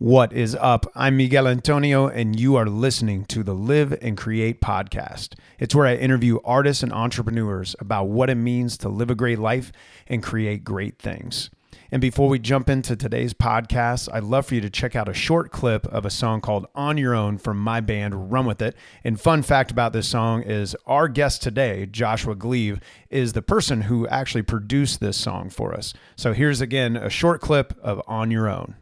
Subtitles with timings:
[0.00, 0.86] What is up?
[0.94, 5.34] I'm Miguel Antonio, and you are listening to the Live and Create podcast.
[5.58, 9.40] It's where I interview artists and entrepreneurs about what it means to live a great
[9.40, 9.72] life
[10.06, 11.50] and create great things.
[11.90, 15.12] And before we jump into today's podcast, I'd love for you to check out a
[15.12, 18.76] short clip of a song called On Your Own from my band Run With It.
[19.02, 22.78] And fun fact about this song is our guest today, Joshua Gleave,
[23.10, 25.92] is the person who actually produced this song for us.
[26.14, 28.76] So here's again a short clip of On Your Own.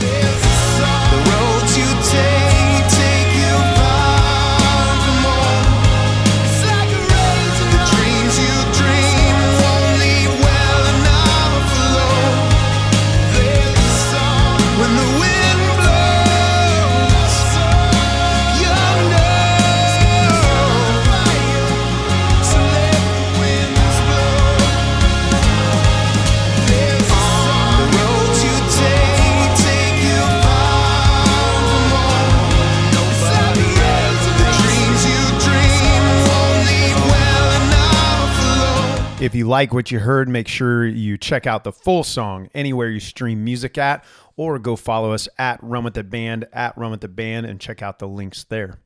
[0.00, 2.49] The road you take.
[39.20, 42.88] If you like what you heard, make sure you check out the full song anywhere
[42.88, 44.02] you stream music at,
[44.34, 47.60] or go follow us at Run With The Band, at Run With The Band, and
[47.60, 48.78] check out the links there.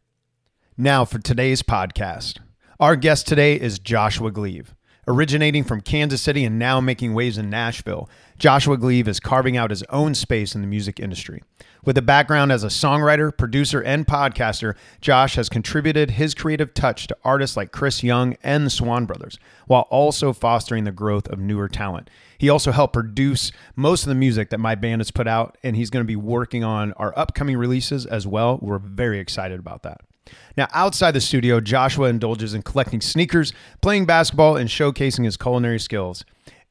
[0.77, 2.41] Now for today's podcast.
[2.81, 4.75] Our guest today is Joshua Gleave.
[5.07, 9.71] Originating from Kansas City and now making waves in Nashville, Joshua Gleave is carving out
[9.71, 11.43] his own space in the music industry.
[11.85, 17.07] With a background as a songwriter, producer, and podcaster, Josh has contributed his creative touch
[17.07, 21.39] to artists like Chris Young and the Swon Brothers, while also fostering the growth of
[21.39, 22.09] newer talent.
[22.39, 25.77] He also helped produce most of the music that my band has put out, and
[25.77, 28.59] he's going to be working on our upcoming releases as well.
[28.61, 30.01] We're very excited about that.
[30.57, 35.79] Now, outside the studio, Joshua indulges in collecting sneakers, playing basketball, and showcasing his culinary
[35.79, 36.25] skills.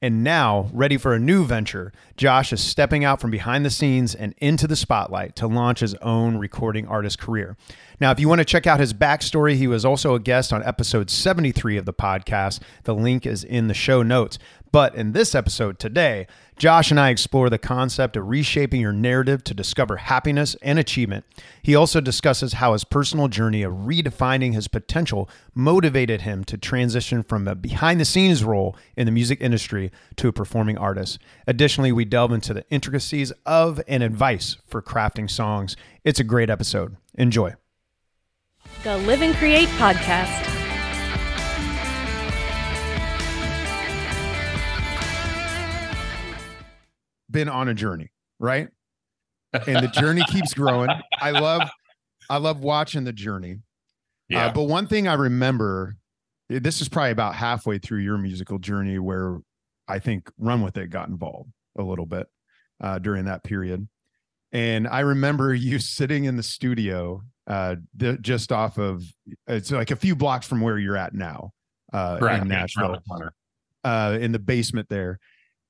[0.04, 4.14] And now, ready for a new venture, Josh is stepping out from behind the scenes
[4.14, 7.56] and into the spotlight to launch his own recording artist career.
[8.02, 10.62] Now, if you want to check out his backstory, he was also a guest on
[10.64, 12.60] episode 73 of the podcast.
[12.84, 14.40] The link is in the show notes.
[14.74, 16.28] But in this episode today,
[16.58, 21.26] Josh and I explore the concept of reshaping your narrative to discover happiness and achievement.
[21.62, 27.24] He also discusses how his personal journey of redefining his potential motivated him to transition
[27.24, 31.20] from a behind the scenes role in the music industry to a performing artist.
[31.48, 35.76] Additionally, we delve into the intricacies of and advice for crafting songs.
[36.04, 36.98] It's a great episode.
[37.16, 37.56] Enjoy.
[38.84, 40.63] The Live and Create podcast.
[47.34, 48.70] Been on a journey, right?
[49.68, 50.90] And the journey keeps growing.
[51.20, 51.70] I love
[52.30, 53.60] I love watching the journey.
[54.30, 54.48] Yeah.
[54.48, 55.98] Uh, but one thing I remember,
[56.50, 59.40] eh, this is probably about halfway through your musical journey where
[59.88, 62.28] I think Run With It got involved a little bit
[62.82, 63.88] uh, during that period.
[64.54, 69.04] And I remember you sitting in the studio uh, th- just off of,
[69.48, 71.52] it's like a few blocks from where you're at now
[71.92, 72.44] uh, Correct.
[72.44, 72.98] in Nashville
[73.84, 75.20] uh, in the basement there,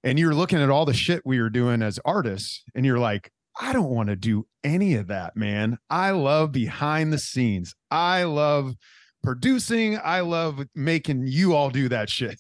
[0.04, 3.32] and you're looking at all the shit we were doing as artists, and you're like,
[3.60, 5.78] I don't want to do any of that, man.
[5.90, 7.76] I love behind the scenes.
[7.92, 8.74] I love
[9.22, 10.00] producing.
[10.04, 12.40] I love making you all do that shit.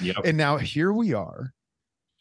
[0.00, 0.16] Yep.
[0.24, 1.52] And now here we are,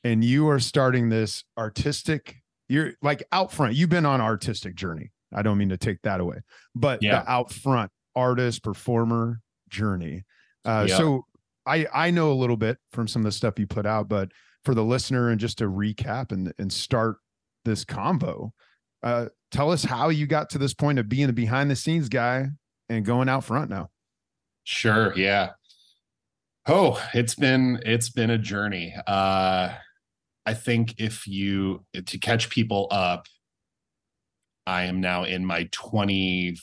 [0.03, 2.38] and you are starting this artistic.
[2.69, 3.75] You're like out front.
[3.75, 5.12] You've been on artistic journey.
[5.33, 6.38] I don't mean to take that away,
[6.75, 7.22] but Yeah.
[7.23, 10.23] the out front artist performer journey.
[10.63, 10.97] Uh, Yeah.
[10.97, 11.25] So
[11.66, 14.29] I I know a little bit from some of the stuff you put out, but
[14.66, 17.18] for the listener and just to recap and and start
[17.66, 18.53] this combo,
[19.03, 22.09] uh, tell us how you got to this point of being a behind the scenes
[22.09, 22.47] guy
[22.90, 23.90] and going out front now.
[24.63, 25.13] Sure.
[25.16, 25.51] Yeah.
[26.68, 28.96] Oh, it's been it's been a journey.
[29.06, 29.74] Uh
[30.46, 33.28] I think if you to catch people up,
[34.66, 36.57] I am now in my 23rd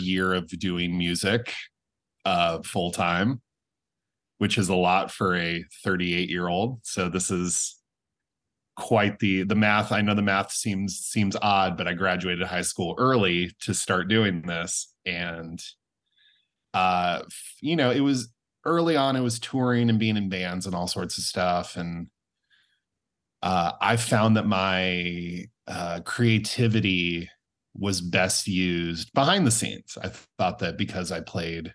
[0.00, 1.52] year of doing music
[2.24, 3.40] uh full time,
[4.40, 6.80] which is a lot for a 38 year old.
[6.82, 7.76] So this is
[8.76, 9.92] quite the the math.
[9.92, 14.08] I know the math seems seems odd, but I graduated high school early to start
[14.08, 15.62] doing this and
[16.74, 17.20] uh
[17.60, 18.28] you know it was
[18.64, 22.06] early on it was touring and being in bands and all sorts of stuff and
[23.42, 27.28] uh i found that my uh creativity
[27.74, 30.08] was best used behind the scenes i
[30.38, 31.74] thought that because i played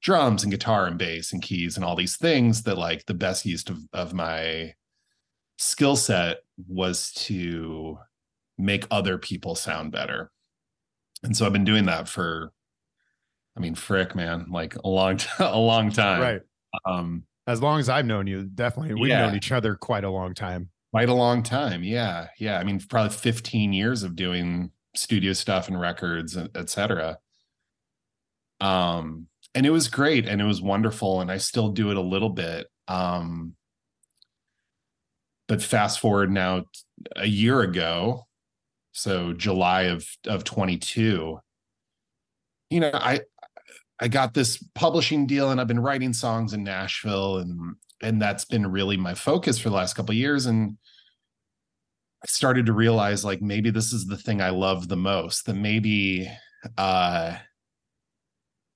[0.00, 3.44] drums and guitar and bass and keys and all these things that like the best
[3.44, 4.74] use of, of my
[5.58, 7.98] skill set was to
[8.56, 10.30] make other people sound better
[11.24, 12.52] and so i've been doing that for
[13.56, 16.20] I mean, frick, man, like a long, t- a long time.
[16.20, 16.40] Right.
[16.84, 19.26] Um, As long as I've known you, definitely we've Yeah.
[19.26, 20.68] known each other quite a long time.
[20.92, 21.82] quite a long time.
[21.82, 22.28] Yeah.
[22.38, 22.60] Yeah.
[22.60, 27.18] I mean, probably 15 years of doing studio stuff and records, and et cetera.
[28.60, 29.26] Um,
[29.58, 31.20] and it was great and it was wonderful.
[31.20, 32.68] And I still do it a little bit.
[32.86, 33.56] Um,
[35.48, 36.66] but fast forward now
[37.16, 38.28] a year ago,
[38.92, 41.40] so July of of 22,
[42.70, 43.22] you know, I
[43.98, 48.44] I got this publishing deal and I've been writing songs in Nashville and and that's
[48.44, 50.78] been really my focus for the last couple of years and
[52.22, 55.54] I started to realize like maybe this is the thing I love the most that
[55.54, 56.30] maybe
[56.76, 57.38] uh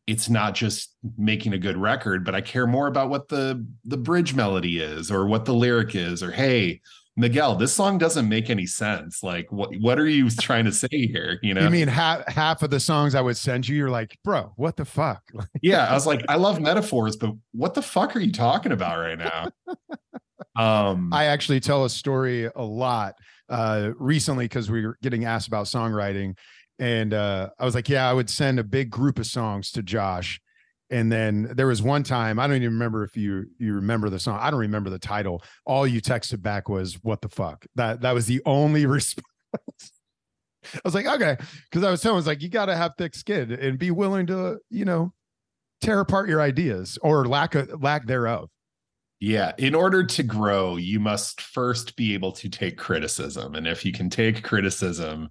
[0.07, 3.97] it's not just making a good record but I care more about what the the
[3.97, 6.81] bridge melody is or what the lyric is or hey
[7.17, 10.89] Miguel this song doesn't make any sense like what what are you trying to say
[10.91, 13.77] here you know You mean half half of the songs I would send you?
[13.77, 15.23] You're like, bro, what the fuck?
[15.63, 18.99] yeah i was like i love metaphors but what the fuck are you talking about
[18.99, 19.51] right now
[20.57, 23.15] um I actually tell a story a lot
[23.53, 26.37] uh, recently because we were getting asked about songwriting,
[26.83, 29.83] and uh, I was like, "Yeah, I would send a big group of songs to
[29.85, 30.41] Josh."
[30.91, 34.19] And then there was one time I don't even remember if you you remember the
[34.19, 34.39] song.
[34.43, 35.45] I don't remember the title.
[35.65, 39.25] All you texted back was "What the fuck." That that was the only response.
[40.75, 41.37] I was like, okay,
[41.71, 43.91] because I was telling, I was like, you got to have thick skin and be
[43.93, 45.13] willing to, you know,
[45.81, 48.49] tear apart your ideas or lack of lack thereof.
[49.21, 53.85] yeah in order to grow you must first be able to take criticism and if
[53.85, 55.29] you can take criticism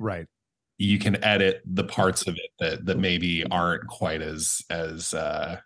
[0.00, 0.26] Right.
[0.80, 5.58] You can edit the parts of it that that maybe aren't quite as as uh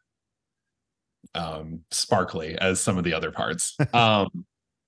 [1.37, 3.77] um sparkly as some of the other parts.
[3.95, 4.29] Um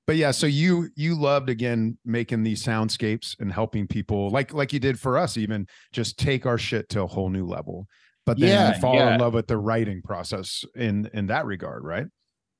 [0.07, 4.73] but yeah so you you loved again making these soundscapes and helping people like like
[4.73, 7.87] you did for us even just take our shit to a whole new level
[8.25, 9.15] but then Yeah, you fall yeah.
[9.15, 12.07] in love with the writing process in in that regard right?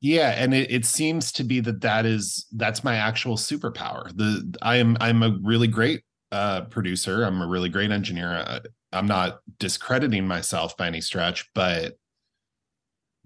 [0.01, 4.17] Yeah and it, it seems to be that that is that's my actual superpower.
[4.17, 7.25] The i am i'm a really great uh producer.
[7.25, 8.61] I'm a really great engineer.
[8.93, 11.97] I'm not discrediting myself by any stretch but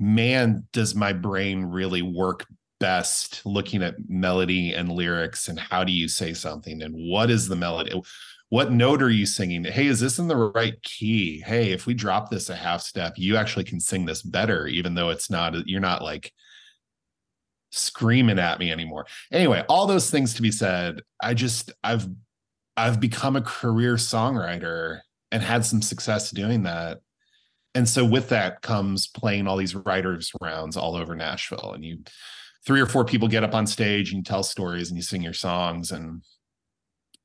[0.00, 2.47] man does my brain really work
[2.81, 7.47] best looking at melody and lyrics and how do you say something and what is
[7.47, 7.93] the melody?
[8.49, 9.62] What note are you singing?
[9.64, 11.43] Hey is this in the right key?
[11.44, 14.94] Hey if we drop this a half step you actually can sing this better even
[14.94, 16.32] though it's not you're not like
[17.70, 19.06] screaming at me anymore.
[19.31, 22.08] Anyway all those things to be said i just i've
[22.81, 25.00] i've become a career songwriter
[25.31, 26.99] and had some success doing that.
[27.75, 31.73] And so with that comes playing all these writers rounds all over nashville.
[31.75, 31.99] And you
[32.67, 35.23] three or four people get up on stage and you tell stories and you sing
[35.23, 35.93] your songs.
[35.93, 36.23] And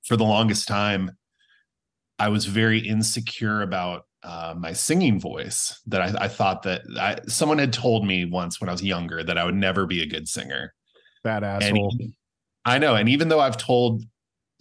[0.06, 1.12] for the longest time
[2.20, 7.18] i was very insecure about uh, my singing voice that I, I thought that I,
[7.28, 10.08] someone had told me once when i was younger that i would never be a
[10.08, 10.74] good singer.
[11.24, 11.92] That and asshole.
[11.96, 12.14] even-
[12.66, 12.96] I know.
[12.96, 14.04] And even though I've told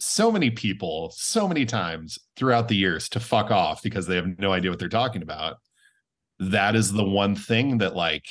[0.05, 4.39] so many people so many times throughout the years to fuck off because they have
[4.39, 5.57] no idea what they're talking about,
[6.39, 8.25] that is the one thing that like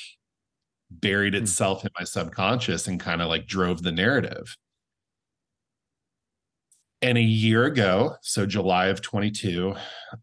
[0.91, 1.43] buried Hmm.
[1.43, 4.56] itself in my subconscious and kind of like drove the narrative.
[7.03, 9.75] And a year ago, so July of 22,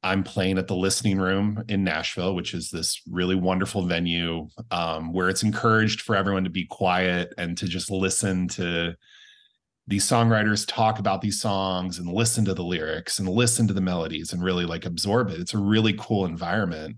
[0.02, 5.14] I'm playing at the listening room in Nashville, which is this really wonderful venue um,
[5.14, 8.96] where it's encouraged for everyone to be quiet and to just listen to
[9.88, 13.82] these songwriters talk about these songs and listen to the lyrics and listen to the
[13.82, 15.40] melodies and really like absorb it.
[15.40, 16.98] It's a really cool environment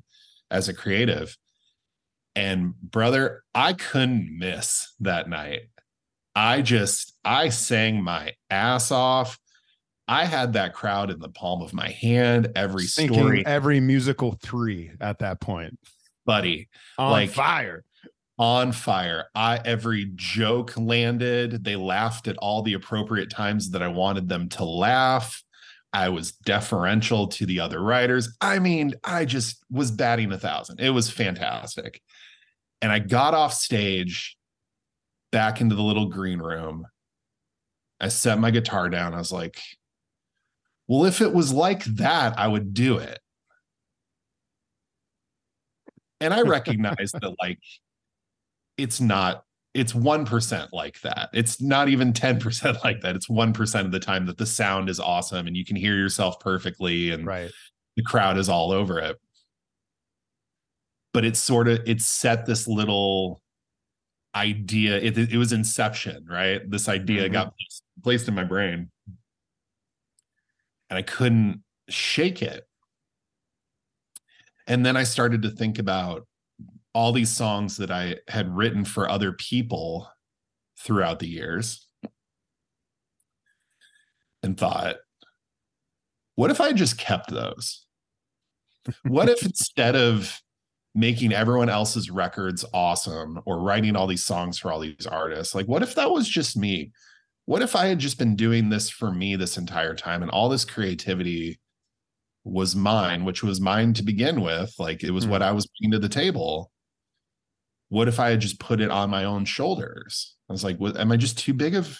[0.51, 1.37] as a creative.
[2.35, 5.61] And brother, I couldn't miss that night.
[6.35, 9.39] I just, I sang my ass off.
[10.07, 12.51] I had that crowd in the palm of my hand.
[12.55, 15.79] Every thinking story, every musical three at that point
[16.25, 17.83] buddy, on Like- fire
[18.39, 19.25] on fire.
[19.35, 21.63] I every joke landed.
[21.63, 25.43] They laughed at all the appropriate times that I wanted them to laugh.
[25.93, 28.35] I was deferential to the other writers.
[28.41, 30.79] I mean, I just was batting a thousand.
[30.79, 32.01] It was fantastic.
[32.81, 34.35] And I got off stage
[35.31, 36.87] back into the little green room.
[37.99, 39.13] I set my guitar down.
[39.13, 39.59] I was like,
[40.87, 43.19] well, if it was like that, I would do it.
[46.19, 47.59] And I recognized that, like,
[48.77, 51.29] it's not it's 1% like that.
[51.33, 53.15] It's not even 10% like that.
[53.15, 56.39] It's 1% of the time that the sound is awesome and you can hear yourself
[56.39, 57.49] perfectly and right.
[57.95, 59.17] the crowd is all over it.
[61.11, 63.41] But it's sort of it set this little
[64.35, 66.61] idea it, it was inception right?
[66.69, 67.33] This idea Mhm.
[67.33, 67.53] got
[68.03, 68.89] placed in my brain.
[70.89, 72.67] And i couldn't shake it.
[74.67, 76.27] And then i started to think about
[76.93, 80.07] all these songs that i had written for other people
[80.79, 81.87] throughout the years
[84.43, 84.97] and thought,
[86.35, 87.85] what if I just kept those?
[89.03, 90.41] What if instead of
[90.95, 95.67] making everyone else's records awesome or writing all these songs for all these artists, like
[95.67, 96.91] what if that was just me?
[97.45, 100.49] What if I had just been doing this for me this entire time and all
[100.49, 101.59] this creativity
[102.43, 104.75] was mine, which was mine to begin with?
[104.79, 105.31] Like it was Hmm.
[105.31, 106.72] what I was bringing to the table.
[107.89, 110.35] What if I had just put it on my own shoulders?
[110.49, 111.99] I was like, what, am I just too big of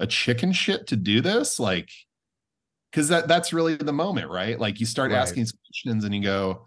[0.00, 1.58] a chicken shit to do this?
[1.60, 1.90] Like,
[2.90, 4.58] because that that's really the moment, right?
[4.58, 5.18] Like you start Right.
[5.18, 6.66] asking questions and you go,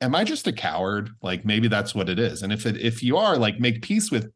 [0.00, 1.10] Am I just a coward?
[1.22, 2.42] Like maybe that's what it is.
[2.42, 4.30] And if it if you are, like make peace with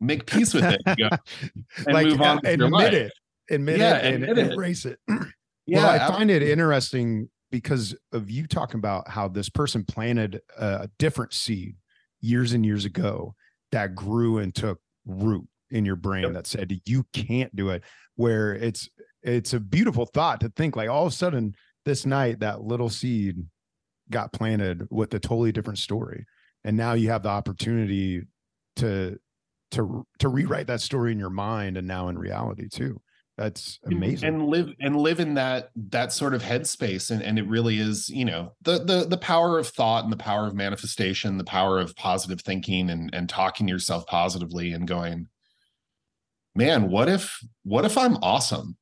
[0.00, 0.80] make peace with it.
[0.86, 1.08] and go,
[1.86, 3.12] and like move on uh, admit it,
[3.50, 4.38] admit Yeah, it, and it.
[4.38, 4.98] embrace it.
[5.66, 10.40] Yeah, well, I find it interesting because of you talking about how this person planted
[10.56, 11.76] a different seed
[12.20, 13.34] years and years ago
[13.72, 16.32] that grew and took root in your brain Yep.
[16.32, 17.82] that said you can't do it.
[18.16, 18.88] Where it's
[19.22, 22.88] it's a beautiful thought to think like all of a sudden this night that little
[22.88, 23.36] seed
[24.10, 26.24] got planted with a totally different story,
[26.64, 28.22] and now you have the opportunity
[28.76, 29.18] to
[29.72, 33.00] to to rewrite that story in your mind and now in reality too.
[33.38, 34.28] That's amazing.
[34.28, 38.08] and live and live in that that sort of headspace and and it really is
[38.10, 41.78] you know the the the power of thought and the power of manifestation the power
[41.78, 45.28] of positive thinking and and talking to yourself positively and going
[46.56, 48.76] man what if what if i'm awesome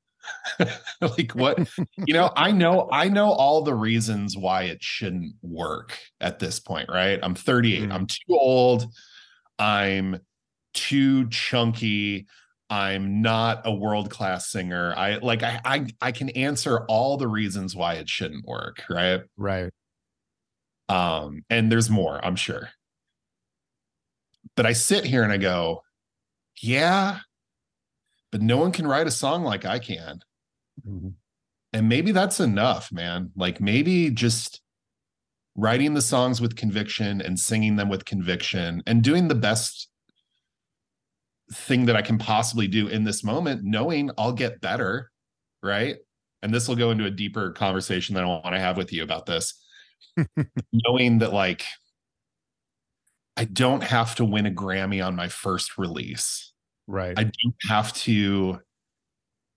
[1.00, 1.58] like what
[2.06, 6.58] you know i know i know all the reasons why it shouldn't work at this
[6.58, 7.92] point right i'm 38 Mhm.
[7.92, 8.86] i'm too old
[9.58, 10.18] i'm
[10.75, 12.26] too chunky
[12.68, 14.92] i'm not a world class singer.
[14.96, 19.23] I like I, I i can answer all the reasons why it shouldn't work right?
[19.37, 19.73] Right.
[20.88, 22.70] um and there's more i'm sure.
[24.56, 25.82] But i sit here and i go
[26.61, 27.20] yeah
[28.32, 30.20] but no one can write a song like i can.
[30.87, 31.14] Mhm.
[31.73, 33.30] and maybe that's enough man.
[33.37, 34.61] Like maybe just
[35.54, 39.88] writing the songs with conviction and singing them with conviction and doing the best
[41.52, 45.10] thing that i can possibly do in this moment knowing i'll get better
[45.62, 45.96] right
[46.42, 49.02] and this will go into a deeper conversation that i want to have with you
[49.02, 49.64] about this
[50.72, 51.64] knowing that like
[53.36, 56.52] i don't have to win a grammy on my first release
[56.86, 57.18] Right.
[57.18, 58.60] I don't have to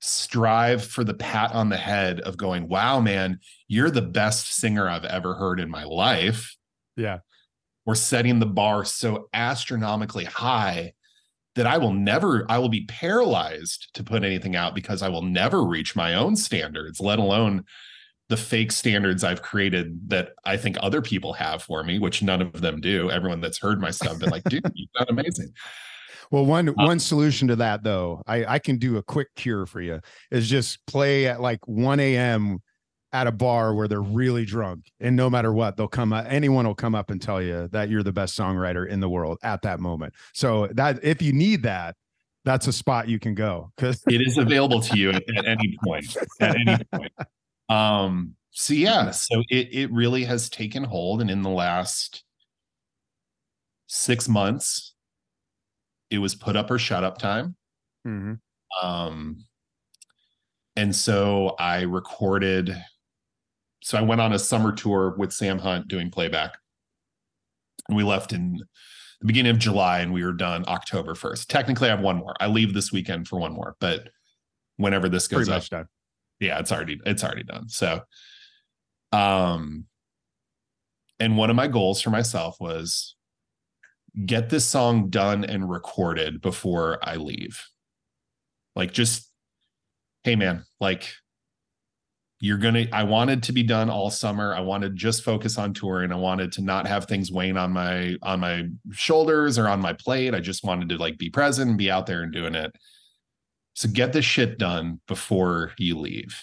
[0.02, 4.90] strive for the pat on the head of going, wow, man, you're the best singer
[4.90, 6.56] I've ever heard in my life.
[6.96, 7.20] yeah.
[7.86, 10.94] We're setting the bar so astronomically high
[11.60, 15.24] that I will never, I will be paralyzed to put anything out because I will
[15.24, 17.66] never reach my own standards, let alone
[18.30, 22.42] the fake standards I've created that I think other people have for me, which none
[22.42, 23.12] of them do.
[23.12, 25.52] Everyone that's heard my stuff been like, dude, you sound amazing.
[26.32, 29.66] Well, one Uh, one solution to that though, I I can do a quick cure
[29.66, 30.00] for you
[30.32, 32.60] is just play at like 1 a.m.
[33.12, 36.26] at a bar where they're really drunk, and no matter what, they'll come up.
[36.30, 39.38] Anyone will come up and tell you that you're the best songwriter in the world
[39.44, 40.14] at that moment.
[40.34, 41.96] So that if you need that,
[42.46, 45.78] that's a spot you can go because it is available to you at, at any
[45.84, 47.12] point at any point
[47.70, 52.24] um so yeah so it it really has taken hold and in the last
[53.88, 54.96] six months
[56.10, 57.56] it was put up or shut up time
[58.82, 59.38] um
[60.76, 62.76] and so i recorded
[63.82, 66.58] so i went on a summer tour with sam hunt doing playback.
[67.88, 68.60] And we left in
[69.22, 72.36] the beginning of july and we were done october 1st technically i have one more.
[72.40, 74.10] I leave this weekend for one more but
[74.78, 75.88] whenever this goes pretty up done.
[76.40, 77.68] yeah it's already it's already done.
[77.68, 78.02] So
[79.12, 79.86] um
[81.20, 83.16] and one of my goals for myself was
[84.26, 87.66] get this song done and recorded before i leave.
[88.76, 89.30] Like just
[90.24, 91.12] hey man like
[92.40, 94.56] you're gonna i wanted to be done all summer.
[94.56, 96.12] I wanted to just focus on touring.
[96.12, 99.94] I wanted to not have things weighing on my on my shoulders or on my
[99.94, 100.34] plate.
[100.34, 102.74] I just wanted to like be present and be out there and doing it.
[103.74, 106.42] So get this shit done before you leave.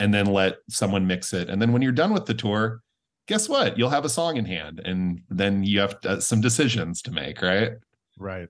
[0.00, 1.50] And then let someone mix it.
[1.50, 2.82] And then when you're done with the tour
[3.28, 3.78] guess what?
[3.78, 7.40] You'll have a song in hand and then you have uh, some decisions to make
[7.42, 7.72] right?
[8.18, 8.48] Right.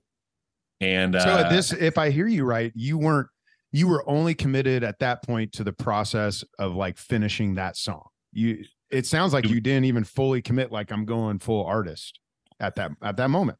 [0.81, 3.27] and uh, So at this, if I hear you right, you weren't
[3.71, 8.03] you were only committed at that point to the process of like finishing that song.
[8.31, 12.19] You it sounds like you didn't even fully commit like I'm going full artist
[12.59, 13.57] at that at that moment.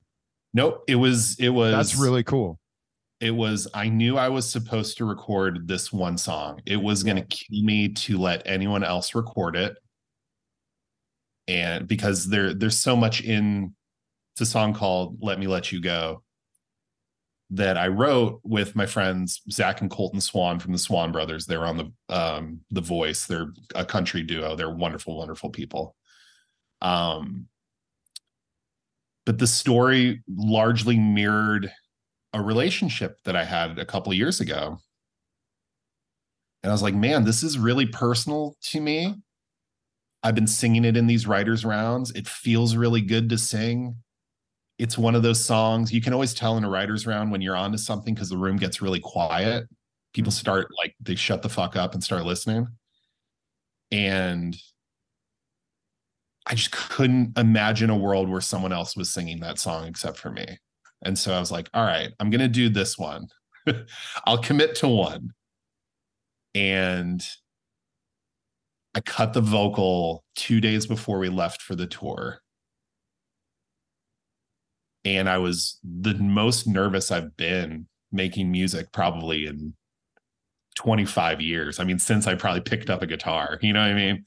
[0.53, 2.59] nope it was it was That's really cool.
[3.21, 7.17] it was i knew i was supposed to record this one song it was going
[7.17, 9.77] to kill me to let anyone else record it
[11.47, 13.73] and because there there's so much in
[14.33, 16.23] it's a song called let me let you go
[17.51, 21.45] that I wrote with my friends Zach and Colton Swon from the Swon Brothers.
[21.45, 23.25] They're on the um the voice.
[23.25, 24.55] They're a country duo.
[24.55, 25.95] They're wonderful, wonderful people.
[26.81, 27.47] Um
[29.25, 31.71] but the story largely mirrored
[32.33, 34.79] a relationship that I had a couple of years ago.
[36.63, 39.15] And I was like, man, this is really personal to me.
[40.23, 42.11] I've been singing it in these writers' rounds.
[42.11, 43.95] It feels really good to sing.
[44.79, 47.55] It's one of those songs you can always tell in a writer's round when you're
[47.55, 49.65] onto something because the room gets really quiet.
[50.13, 50.35] People mm.
[50.35, 52.67] start like they shut the fuck up and start listening.
[53.91, 54.57] And
[56.47, 60.31] I just couldn't imagine a world where someone else was singing that song except for
[60.31, 60.57] me.
[61.03, 63.27] And so I was like, all right, I'm going to do this one.
[64.25, 65.33] I'll commit to one.
[66.55, 67.25] And
[68.95, 72.41] I cut the vocal two days before we left for the tour.
[75.17, 79.73] And I was the most nervous I've been making music probably in
[80.75, 81.79] 25 years.
[81.79, 84.25] I mean, since I probably picked up a guitar, you know what I mean?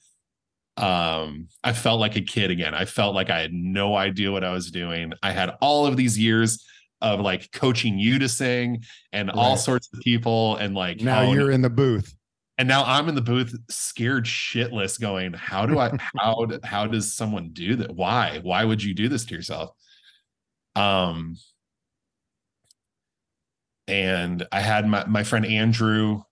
[0.76, 2.74] Um, I felt like a kid again.
[2.74, 5.12] I felt like I had no idea what I was doing.
[5.22, 6.64] I had all of these years
[7.00, 11.32] of like coaching you to sing and all sorts of people and like Now how-
[11.32, 12.14] you're in the booth.
[12.58, 17.12] and now I'm in the booth scared shitless going how do I how how does
[17.12, 19.70] someone do that why why would you do this to yourself
[20.76, 21.36] um
[23.88, 26.22] and I had my my friend Andrew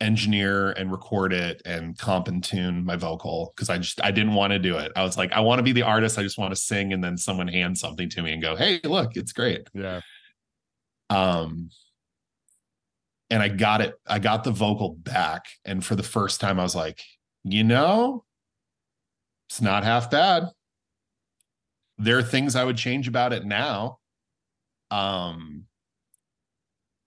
[0.00, 4.34] engineer and record it and comp and tune my vocal because I just I didn't
[4.34, 4.90] want to do it.
[4.96, 7.02] I was like I want to be the artist I just want to sing and
[7.02, 10.00] then someone hand something to me and go hey look it's great Yeah.
[11.10, 11.70] um
[13.30, 16.62] and i got it i got the vocal back and for the first time i
[16.62, 17.00] was like
[17.44, 18.24] you know
[19.48, 20.48] it's not half bad
[21.98, 23.98] there are things i would change about it now
[24.90, 25.64] um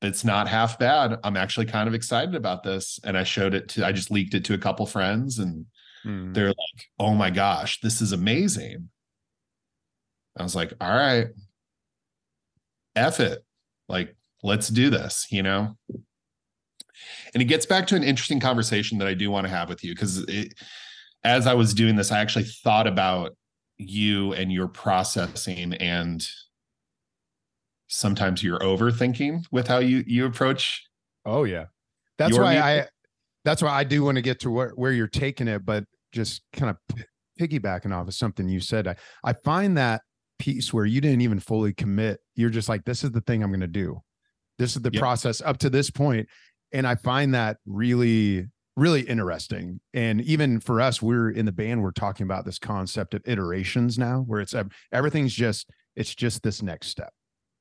[0.01, 3.67] it's not half bad i'm actually kind of excited about this and i showed it
[3.69, 5.65] to i just leaked it to a couple friends and
[6.05, 6.35] Mm.
[6.35, 8.89] they're like, oh my gosh, this is amazing.
[10.37, 11.29] I was like, all right,
[12.95, 13.43] F it.
[13.89, 15.75] Like, let's do this, you know?
[17.33, 19.83] And it gets back to an interesting conversation that I do want to have with
[19.83, 20.24] you because
[21.24, 23.35] as I was doing this, I actually thought about
[23.77, 26.27] you and your processing and
[27.88, 30.83] sometimes you're overthinking with how you you approach
[31.25, 31.66] Oh yeah.
[32.18, 32.64] That's why music?
[32.64, 32.88] I
[33.44, 36.44] that's why I do want to get to where, where you're taking it, but just
[36.53, 37.03] kind of p-
[37.40, 38.88] piggybacking off of something you said.
[38.88, 40.01] I, I find that
[40.40, 42.20] piece where you didn't even fully commit.
[42.35, 44.01] You're just like, this is the thing I'm going to do.
[44.57, 45.00] This is the Yep.
[45.01, 45.92] process up to this.
[46.74, 49.79] And I find that really, really interesting.
[49.94, 53.98] And even for us, we're in the band, we're talking about this concept of iterations
[53.98, 54.53] now, where it's
[54.92, 57.11] everything's just, it's just this next step.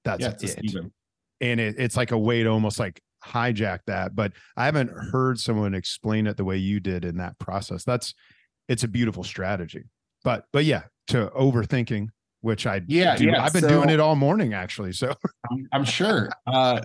[0.05, 0.93] That's yeah, it
[1.41, 5.39] and it, it's like a way to almost like hijack that but i haven't heard
[5.39, 8.15] someone explain it the way you did in that process that's
[8.69, 9.85] it's a beautiful strategy
[10.23, 12.09] but but yeah to overthinking
[12.43, 15.15] which i Yeah, do, yeah, i've been doing it all morning actually so
[15.51, 16.29] I'm, I'm sure.
[16.47, 16.81] Uh,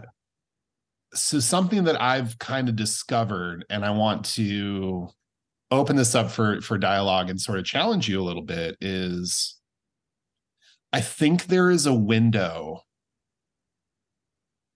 [1.13, 5.09] so something that I've kind of discovered, and I want to
[5.71, 9.57] open this up for for dialogue and sort of challenge you a little bit, is
[10.93, 12.83] I think there is a window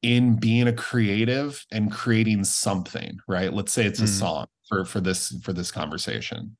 [0.01, 3.17] in being a creative and creating something.
[3.27, 3.53] Right?
[3.53, 4.19] Let's say it's a Mm.
[4.19, 6.57] song for for this for this conversation.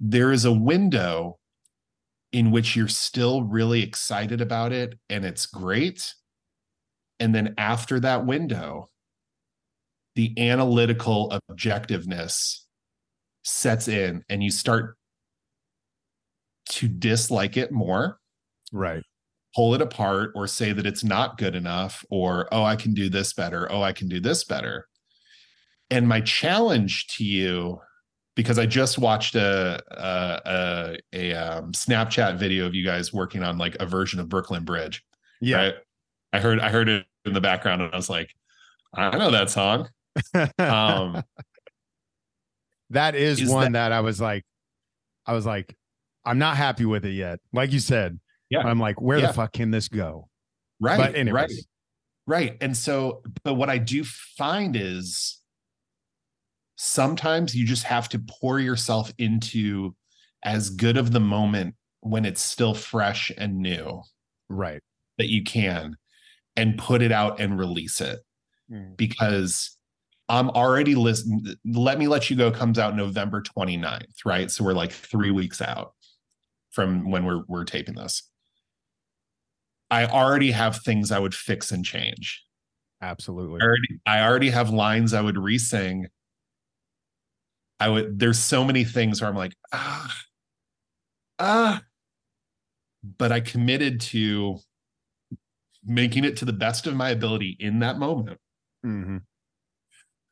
[0.00, 1.38] There is a window
[2.32, 6.14] in which you're still really excited about it and it's great.
[7.20, 8.90] And then after that window,
[10.14, 12.60] the analytical objectiveness
[13.44, 14.96] sets in and you start
[16.70, 18.18] to dislike it more,
[18.72, 19.02] right
[19.54, 23.08] pull it apart, or say that it's not good enough, or, oh, I can do
[23.08, 23.66] this better.
[23.72, 24.86] Oh, I can do this better.
[25.90, 27.80] And my challenge to you
[28.36, 33.42] because I just watched a a a, a um, Snapchat video of you guys working
[33.42, 35.02] on like a version of Brooklyn Bridge.
[35.40, 35.74] yeah Right?
[36.32, 38.34] I heard I heard it in the background and I was like,
[38.94, 39.88] I know that song.
[40.58, 41.22] Um,
[42.90, 44.44] that is, is one that, i was like
[45.26, 45.76] i was like
[46.24, 48.60] i'm not happy with it yet like you said Yeah.
[48.60, 49.26] i'm like where Yeah.
[49.26, 50.28] the fuck can this go
[50.80, 51.34] right, But anyways.
[51.34, 51.52] right,
[52.50, 52.56] right.
[52.62, 55.38] And so, but what I do find is
[56.76, 59.94] sometimes you just have to pour yourself into
[60.44, 64.00] as good of the moment when it's still fresh and new
[64.48, 64.80] right
[65.18, 65.96] that you can
[66.58, 68.18] and put it out and release it
[68.70, 68.96] Mm.
[68.98, 69.78] because
[70.28, 71.54] I'm already listening.
[71.64, 74.50] Let me let you go comes out November 29th, right?
[74.50, 75.94] So we're like three weeks out
[76.70, 78.22] from when we're we're taping this.
[79.90, 82.44] I already have things I would fix and change.
[83.00, 83.60] Absolutely.
[83.62, 86.08] I already, I already have lines I would re-sing.
[87.80, 90.14] I would there's so many things where I'm like, ah,
[91.38, 91.82] ah.
[93.16, 94.58] But I committed to
[95.88, 98.38] making it to the best of my ability in that moment.
[98.84, 99.22] Mhm.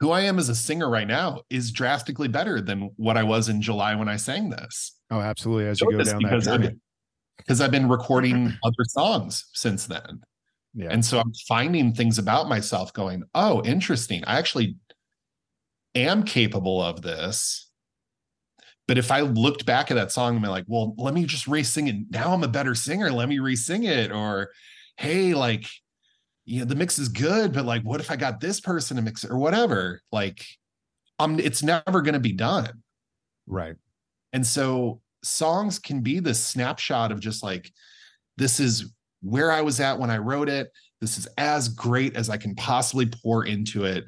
[0.01, 3.49] Who I am as a singer right now is drastically better than what I was
[3.49, 4.93] in July when I sang this.
[5.11, 5.69] Oh, absolutely.
[5.69, 6.69] As you go down that because I've journey.
[6.69, 6.81] been,
[7.39, 10.21] because I've been recording other songs since then.
[10.75, 10.89] Yeah.
[10.91, 14.23] And so I'm finding things about myself going, oh, interesting.
[14.27, 14.77] I actually
[15.95, 17.71] am capable of this.
[18.87, 21.49] But if I looked back at that song and be like, well, let me just
[21.49, 21.97] re-sing it.
[22.11, 23.11] Now I'm a better singer.
[23.11, 24.13] Let me re-sing it.
[24.13, 24.51] Or,
[24.97, 25.67] hey, like,
[26.45, 29.03] you know, the mix is good, but like, what if I got this person to
[29.03, 30.01] mix it or whatever?
[30.13, 30.45] Like,
[31.19, 32.83] um, it's never going to be done.
[33.47, 33.77] right.
[34.33, 37.73] And so songs can be this snapshot of just like,
[38.37, 40.71] this is where I was at when I wrote it.
[41.01, 44.05] This is as great as I can possibly pour into it.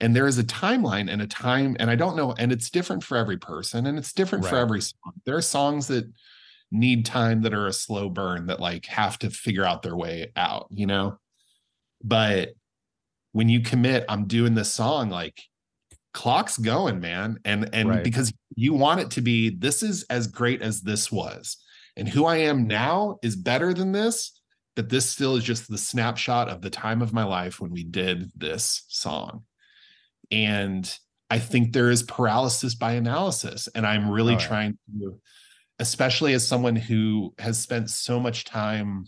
[0.00, 3.04] And there is a timeline and a time, and I don't know, and it's different
[3.04, 5.12] for every person and it's different for every song.
[5.26, 6.10] There are songs that
[6.70, 10.32] need time that are a slow burn that like have to figure out their way
[10.36, 11.18] out, you know?
[12.02, 12.50] But
[13.32, 15.40] when you commit, I'm doing this song, like
[16.14, 17.38] clock's going, man.
[17.44, 18.04] And and Right.
[18.04, 21.56] because you want it to be this is as great as this was.
[21.96, 24.40] And who I am now is better than this,
[24.76, 27.84] but this still is just the snapshot of the time of my life when we
[27.84, 29.44] did this song.
[30.30, 30.92] And
[31.28, 33.68] I think there is paralysis by analysis.
[33.74, 34.46] And I'm really Oh, yeah.
[34.46, 35.20] trying to,
[35.80, 39.06] especially as someone who has spent so much time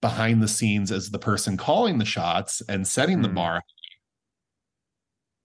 [0.00, 3.34] behind the scenes as the person calling the shots and setting the Mhm.
[3.34, 3.62] bar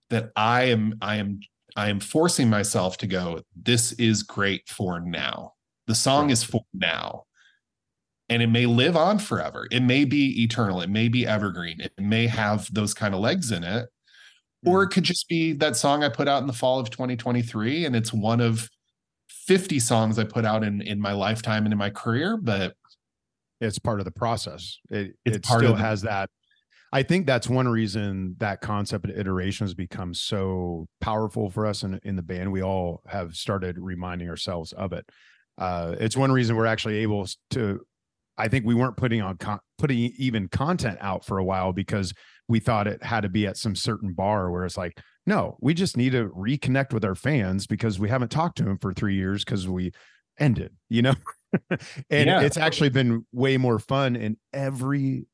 [0.09, 1.39] that I am I am
[1.77, 5.53] I am forcing myself to go this is great for now.
[5.87, 6.33] The song Right.
[6.33, 7.23] is for now.
[8.27, 9.67] And it may live on forever.
[9.71, 10.81] It may be eternal.
[10.81, 11.79] It may be evergreen.
[11.79, 13.87] It may have those kind of legs in it.
[14.65, 17.85] Or it could just be that song I put out in the fall of 2023
[17.85, 18.69] and it's one of
[19.47, 22.75] 50 songs I put out in in my lifetime and in my career, but
[23.60, 24.77] it's part of the process.
[24.89, 26.30] It It's it still the- has that.
[26.93, 31.84] I think that's one reason that concept of iteration has become so powerful for us
[31.84, 32.51] in, in the band.
[32.51, 35.06] We all have started reminding ourselves of it.
[35.58, 37.80] Uh, it's one reason we're actually able to.
[38.38, 42.13] I think we weren't putting on con- putting even content out for a while because
[42.49, 45.73] we thought it had to be at some certain bar where it's like, no, we
[45.73, 49.15] just need to reconnect with our fans because we haven't talked to them for three
[49.15, 49.91] years because we
[50.39, 51.13] ended, you know.
[52.10, 52.41] and Yeah.
[52.41, 55.25] it's actually been way more fun in every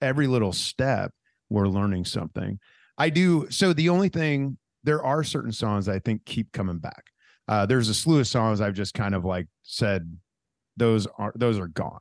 [0.00, 1.10] every little step
[1.48, 2.58] we're learning something
[2.98, 7.04] i do so the only thing there are certain songs i think keep coming back
[7.48, 10.16] uh there's a slew of songs i've just kind of like said
[10.76, 12.00] those are those are gone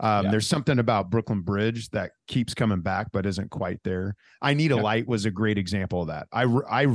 [0.00, 0.30] um Yeah.
[0.32, 4.72] there's something about brooklyn bridge that keeps coming back but isn't quite there i need
[4.72, 4.82] a Yeah.
[4.82, 6.86] light was a great example of that I, I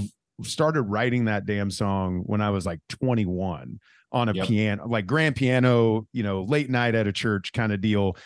[0.43, 3.79] started writing that damn song when i was like 21
[4.11, 4.47] on a Yep.
[4.47, 8.17] piano like grand piano you know late night at a church kind of deal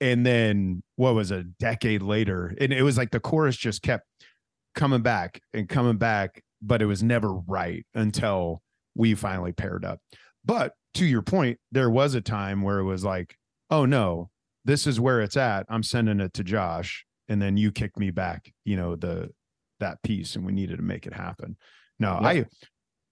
[0.00, 4.04] and then what was a decade later and it was like the chorus just kept
[4.74, 8.62] coming back and coming back but it was never right until
[8.96, 10.00] we finally paired up
[10.44, 13.36] but to your point there was a time where it was like
[13.74, 14.30] oh no
[14.66, 15.66] this is where it's at.
[15.68, 19.30] I'm sending it to josh and then you kicked me back you know the
[19.80, 21.56] that piece and we needed to make it happen.
[21.98, 22.48] No Yep.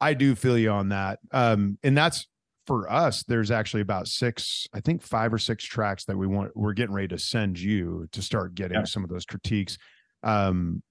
[0.01, 1.18] i i do feel you on that.
[1.33, 2.27] Um and that's
[2.66, 6.57] for us there's actually about six i think five or six tracks that we want
[6.57, 9.77] we're getting ready to send you to start getting some of those critiques.
[10.22, 10.83] Um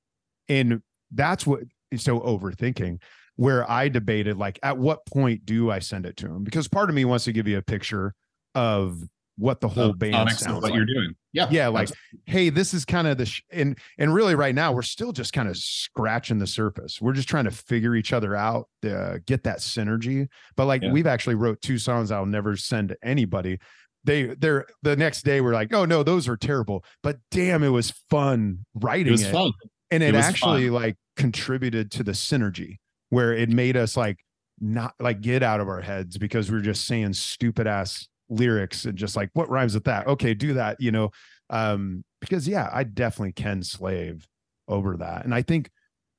[0.49, 0.81] and
[1.11, 1.61] that's what
[1.95, 3.01] so overthinking
[3.37, 6.43] where i debated like at what point do i send it to him?
[6.43, 8.13] Because part of me wants to give you a picture
[8.53, 9.01] of
[9.41, 11.15] what the whole of band sounds what like you're doing.
[11.33, 11.47] Yeah.
[11.49, 14.71] yeah like that's- hey this is kind of the sh- and and really right now
[14.71, 18.35] we're still just kind of scratching the surface we're just trying to figure each other
[18.35, 20.91] out uh, get that synergy but like Yeah.
[20.91, 23.57] we've actually wrote two songs i'll never send to anybody
[24.03, 27.69] they they're the next day we're like oh no those are terrible but damn it
[27.69, 29.51] was fun writing it was it fun.
[29.89, 30.73] and it, It actually fun.
[30.73, 32.77] like contributed to the synergy
[33.09, 34.17] where it made us like
[34.59, 38.97] not like get out of our heads because we're just saying stupid ass lyrics and
[38.97, 40.07] just like what rhymes with that?
[40.07, 41.11] Okay do that you know?
[41.49, 44.27] Um because yeah i definitely can slave
[44.67, 45.25] over that.
[45.25, 45.69] And i think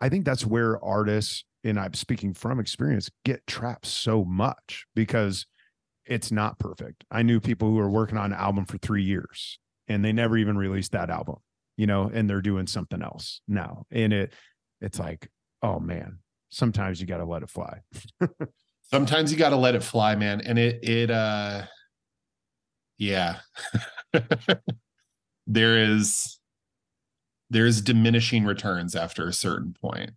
[0.01, 5.47] i think that's where artists and i'm speaking from experience get trapped so much because
[6.05, 7.05] it's not perfect.
[7.13, 10.37] I knew people who were working on an album for three years and they never
[10.37, 11.37] even released that album
[11.77, 13.87] you know and they're doing something else now.
[13.91, 14.33] And it
[14.81, 15.29] it's like
[15.63, 16.19] oh man
[16.53, 17.81] sometimes you got to let it fly.
[18.93, 20.43] Sometimes you got to let it fly, man.
[20.43, 21.63] And it, it, uh,
[23.03, 23.39] yeah.
[25.47, 26.39] there is
[27.51, 30.13] there's diminishing returns after a certain point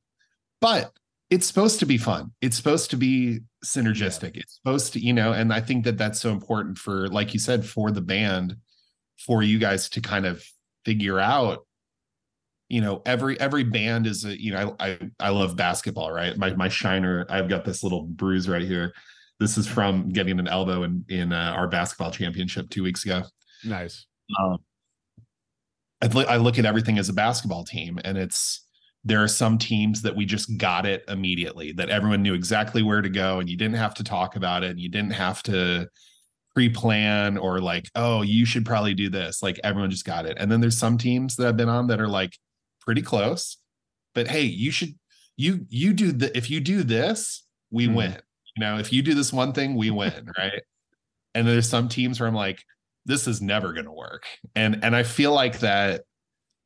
[0.62, 0.91] but
[1.30, 2.32] it's supposed to be fun.
[2.41, 4.38] It's supposed to be synergistic.
[4.38, 7.39] It's supposed to you know and i think that that's so important for like you
[7.39, 8.56] said for the band
[9.17, 10.43] for you guys to kind of
[10.86, 11.65] figure out
[12.69, 16.38] you know every every band is a you know i i, I love basketball right?
[16.38, 18.93] My my shiner i've got this little bruise right here
[19.39, 23.24] this is from getting an elbow in in uh, our basketball championship two weeks ago
[23.63, 24.06] Nice.
[24.39, 24.58] um,
[26.02, 28.62] I, look- I look at everything as a basketball team, and it's
[29.04, 33.02] there are some teams that we just got it immediately, that everyone knew exactly where
[33.02, 35.88] to go, and you didn't have to talk about it, and you didn't have to
[36.54, 39.43] pre-plan or like, oh, you should probably do this.
[39.43, 40.38] Like everyone just got it.
[40.39, 42.38] And then there's some teams that I've been on that are like
[42.82, 43.58] pretty close,
[44.13, 44.93] but hey, you should
[45.38, 47.93] you you do the if you do this, we Hmm.
[47.95, 48.17] win.
[48.55, 50.61] You know, if you do this one thing, we win, right?
[51.33, 52.63] And there's some teams where I'm like,
[53.05, 56.01] this is never going to work and and i feel like that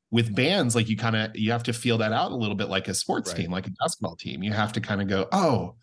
[0.09, 2.69] with bands like you kind of you have to feel that out a little bit
[2.69, 3.41] like a sports Right.
[3.41, 5.75] team like a basketball team you have to kind of go oh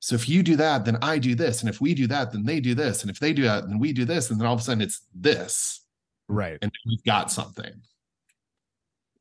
[0.00, 2.42] so if you do that then i do this and if we do that then
[2.42, 4.54] they do this and if they do that then we do this and then all
[4.54, 5.82] of a sudden it's this
[6.26, 6.58] Right.
[6.60, 7.74] and we've got something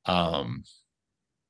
[0.08, 0.64] um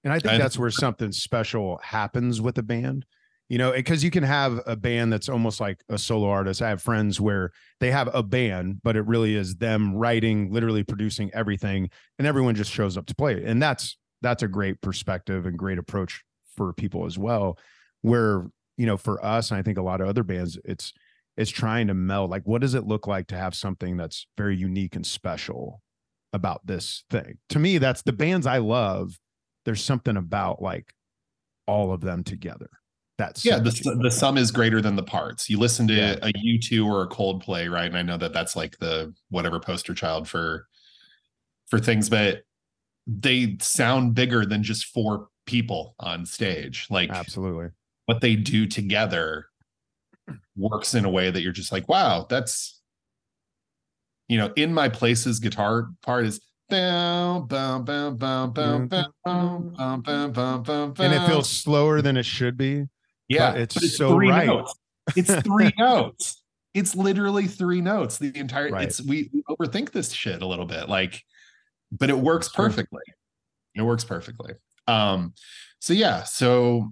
[0.03, 3.05] And I think that's where something special happens with a band.
[3.47, 6.63] You know, because you can have a band that's almost like a solo artist.
[6.63, 10.83] I have friends where they have a band, but it really is them writing, literally
[10.83, 13.43] producing everything, and everyone just shows up to play.
[13.45, 16.23] And that's that's a great perspective and great approach
[16.55, 17.59] for people as well.
[18.01, 20.91] Where, you know, for us, and I think a lot of other bands, it's
[21.37, 24.55] it's trying to meld like what does it look like to have something that's very
[24.57, 25.81] unique and special
[26.33, 27.37] about this thing?
[27.49, 29.19] To me, that's the bands I love
[29.65, 30.93] there's something about like
[31.67, 32.69] all of them together
[33.17, 35.49] that's yeah the, the sum is greater than the parts.
[35.49, 36.15] You listen to yeah.
[36.21, 37.85] a u2 or a coldplay right?
[37.85, 40.67] And i know that that's like the whatever poster child for
[41.67, 42.43] for things but
[43.07, 46.87] they sound bigger than just four people on stage.
[46.89, 47.69] Like absolutely.
[48.05, 49.47] what they do together
[50.55, 52.81] works in a way that you're just like wow that's
[54.27, 56.41] you know in my places guitar part is
[60.99, 62.85] and it feels slower than it should be.
[63.27, 64.47] Yeah, But it's but so three right.
[64.47, 64.75] notes.
[65.15, 66.41] It's three notes.
[66.73, 68.17] It's literally three notes.
[68.17, 68.83] The entire Right.
[68.87, 71.23] it's we, we overthink this shit a little bit, like,
[71.91, 73.01] but it works perfectly.
[73.75, 74.53] It works perfectly.
[74.87, 75.33] Um,
[75.79, 76.91] so yeah, so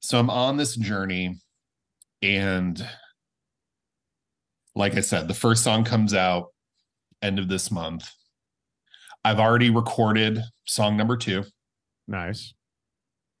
[0.00, 1.36] so I'm on this journey,
[2.22, 2.86] and
[4.74, 6.48] like I said, the first song comes out
[7.22, 8.10] end of this month.
[9.24, 11.44] I've already recorded song number two.
[12.08, 12.54] Nice.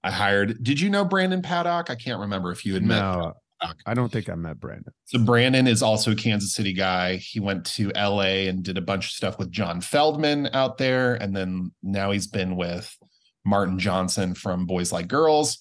[0.02, 0.62] I hired.
[0.62, 1.90] Did you know Brandon Paddock?
[1.90, 3.00] I can't remember if you had met.
[3.00, 3.80] No, Paddock.
[3.84, 4.92] I don't think I met Brandon.
[5.04, 7.16] So Brandon is also a Kansas City guy.
[7.16, 11.14] He went to LA and did a bunch of stuff with John Feldmann out there,
[11.14, 12.96] and then now he's been with
[13.44, 15.58] Martin Johnson from Boys Like Girls,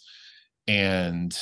[0.67, 1.37] and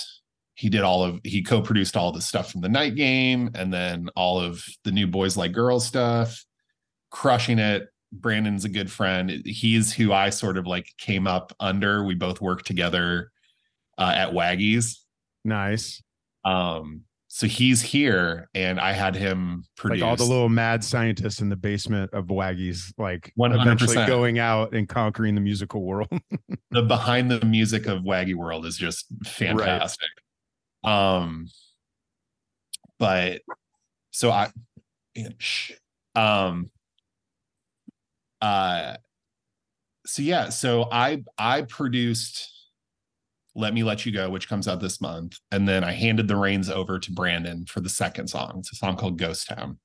[0.56, 4.10] he did all of he co-produced all the stuff from the Night Game, and then
[4.16, 6.44] all of the new Boys Like Girls stuff,
[7.12, 7.88] crushing it.
[8.12, 9.30] Brandon's a good friend.
[9.46, 12.04] He's who I sort of like came up under.
[12.04, 13.32] We both worked together
[13.98, 15.00] uh, at Waggies.
[15.44, 16.02] Nice.
[16.46, 21.42] Um, so he's here, and I had him produce Like all the little mad scientists
[21.42, 23.62] in the basement of Waggies, like 100%.
[23.62, 26.08] eventually going out and conquering the musical world.
[26.72, 30.10] the behind the music of Waggy World is just fantastic.
[30.84, 31.48] Um,
[32.98, 33.42] but
[34.12, 34.50] so I,
[36.16, 36.72] um,
[38.42, 38.98] uh,
[40.06, 42.50] so yeah, so I I produced
[43.56, 46.36] "Let Me Let You Go," which comes out this month, and then I handed the
[46.38, 48.56] reins over to Brandon for the second song.
[48.60, 49.80] It's a song called "Ghost Town,"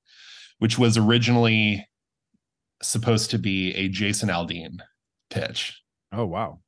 [0.59, 1.87] which was originally
[2.83, 4.81] supposed to be a Jason Aldean
[5.31, 5.81] pitch.
[6.13, 6.61] oh wow.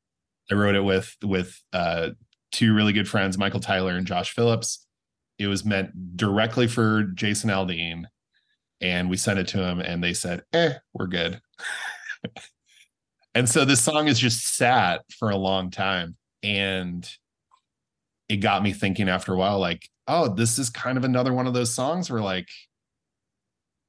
[0.50, 2.10] I wrote it with with uh,
[2.52, 4.86] two really good friends, Michael Tyler and Josh Phillips.
[5.38, 8.04] It was meant directly for Jason Aldean,
[8.80, 11.40] and we sent it to him, and they said, "Eh, we're good."
[13.34, 17.08] And so this song is just sat for a long time, and
[18.28, 21.46] it got me thinking after a while, like, oh, this is kind of another one
[21.46, 22.48] of those songs where, like,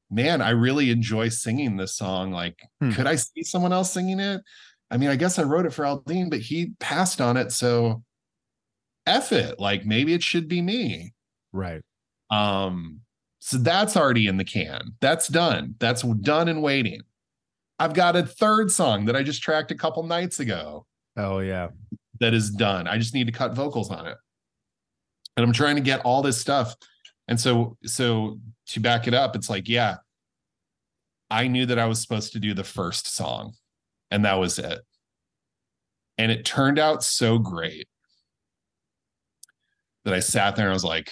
[0.09, 2.31] man, I really enjoy singing this song.
[2.31, 2.91] Like, Hmm.
[2.91, 4.41] could I see someone else singing it?
[4.89, 7.51] I mean, I guess I wrote it for Aldean, but he passed on it.
[7.51, 8.03] So
[9.05, 9.59] F it.
[9.59, 11.13] Like maybe it should be me.
[11.51, 11.81] Right.
[12.29, 13.01] Um,
[13.39, 14.93] so that's already in the can.
[15.01, 15.75] That's done.
[15.79, 17.01] That's done and waiting.
[17.79, 20.85] I've got a third song that I just tracked a couple nights ago
[21.17, 21.69] Oh yeah.
[22.19, 22.87] that is done.
[22.87, 24.17] I just need to cut vocals on it.
[25.37, 26.75] And I'm trying to get all this stuff.
[27.27, 29.97] And so so to back it up, it's like, yeah,
[31.29, 33.53] I knew that I was supposed to do the first song,
[34.11, 34.79] and that was it.
[36.17, 37.87] And it turned out so great
[40.05, 41.11] that I sat there and I was like,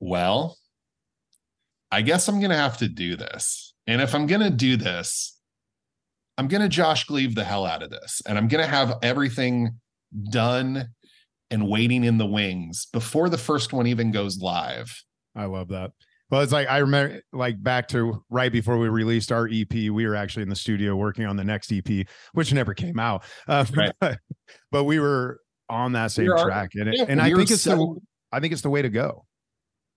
[0.00, 0.56] well,
[1.90, 3.67] I guess I'm going to have to do this.
[3.88, 5.36] And if I'm going to do this,
[6.36, 8.22] I'm going to Josh Gleave the hell out of this.
[8.26, 9.80] And I'm going to have everything
[10.30, 10.90] done
[11.50, 15.02] and waiting in the wings before the first one even goes live.
[15.34, 15.92] I love that.
[16.30, 20.06] Well, it's like I remember, like back to right before we released our EP, we
[20.06, 23.24] were actually in the studio working on the next EP, which never came out.
[23.46, 23.92] Uh, Right.
[23.98, 24.18] but,
[24.70, 27.64] but we were on that same We track, and it, yeah, and I think it's
[27.64, 27.96] the
[28.30, 29.24] I think it's the way to go.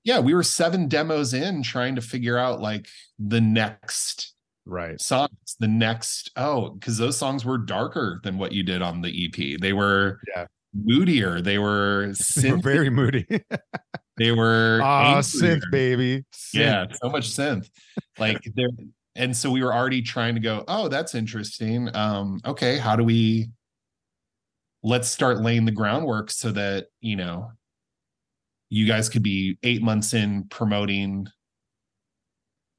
[0.03, 2.87] Yeah, we were seven demos in trying to figure out like
[3.19, 4.33] the next
[4.65, 4.99] Right.
[5.01, 9.09] songs, the next oh, because those songs were darker than what you did on the
[9.25, 9.57] EP.
[9.59, 10.45] They were Yeah.
[10.73, 11.41] moodier.
[11.41, 12.63] They were We're synth.
[12.63, 13.25] very moody.
[14.17, 15.21] they were Ah, angrier.
[15.57, 16.25] synth baby.
[16.33, 16.53] Synth.
[16.53, 17.69] yeah so much synth
[18.19, 18.67] like there
[19.15, 23.03] and so we were already trying to go oh that's interesting um okay how do
[23.03, 23.49] we
[24.83, 27.51] let's start laying the groundwork so that you know
[28.71, 31.27] you guys could be eight months in promoting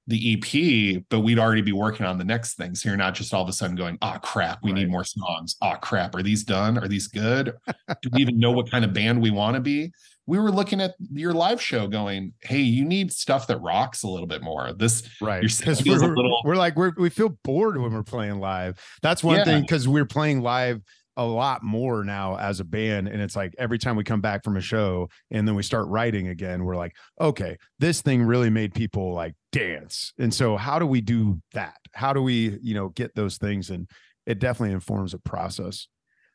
[0.08, 3.32] the ep but we'd already be working on the next thing so you're not just
[3.32, 6.42] all of a sudden going oh crap we need more songs oh crap are these
[6.42, 7.54] done are these good
[8.02, 9.92] do we even know what kind of band we want to be
[10.26, 14.08] we were looking at your live show going hey you need stuff that rocks a
[14.08, 15.40] little bit more this Right.
[15.42, 18.80] Because we're, little- we're like we're, we feel bored when we're playing live.
[19.02, 19.44] That's one Yeah.
[19.44, 20.80] thing because we're playing live
[21.16, 24.44] a lot more now as a band, and it's like every time we come back
[24.44, 28.50] from a show and then we start writing again, we're like, okay, this thing really
[28.50, 30.12] made people like dance.
[30.18, 31.76] And so, how do we do that?
[31.92, 33.70] How do we, you know, get those things?
[33.70, 33.88] And
[34.26, 35.88] it definitely informs a process.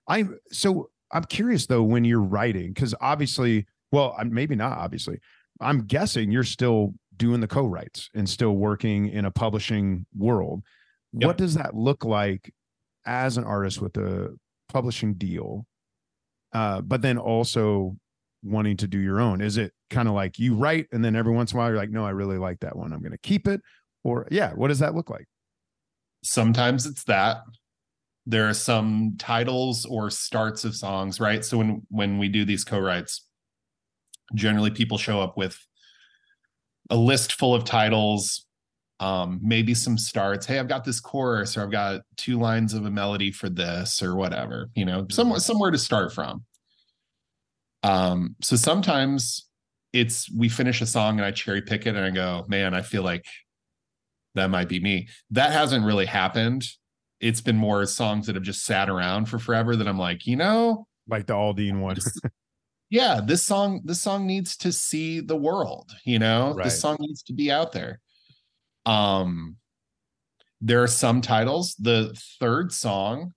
[0.07, 5.19] I'm so I'm curious though when you're writing because obviously, well, maybe not obviously.
[5.59, 10.61] I'm guessing you're still doing the co-writes and still working in a publishing world.
[11.13, 11.27] Yep.
[11.27, 12.53] What does that look like
[13.05, 14.35] as an artist with a
[14.69, 15.65] publishing deal?
[16.53, 17.97] Uh, but then also
[18.43, 19.41] wanting to do your own.
[19.41, 21.77] Is it kind of like you write and then every once in a while you're
[21.77, 22.93] like, no, I really like that one.
[22.93, 23.61] I'm going to keep it.
[24.03, 25.25] Or yeah, what does that look like?
[26.23, 27.37] sometimes it's that
[28.25, 32.63] there are some titles or starts of songs right so when when we do these
[32.63, 33.25] co-writes
[34.35, 35.57] generally people show up with
[36.89, 38.45] a list full of titles
[38.99, 42.85] um maybe some starts hey i've got this chorus or i've got two lines of
[42.85, 46.43] a melody for this or whatever you know somewhere somewhere to start from.
[47.83, 49.47] Um so sometimes
[49.93, 52.81] it's we finish a song and i cherry pick it and i go man i
[52.81, 53.25] feel like
[54.35, 55.07] that might be me.
[55.31, 56.63] That hasn't really happened.
[57.19, 60.35] It's been more songs that have just sat around for forever that i'm like you
[60.35, 61.97] know Like the Aldean one.
[62.89, 66.53] yeah this song this song needs to see the world you know?
[66.55, 66.63] Right.
[66.65, 67.99] this song needs to be out there
[68.87, 69.57] um
[70.59, 71.75] there are some titles.
[71.75, 73.33] The third song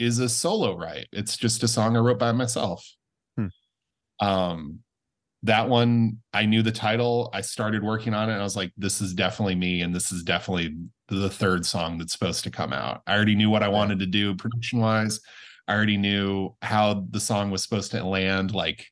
[0.00, 2.84] is a solo right it's just a song i wrote by myself.
[3.36, 4.26] Hmm.
[4.26, 4.78] um
[5.42, 7.30] that one i knew the title.
[7.32, 10.10] I started working on it and i was like this is definitely me and this
[10.10, 10.76] is definitely
[11.08, 13.02] the third song that's supposed to come out.
[13.06, 15.20] I already knew what i wanted to do production wise
[15.70, 18.88] I already knew how the song was supposed to land, like,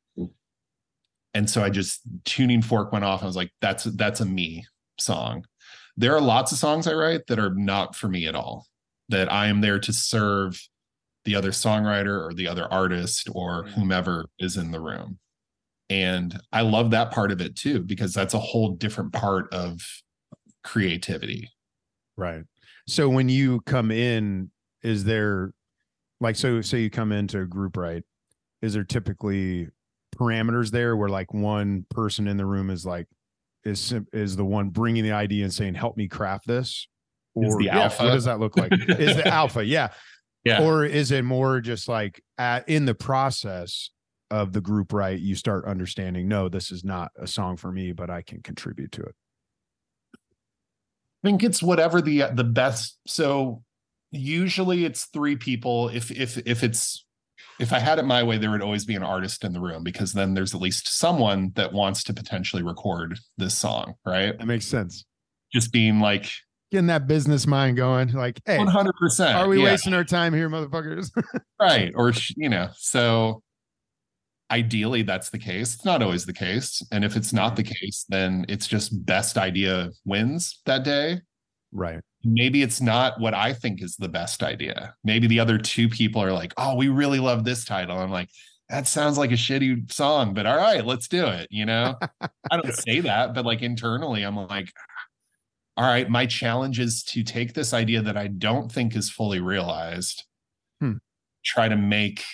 [1.34, 3.24] and so I just tuning fork went off.
[3.24, 4.64] I was like, "That's that's a me
[5.00, 5.44] song."
[5.96, 8.66] There are lots of songs I write that are not for me at all.
[9.08, 10.60] That I am there to serve
[11.24, 13.68] the other songwriter or the other artist or mm.
[13.70, 15.18] whomever is in the room,
[15.90, 19.80] and I love that part of it too because that's a whole different part of
[20.64, 21.50] creativity.
[22.16, 22.44] Right.
[22.86, 24.50] So when you come in,
[24.82, 25.52] is there
[26.20, 28.02] like so say you come into a group right?
[28.60, 29.68] Is there typically
[30.16, 33.06] parameters there where like one person in the room is like
[33.64, 36.88] is is the one bringing the idea and saying help me craft this?
[37.36, 38.04] Is Or the yeah, alpha.
[38.04, 38.72] what does that look like?
[38.88, 39.88] is the alpha, yeah.
[40.44, 40.62] Yeah.
[40.62, 43.90] Or is it more just like at, in the process
[44.30, 47.92] of the group right, you start understanding, no, this is not a song for me,
[47.92, 49.14] but I can contribute to it.
[50.14, 52.98] I think it's whatever the the best.
[53.06, 53.62] So
[54.10, 55.88] usually it's three people.
[55.88, 57.04] If if if it's
[57.58, 59.82] if I had it my way, there would always be an artist in the room
[59.82, 64.36] because then there's at least someone that wants to potentially record this song, right?
[64.38, 65.04] That makes sense.
[65.52, 66.30] Just being like
[66.70, 68.92] Getting that business mind going, like, hey, 100.
[68.92, 71.10] percent Are we wasting our time here, motherfuckers?
[71.60, 71.92] right?
[71.94, 73.42] Or you know, so
[74.50, 75.74] ideally that's the case.
[75.74, 77.72] It's not always the case, and if it's not the mm-hmm.
[77.72, 81.22] case, then it's just best idea wins that day.
[81.72, 82.00] Right.
[82.24, 84.94] maybe it's not what I think is the best idea.
[85.04, 88.28] Maybe the other two people are like, "Oh, we really love this title." I'm like,
[88.68, 91.96] "That sounds like a shitty song, but all right, let's do it." You know,
[92.50, 94.72] I don't say that, but like internally, I'm like,
[95.76, 99.40] all right, my challenge is to take this idea that I don't think is fully
[99.40, 100.24] realized,
[100.80, 100.94] Hmm.
[101.44, 102.24] try to make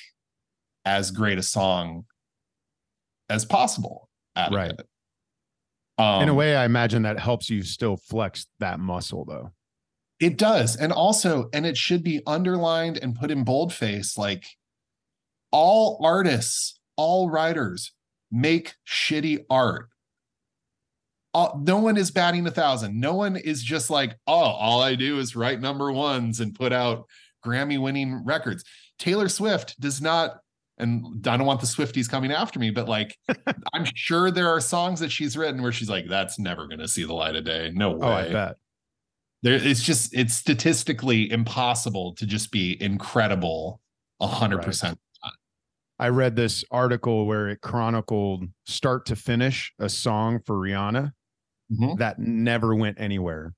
[0.87, 2.05] as great a song
[3.29, 4.71] as possible out Right.
[4.71, 4.87] of it.
[5.99, 9.53] Um, In a way, I imagine that helps you still flex that muscle, though.
[10.21, 10.77] It does.
[10.77, 14.45] And also, and it should be underlined and put in boldface like
[15.51, 17.93] all artists, all writers
[18.31, 19.89] make shitty art.
[21.33, 22.99] All, no one is batting a thousand.
[22.99, 26.73] No one is just like, oh, all I do is write number ones and put
[26.73, 27.07] out
[27.45, 28.65] Grammy winning records.
[28.99, 30.39] Taylor Swift does not,
[30.79, 33.17] and I don't want the Swifties coming after me, but like,
[33.73, 36.89] I'm sure there are songs that she's written where she's like, that's never going to
[36.89, 37.71] see the light of day.
[37.75, 38.57] No way Oh, I bet.
[39.43, 43.81] there it's just it's statistically impossible to just be incredible
[44.21, 44.99] a hundred percent
[45.99, 51.13] I read this article where it chronicled start to finish a song for Rihanna
[51.73, 51.99] Mhm.
[51.99, 53.55] that never went anywhere.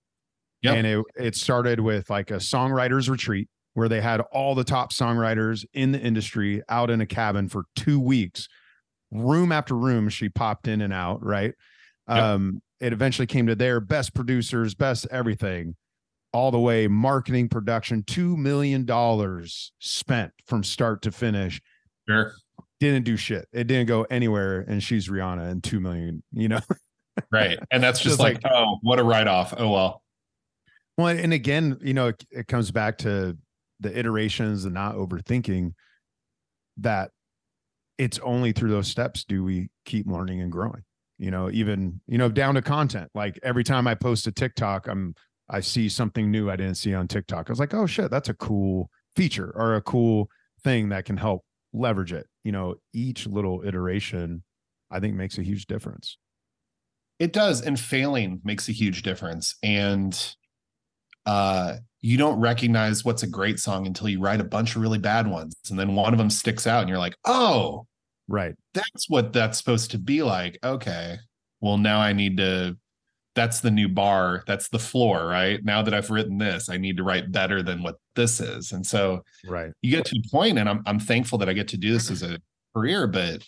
[0.63, 0.77] Yep.
[0.77, 4.91] And it it started with like a songwriters retreat where they had all the top
[4.91, 8.49] songwriters in the industry out in a cabin for 2 weeks.
[9.13, 11.53] Room after room she popped in and out, right?
[12.09, 12.19] Yep.
[12.19, 15.77] Um it eventually came to their best producers, best everything.
[16.33, 21.61] All the way marketing production 2 million dollars spent from start to finish
[22.09, 22.33] Sure.
[22.81, 23.47] didn't do shit.
[23.53, 26.23] It didn't go anywhere, and she's Rihanna and two million.
[26.33, 26.61] You know,
[27.31, 30.03] right and that's just Just like, oh what a write-off oh well
[30.99, 33.37] well, and again, you know, it, it comes back to
[33.81, 35.73] the iterations and not overthinking.
[36.79, 37.11] That
[37.99, 40.83] it's only through those steps do we keep learning and growing.
[41.19, 43.11] You know, even you know down to content.
[43.15, 45.15] Like every time I post a TikTok, I'm
[45.49, 47.49] I see something new I didn't see on TikTok.
[47.49, 50.29] I was like, oh shit, that's a cool feature or a cool
[50.63, 52.27] thing that can help leverage it.
[52.45, 54.43] You know, each little iteration,
[54.91, 56.19] I think, makes a huge difference.
[57.19, 60.35] it does and failing makes a huge difference and
[61.27, 64.99] uh you don't recognize what's a great song until you write a bunch of really
[64.99, 67.87] bad ones and then one of them sticks out and you're like oh
[68.29, 68.55] Right.
[68.75, 70.59] that's what that's supposed to be like.
[70.65, 71.17] Okay.
[71.61, 72.77] Well now i need to
[73.37, 74.43] that's the new bar.
[74.47, 75.63] That's the floor right?
[75.65, 78.73] Now that i've written this i need to write better than what this is.
[78.73, 79.73] And so Right.
[79.83, 82.11] you get to a point and i'm, I'm thankful that i get to do this
[82.11, 82.39] as a
[82.75, 83.43] career but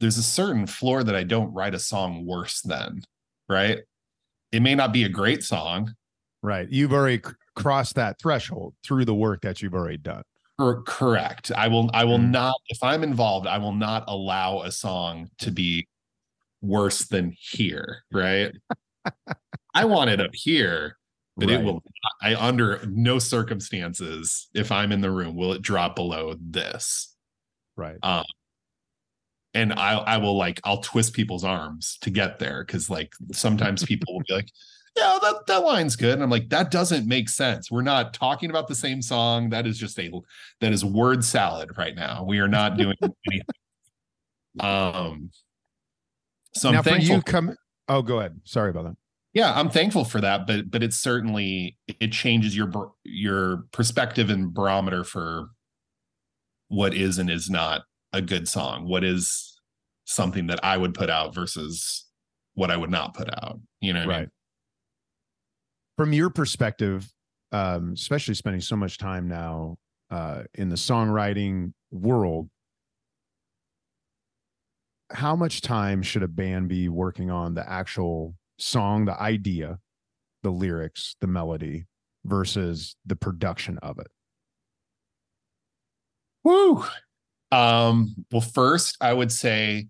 [0.00, 3.02] there's a certain floor that i don't write a song worse than
[3.48, 3.78] right?
[4.52, 5.94] It may not be a great song
[6.42, 6.68] Right.
[6.70, 10.22] You've already c- crossed that threshold through the work that you've already done.
[10.58, 12.32] Cor- correct i will i will Mm.
[12.32, 15.88] not if i'm involved i will not allow a song to be
[16.60, 18.52] worse than here right
[19.74, 20.98] i want it up here
[21.38, 21.82] but it will
[22.20, 27.16] i under no circumstances if i'm in the room will it drop below this
[27.76, 27.96] Right.
[28.02, 28.24] Um,
[29.54, 33.82] and I I will like I'll twist people's arms to get there because like sometimes
[33.84, 34.50] people will be like,
[34.96, 37.70] yeah, that that line's good, and I'm like, that doesn't make sense.
[37.70, 39.50] We're not talking about the same song.
[39.50, 40.10] That is just a
[40.60, 42.24] that is word salad right now.
[42.24, 43.46] We are not doing anything.
[44.58, 45.30] Um.
[46.54, 47.16] So I'm now for thankful.
[47.16, 47.56] you come.
[47.88, 48.40] Oh, go ahead.
[48.44, 48.96] Sorry about that.
[49.32, 54.52] yeah, I'm thankful for that, but but it certainly it changes your your perspective and
[54.52, 55.50] barometer for
[56.68, 57.82] what is and is not
[58.12, 58.88] a good song.
[58.88, 59.50] What is
[60.10, 62.06] something that I would put out versus
[62.54, 63.60] what I would not put out.
[63.80, 64.30] You know, what I mean?
[66.00, 67.12] From your perspective,
[67.52, 69.76] um, especially spending so much time now
[70.10, 72.48] uh, in the songwriting world,
[75.12, 79.78] how much time should a band be working on the actual song, the idea,
[80.42, 81.84] the lyrics, the melody,
[82.24, 84.08] versus the production of it?
[86.44, 86.82] Woo.
[87.52, 89.88] Um, well, first, I would say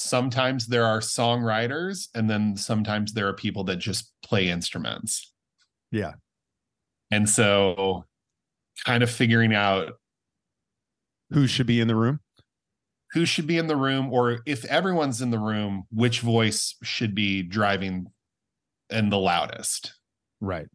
[0.00, 5.32] sometimes there are songwriters, and then sometimes there are people that just play instruments.
[5.90, 6.12] Yeah.
[7.10, 8.04] And so,
[8.86, 9.92] kind of figuring out
[11.30, 12.20] Who should be in the room?
[13.12, 17.12] who should be in the room, or if everyone's in the room, which voice should
[17.12, 18.06] be driving
[18.88, 19.94] and the loudest.
[20.40, 20.68] Right.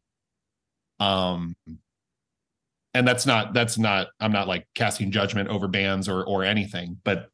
[1.00, 1.56] um
[2.94, 6.98] and that's not that's not i'm not like casting judgment over bands or or anything
[7.04, 7.28] but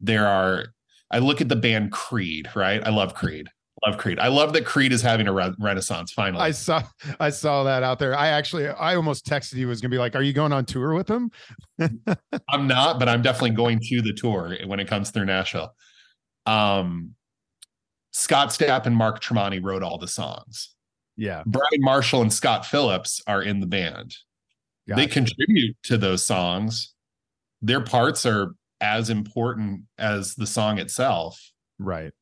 [0.00, 0.66] there are
[1.10, 2.84] i look at the band creed right?
[2.86, 3.48] I love creed.
[3.86, 4.18] Love creed.
[4.18, 6.42] I love that creed is having a re- renaissance finally.
[6.42, 6.82] I saw
[7.20, 8.16] I saw that out there.
[8.16, 10.94] I actually I almost texted you was gonna be like, Are you going on tour
[10.94, 11.30] with them?
[12.48, 15.74] i'm not but i'm definitely going to the tour when it comes through nashville.
[16.46, 17.14] Um
[18.12, 20.70] scott stapp and mark tremonti wrote all the songs.
[21.18, 21.42] Yeah.
[21.44, 24.16] brian marshall and scott phillips are in the band.
[24.86, 26.94] They contribute to those songs.
[27.60, 31.40] Their parts are as important as the song itself
[31.78, 32.12] right.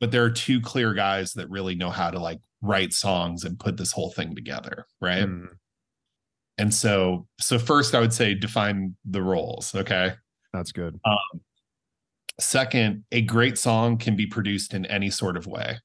[0.00, 3.58] but there are two clear guys that really know how to like write songs and
[3.58, 5.24] put this whole thing together, right?
[5.24, 5.48] Mm,
[6.58, 10.14] And so so first I would say define the roles, okay?
[10.52, 11.00] that's good.
[12.40, 15.78] Second, a great song can be produced in any sort of way.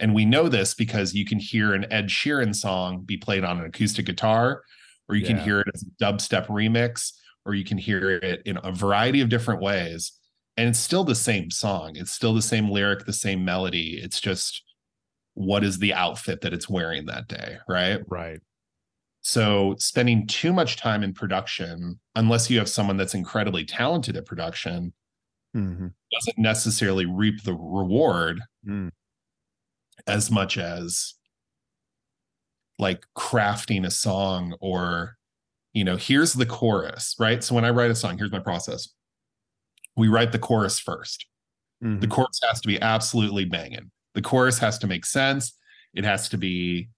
[0.00, 3.58] And we know this because you can hear an Ed Sheeran song be played on
[3.60, 4.62] an acoustic guitar,
[5.08, 7.12] or you can hear it as a dubstep remix,
[7.44, 10.12] or you can hear it in a variety of different ways.
[10.56, 11.96] And it's still the same song.
[11.96, 13.98] It's still the same lyric, the same melody.
[14.02, 14.62] It's just
[15.34, 18.00] what is the outfit that it's wearing that day, right?
[18.06, 18.40] Right.
[19.22, 24.26] So spending too much time in production, unless you have someone that's incredibly talented at
[24.26, 24.92] production,
[25.54, 28.90] hmm doesn't necessarily reap the reward Mm.
[30.06, 31.14] as much as
[32.78, 35.16] like crafting a song or
[35.72, 37.42] you know here's the chorus right?
[37.42, 38.88] So when i write a song here's my process.
[39.96, 41.26] We write the chorus first.
[41.84, 42.00] Mm-hmm.
[42.00, 43.90] the chorus has to be absolutely banging.
[44.14, 45.52] The chorus has to make sense.
[45.94, 46.88] It has to be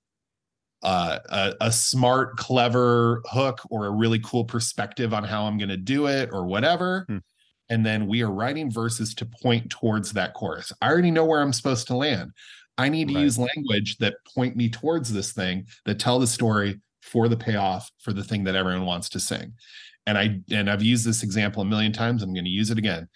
[0.82, 5.70] uh, a, a smart clever hook or a really cool perspective on how i'm going
[5.70, 7.06] to do it or whatever.
[7.08, 7.18] Hmm.
[7.70, 10.70] and then we are writing verses to point towards that chorus.
[10.82, 12.32] I already know where i'm supposed to land.
[12.76, 13.22] I need to Right.
[13.22, 17.90] use language that point me towards this thing that tell the story for the payoff
[17.98, 19.52] for the thing that everyone wants to sing
[20.06, 22.78] and i and i've used this example a million times i'm going to use it
[22.78, 23.06] again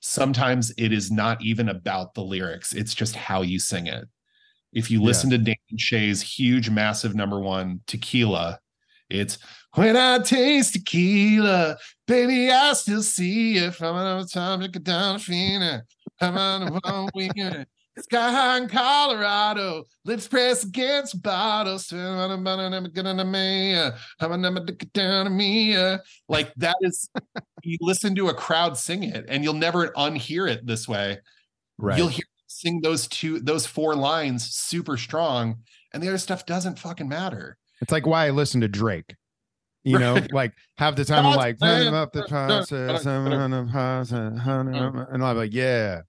[0.00, 4.04] sometimes it is not even about the lyrics it's just how you sing it
[4.72, 5.06] if you Yeah.
[5.06, 8.58] listen to Dan Shay's huge massive number one tequila
[9.10, 9.38] it's
[9.74, 11.76] when I taste tequila,
[12.06, 15.84] baby, I still see it from another time to get down to Phoenix.
[16.20, 17.66] I'm on a one weekend.
[17.98, 21.86] Sky high in Colorado, lips pressed against bottles.
[21.86, 23.74] Still on a bottle, never getting to me.
[23.74, 25.76] uh, I'm a never to get down to me.
[25.76, 25.98] uh.
[26.28, 27.10] Like that is,
[27.62, 31.18] you listen to a crowd sing it, and you'll never unhear it this way.
[31.78, 31.98] Right.
[31.98, 35.56] You'll hear sing those two, those four lines super strong,
[35.92, 37.58] and the other stuff doesn't fucking matter.
[37.80, 39.14] It's like why I listen to Drake.
[39.82, 41.94] You know, like half the time I'm like, God's turn plan.
[41.94, 46.02] up the process, I'm on the process, and I'm like, yeah,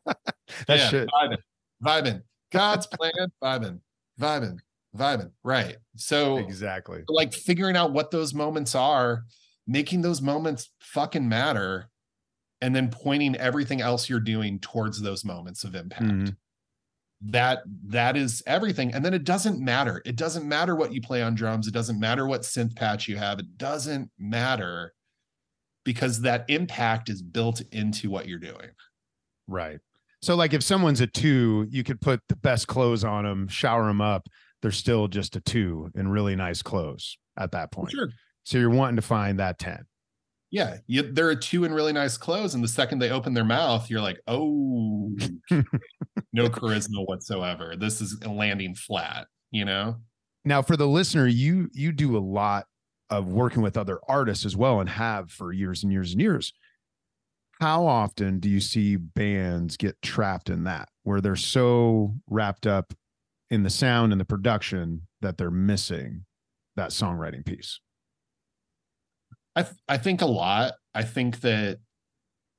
[0.06, 1.08] that yeah, shit.
[1.08, 1.38] vibing,
[1.84, 2.22] vibing.
[2.52, 3.80] God's plan, vibing,
[4.20, 4.58] vibing,
[4.96, 5.30] vibing.
[5.42, 5.76] Right.
[5.96, 7.02] So, Exactly.
[7.08, 9.24] like, figuring out what those moments are,
[9.66, 11.90] making those moments fucking matter,
[12.60, 16.04] and then pointing everything else you're doing towards those moments of impact.
[16.04, 16.36] Mhm.
[17.22, 18.92] That that is everything.
[18.94, 20.02] And then it doesn't matter.
[20.04, 21.66] It doesn't matter what you play on drums.
[21.66, 23.38] It doesn't matter what synth patch you have.
[23.38, 24.94] It doesn't matter
[25.84, 28.70] because that impact is built into what you're doing.
[29.46, 29.78] Right.
[30.22, 33.86] So, like, if someone's a two, you could put the best clothes on them, shower
[33.86, 34.26] them up.
[34.62, 37.90] They're still just a two in really nice clothes at that point.
[37.90, 38.08] Sure.
[38.44, 39.84] So you're wanting to find that 10.
[40.50, 43.44] Yeah, you, there are two in really nice clothes, and the second they open their
[43.44, 45.10] mouth, you're like, oh,
[46.32, 47.74] no charisma whatsoever.
[47.76, 49.96] This is landing flat, you know?
[50.44, 52.66] Now, for the listener, you you do a lot
[53.10, 56.52] of working with other artists as well, and have for years and years and years.
[57.64, 62.92] How often do you see bands get trapped in that, where they're so wrapped up
[63.48, 66.26] in the sound and the production that they're missing
[66.76, 67.80] that songwriting piece?
[69.56, 70.74] I th- I think a lot.
[70.94, 71.78] I think that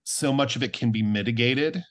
[0.06, 1.84] so much of it can be mitigated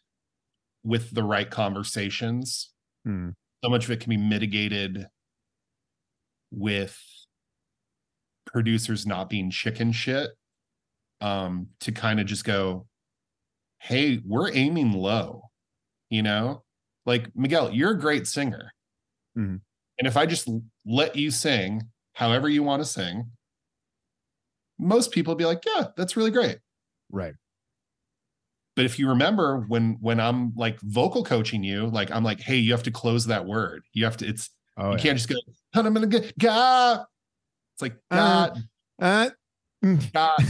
[0.83, 2.73] with the right conversations.
[3.05, 3.29] Hmm.
[3.63, 5.07] So much of it can be mitigated
[6.51, 6.99] with
[8.45, 10.31] producers not being chicken shit.
[11.21, 12.89] Um, to kind of just go,
[13.85, 15.43] hey, we're aiming low,
[16.09, 16.63] you know?
[17.05, 18.73] Like Miguel, you're a great singer.
[19.37, 19.61] Mhm.
[19.99, 20.49] And if I just
[20.87, 21.83] let you sing
[22.15, 23.31] however you want to sing,
[24.79, 26.59] most people would be like, yeah, that's really great.
[27.11, 27.35] Right.
[28.75, 32.57] But if you remember when when I'm like vocal coaching you, like I'm like, hey,
[32.57, 33.85] you have to close that word.
[33.93, 35.03] You have to, it's Oh, you yeah.
[35.03, 35.37] can't just go,
[35.75, 37.05] I'm gonna get God.
[37.75, 38.65] It's like God,
[38.99, 39.31] Uh,
[40.13, 40.43] God,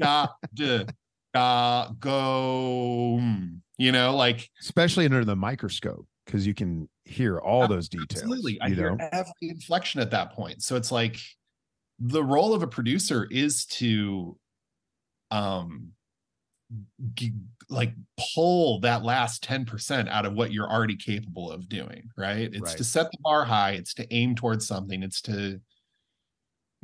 [0.00, 0.28] God,
[1.34, 3.18] God, go.
[3.20, 8.22] mm, You know, like especially under the microscope because you can hear all those details.
[8.22, 8.60] absolutely.
[8.60, 9.08] I you hear know?
[9.12, 10.62] every inflection at that point.
[10.62, 11.18] So it's like
[11.98, 14.38] the role of a producer is to
[15.30, 15.92] um
[17.14, 17.32] g-
[17.68, 17.92] like
[18.34, 22.76] pull that last 10% out of what you're already capable of doing right it's Right.
[22.76, 25.60] to set the bar high it's to aim towards something it's to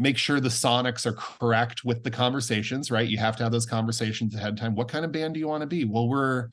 [0.01, 3.09] make sure the sonics are correct with the conversations right?
[3.09, 4.75] You have to have those conversations ahead of time.
[4.75, 5.85] What kind of band do you want to be?
[5.85, 6.49] Well we're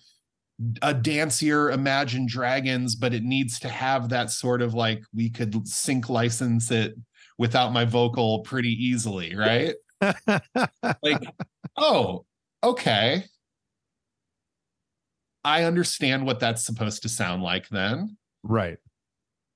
[0.81, 5.67] a dancier imagine dragons but it needs to have that sort of like we could
[5.67, 6.95] sync license it
[7.37, 9.75] without my vocal pretty easily right?
[11.01, 11.23] Like
[11.77, 12.25] oh
[12.63, 13.23] okay.
[15.43, 18.17] I understand what that's supposed to sound like then.
[18.43, 18.77] Right.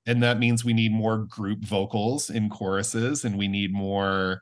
[0.07, 4.41] And that means we need more group vocals in choruses and we need more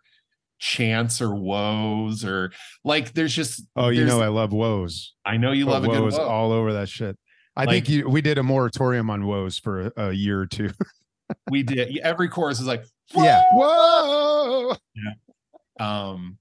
[0.60, 2.52] chants or woes or
[2.84, 5.14] like there's just Oh, you know I love woes.
[5.26, 6.26] I know you love a good woes woe.
[6.28, 7.18] all over that shit.
[7.56, 10.46] I Like- think you, we did a moratorium on woes for a, a year or
[10.48, 10.70] two.
[11.52, 12.84] we did every chorus is like
[13.16, 13.44] yeah.
[13.54, 14.76] Whoa.
[15.80, 16.38] um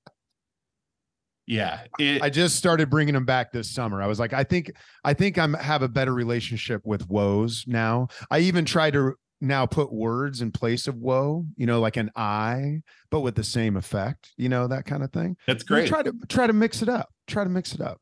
[1.49, 4.03] yeah it, I just started bringing them back this summer.
[4.03, 4.71] I was like, I think,
[5.03, 8.09] I think I'm have a better relationship with woes now.
[8.31, 12.11] I even try to now put words in place of woe, you know, like an
[12.17, 15.37] I, but with the same effect, you know, that kind of thing.
[15.47, 17.09] that's You great Try to try to mix it up.
[17.27, 18.01] Try to mix it up.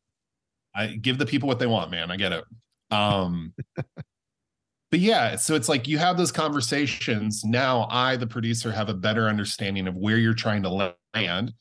[0.74, 2.10] I give the people what they want, man.
[2.10, 2.44] I get it.
[2.90, 3.54] Um
[4.90, 7.44] but yeah, so it's like you have those conversations.
[7.44, 11.52] Now I, the producer, have a better understanding of where you're trying to land.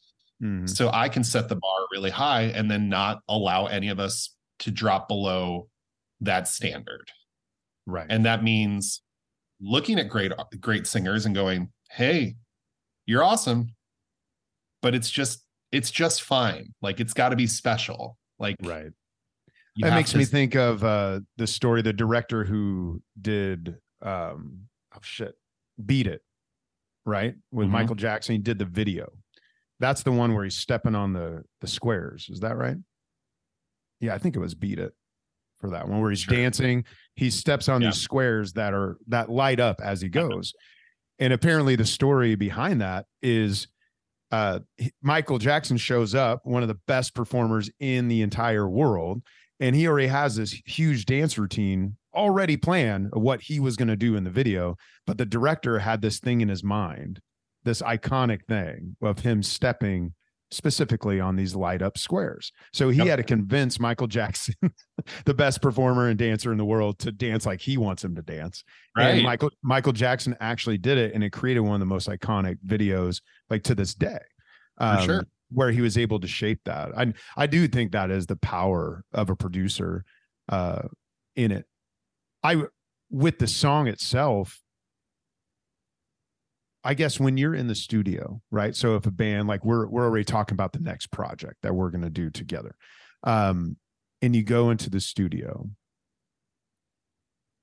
[0.43, 0.69] Mhm.
[0.69, 4.35] So I can set the bar really high and then not allow any of us
[4.59, 5.69] to drop below
[6.21, 7.09] that standard.
[7.85, 8.07] Right.
[8.09, 9.01] And that means
[9.61, 12.35] looking at great great singers and going, "Hey,
[13.05, 13.75] you're awesome."
[14.81, 16.73] But it's just it's just fine.
[16.81, 18.17] Like it's got to be special.
[18.39, 18.91] Like right.
[19.77, 24.99] that makes to- me think of uh the story the director who did um oh
[25.01, 25.35] shit
[25.85, 26.21] beat it
[27.05, 27.71] right with Mhm.
[27.71, 29.11] michael jackson he did the video
[29.79, 32.27] that's the one where he's stepping on the the squares.
[32.29, 32.77] Is that right?
[33.99, 34.93] Yeah i think it was beat it
[35.59, 36.35] for that one where he's Sure.
[36.35, 36.83] dancing.
[37.15, 37.89] He steps on Yeah.
[37.89, 40.53] these squares that are that light up as he goes.
[41.17, 43.67] And apparently the story behind that is
[44.31, 44.59] uh
[45.01, 49.21] Michael Jackson shows up, one of the best performers in the entire world,
[49.61, 53.87] and he already has this huge dance routine already planned of what he was going
[53.87, 57.21] to do in the video, but the director had this thing in his mind,
[57.65, 60.13] this iconic thing of him stepping
[60.51, 62.51] specifically on these light up squares.
[62.71, 63.07] So he Yep.
[63.07, 64.53] had to convince Michael Jackson,
[65.25, 68.21] the best performer and dancer in the world, to dance like he wants him to
[68.21, 68.63] dance.
[68.95, 69.23] And right.
[69.23, 73.21] Michael Michael Jackson actually did it, and it created one of the most iconic videos,
[73.49, 74.19] like to this day.
[74.77, 75.23] Um, sure.
[75.49, 76.91] Where he was able to shape that.
[76.97, 80.05] I I do think that is the power of a producer
[80.47, 80.83] uh
[81.35, 81.65] in it.
[82.43, 82.63] I
[83.09, 84.61] with the song itself,
[86.85, 88.75] I guess when you're in the studio, right?
[88.75, 91.89] So if a band like we're we're already talking about the next project that we're
[91.89, 92.75] gonna do together.
[93.23, 93.77] Um,
[94.21, 95.67] and you go into the studio,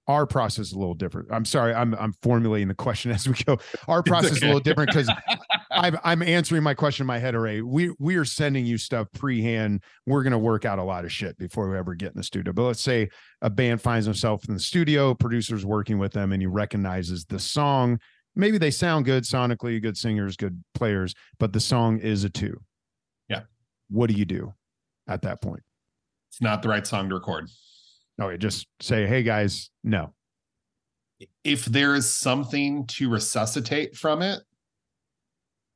[0.08, 1.28] our process is a little different.
[1.30, 3.58] I'm sorry, I'm I'm formulating the question as we go.
[3.88, 5.08] Our process is a little different because
[5.70, 7.62] I'm I'm answering my question in my head already.
[7.62, 9.84] We we are sending you stuff pre-hand.
[10.06, 12.52] We're gonna work out a lot of shit before we ever get in the studio.
[12.52, 13.08] But let's say
[13.40, 17.38] a band finds themselves in the studio, producers working with them, and he recognizes the
[17.38, 18.00] song.
[18.34, 22.58] Maybe they sound good sonically, good singers, good players, but the song is a two.
[23.28, 23.42] Yeah.
[23.90, 24.54] What do you do
[25.08, 25.62] at that point?
[26.30, 27.46] it's not the right song to record.
[28.18, 30.14] Oh, you just say, hey guys, no.
[31.44, 34.40] If there is something to resuscitate from it,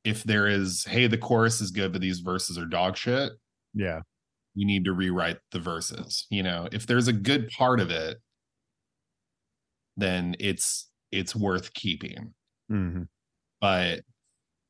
[0.03, 3.33] if there is, hey, the chorus is good, but these verses are dog shit,
[3.75, 3.99] Yeah.
[4.55, 6.25] you need to rewrite the verses.
[6.31, 8.17] You know, if there's a good part of it,
[9.95, 12.33] then it's it's worth keeping.
[12.69, 13.03] Hmm
[13.61, 14.01] But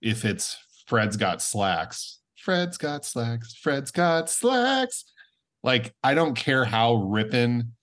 [0.02, 5.06] if it's Fred's got slacks, Fred's got slacks, Fred's got slacks.
[5.64, 7.74] Like, I don't care how ripping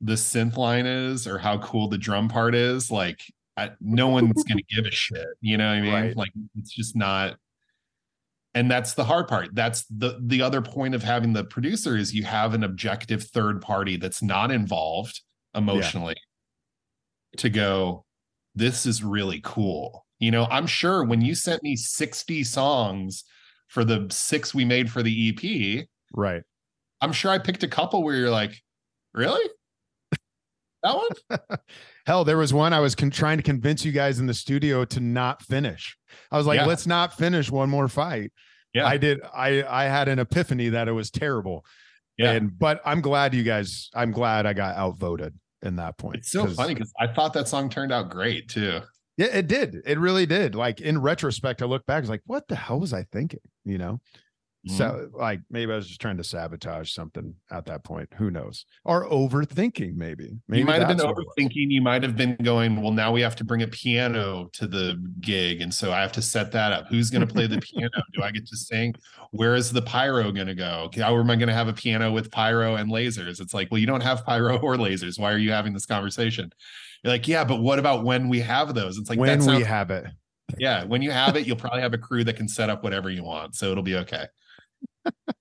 [0.00, 2.90] the synth line is or how cool the drum part is.
[2.90, 3.20] Like,
[3.56, 5.26] I, no one's going to give a shit.
[5.40, 5.92] You know what I mean?
[5.92, 6.16] Right.
[6.16, 7.36] Like, it's just not.
[8.54, 9.54] And that's the hard part.
[9.54, 13.60] That's the the other point of having the producer is you have an objective third
[13.60, 15.20] party that's not involved
[15.54, 16.16] emotionally
[17.36, 18.04] to go,
[18.60, 20.04] this is really cool.
[20.18, 23.24] You know, I'm sure when you sent me 60 songs
[23.68, 26.42] for the six we made for the EP, Right.
[27.00, 28.52] I'm sure I picked a couple where you're like,
[29.14, 29.48] really?
[30.82, 31.58] That one?
[32.06, 34.84] Hell, there was one I was con- trying to convince you guys in the studio
[34.86, 35.94] to not finish.
[36.30, 36.64] I was like, Yeah.
[36.66, 38.32] let's not finish one more fight.
[38.72, 38.86] Yeah.
[38.86, 39.20] I did.
[39.34, 41.64] I I had an epiphany that it was terrible.
[42.16, 42.32] Yeah.
[42.32, 43.90] And but I'm glad you guys.
[43.94, 46.16] I'm glad I got outvoted in that point.
[46.16, 48.80] It's so funny because I thought that song turned out great too.
[49.16, 49.76] Yeah, it did.
[49.84, 50.54] It really did.
[50.54, 53.40] Like in retrospect, I look back, I was like, what the hell was I thinking?
[53.64, 54.00] You know.
[54.68, 54.76] Mhm.
[54.76, 58.10] So like maybe I was just trying to sabotage something at that point.
[58.18, 58.66] Who knows?
[58.84, 60.38] Or overthinking, maybe.
[60.48, 61.26] Maybe you might have been that's what it was.
[61.38, 61.70] overthinking.
[61.70, 65.02] You might have been going, well, now we have to bring a piano to the
[65.20, 65.62] gig.
[65.62, 66.88] And so I have to set that up.
[66.88, 67.90] Who's going to play the piano?
[68.12, 68.94] Do I get to sing?
[69.30, 70.90] Where is the pyro going to go?
[70.96, 73.40] How am I going to have a piano with pyro and lasers?
[73.40, 75.18] It's like, well, you don't have pyro or lasers.
[75.18, 76.52] Why are you having this conversation?
[77.02, 78.98] You're like, yeah, but what about when we have those?
[78.98, 80.04] It's like, when sounds, we have it.
[80.58, 83.08] yeah, when you have it, you'll probably have a crew that can set up whatever
[83.08, 83.54] you want.
[83.54, 84.26] So it'll be okay.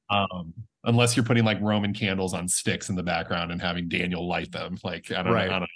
[0.09, 0.53] Um,
[0.83, 4.51] unless you're putting like Roman candles on sticks in the background and having Daniel light
[4.51, 4.77] them.
[4.83, 5.49] Like I don't Right.
[5.49, 5.55] know.
[5.55, 5.69] I don't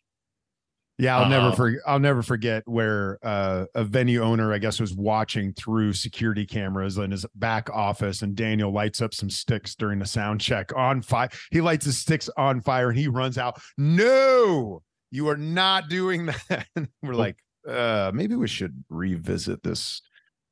[1.00, 1.56] Yeah, I'll never Uh-uh.
[1.56, 1.82] forget.
[1.88, 6.98] I'll never forget where uh, a venue owner, I guess, was watching through security cameras
[6.98, 11.02] in his back office, and Daniel lights up some sticks during the sound check on
[11.02, 11.30] fire.
[11.52, 13.60] He lights his sticks on fire, and he runs out.
[13.78, 16.68] No, you are not doing that.
[17.02, 20.02] We're like, uh, maybe we should revisit this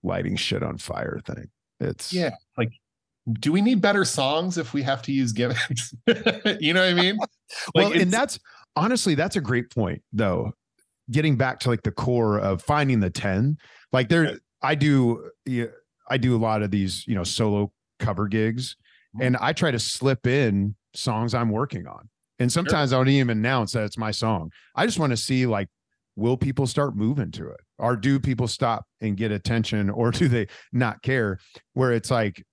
[0.03, 1.49] lighting shit on fire thing.
[1.79, 2.31] It's Yeah.
[2.57, 2.69] Like,
[3.33, 5.93] do we need better songs if we have to use gimmicks?
[6.59, 7.17] you know what I mean?
[7.75, 8.39] well, and that's
[8.75, 10.51] honestly that's a great point though.
[11.09, 13.57] Getting back to like the core of finding the 10,
[13.91, 14.37] like there.
[14.63, 15.29] I do
[16.07, 18.75] I do a lot of these, you know, solo cover gigs
[19.15, 19.25] Mhm.
[19.25, 22.07] and I try to slip in songs I'm working on.
[22.39, 24.51] And sometimes I don't even announce that it's my song.
[24.75, 25.67] I just want to see like
[26.15, 27.59] will people start moving to it?
[27.77, 31.39] Or do people stop and get attention or do they not care?
[31.73, 32.43] Where it's like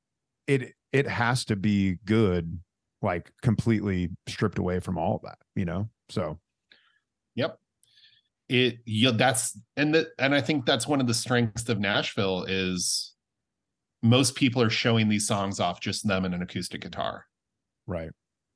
[0.49, 2.59] it it has to be good
[3.03, 5.89] like completely stripped away from all of that, you know?
[6.09, 6.41] So
[7.37, 7.57] Yep.
[8.49, 12.45] It yeah, that's and that and I think that's one of the strengths of Nashville
[12.49, 13.15] is
[14.03, 17.27] most people are showing these songs off just them and an acoustic guitar.
[17.87, 18.11] right.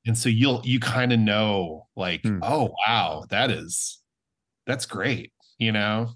[0.04, 2.40] And so you'll you kind of know like, Hmm.
[2.42, 4.00] oh wow, that is
[4.66, 6.10] that's great, you know?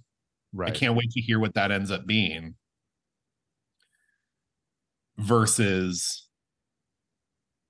[0.52, 0.70] Right.
[0.70, 2.54] I can't wait to hear what that ends up being.
[5.18, 6.28] Versus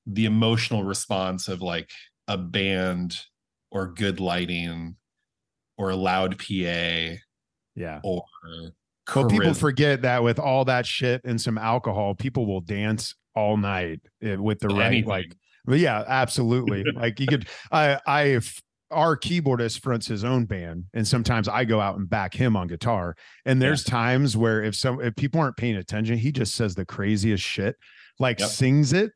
[0.06, 1.90] the emotional response of like
[2.28, 3.18] a band
[3.70, 4.96] or good lighting
[5.78, 7.16] or a loud PA
[7.74, 8.00] Yeah.
[8.02, 8.24] or
[9.14, 13.56] Well, people forget that with all that shit and some alcohol, people will dance all
[13.56, 15.08] night eh, with the right Anything.
[15.08, 16.84] like but yeah, absolutely.
[16.94, 18.40] like you could I I
[18.90, 22.68] our keyboardist fronts his own band and sometimes I go out and back him on
[22.68, 23.16] guitar.
[23.44, 26.84] And there's times where if some if people aren't paying attention, he just says the
[26.86, 27.76] craziest shit,
[28.20, 28.48] like Yep.
[28.48, 29.10] sings it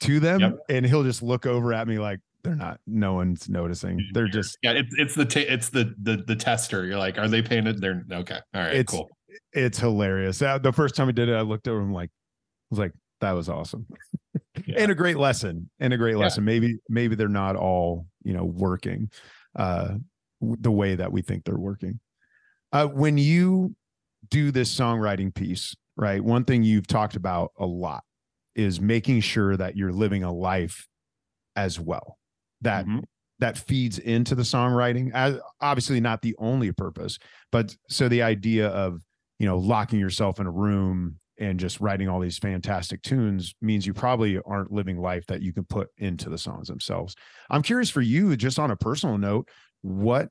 [0.00, 0.56] to them Yep.
[0.68, 3.98] and he'll just look over at me like they're not no one's noticing.
[4.12, 6.84] They're just yeah, it's it's the ta it's the the the tester.
[6.86, 7.80] You're like, are they paying it?
[7.80, 8.38] They're okay.
[8.54, 9.08] All right, It's- cool.
[9.52, 10.40] it's hilarious.
[10.40, 12.92] Uh, The first time I did it, I looked over him like, I was like,
[13.20, 13.86] that was awesome.
[14.64, 14.74] Yeah.
[14.78, 15.68] and a great lesson.
[15.80, 16.18] And a great Yeah.
[16.24, 16.44] lesson.
[16.44, 19.10] Maybe, maybe they're not all, you know, working
[19.56, 19.96] uh
[20.42, 22.00] the way that we think they're working.
[22.72, 23.74] Uh when you
[24.30, 26.22] do this songwriting piece, right?
[26.22, 28.04] One thing you've talked about a lot
[28.56, 30.88] is making sure that you're living a life
[31.56, 32.18] as well.
[32.62, 33.04] That Mhm.
[33.38, 37.18] that feeds into the songwriting as obviously not the only purpose
[37.52, 39.02] but so the idea of
[39.38, 43.86] you know locking yourself in a room and just writing all these fantastic tunes means
[43.86, 47.14] you probably aren't living life that you can put into the songs themselves
[47.50, 49.48] i'm curious for you just on a personal note
[49.82, 50.28] what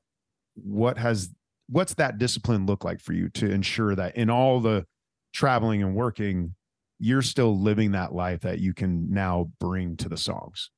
[0.54, 1.30] what has
[1.68, 4.84] what's that discipline look like for you to ensure that in all the
[5.32, 6.54] traveling and working
[6.98, 10.70] you're still living that life that you can now bring to the songs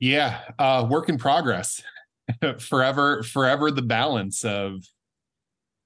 [0.00, 1.82] Yeah, uh work in progress.
[2.60, 4.84] forever forever the balance of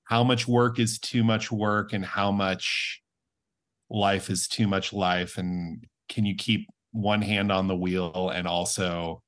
[0.06, 3.02] how much work is too much work and how much
[3.90, 8.46] life is too much life and can you keep one hand on the wheel and
[8.46, 9.22] also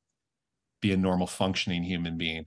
[0.81, 2.47] be a normal functioning human being.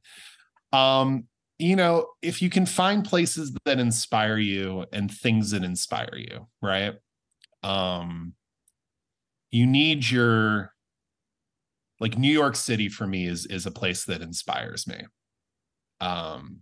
[0.74, 1.28] Um
[1.60, 6.48] you know, if you can find places that inspire you and things that inspire you,
[6.62, 6.96] right?
[7.64, 8.34] Um
[9.52, 10.74] you need your
[12.00, 15.06] like New York City for me is is a place that inspires me.
[16.00, 16.62] Um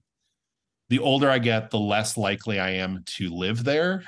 [0.90, 4.04] the older I get, the less likely I am to live there.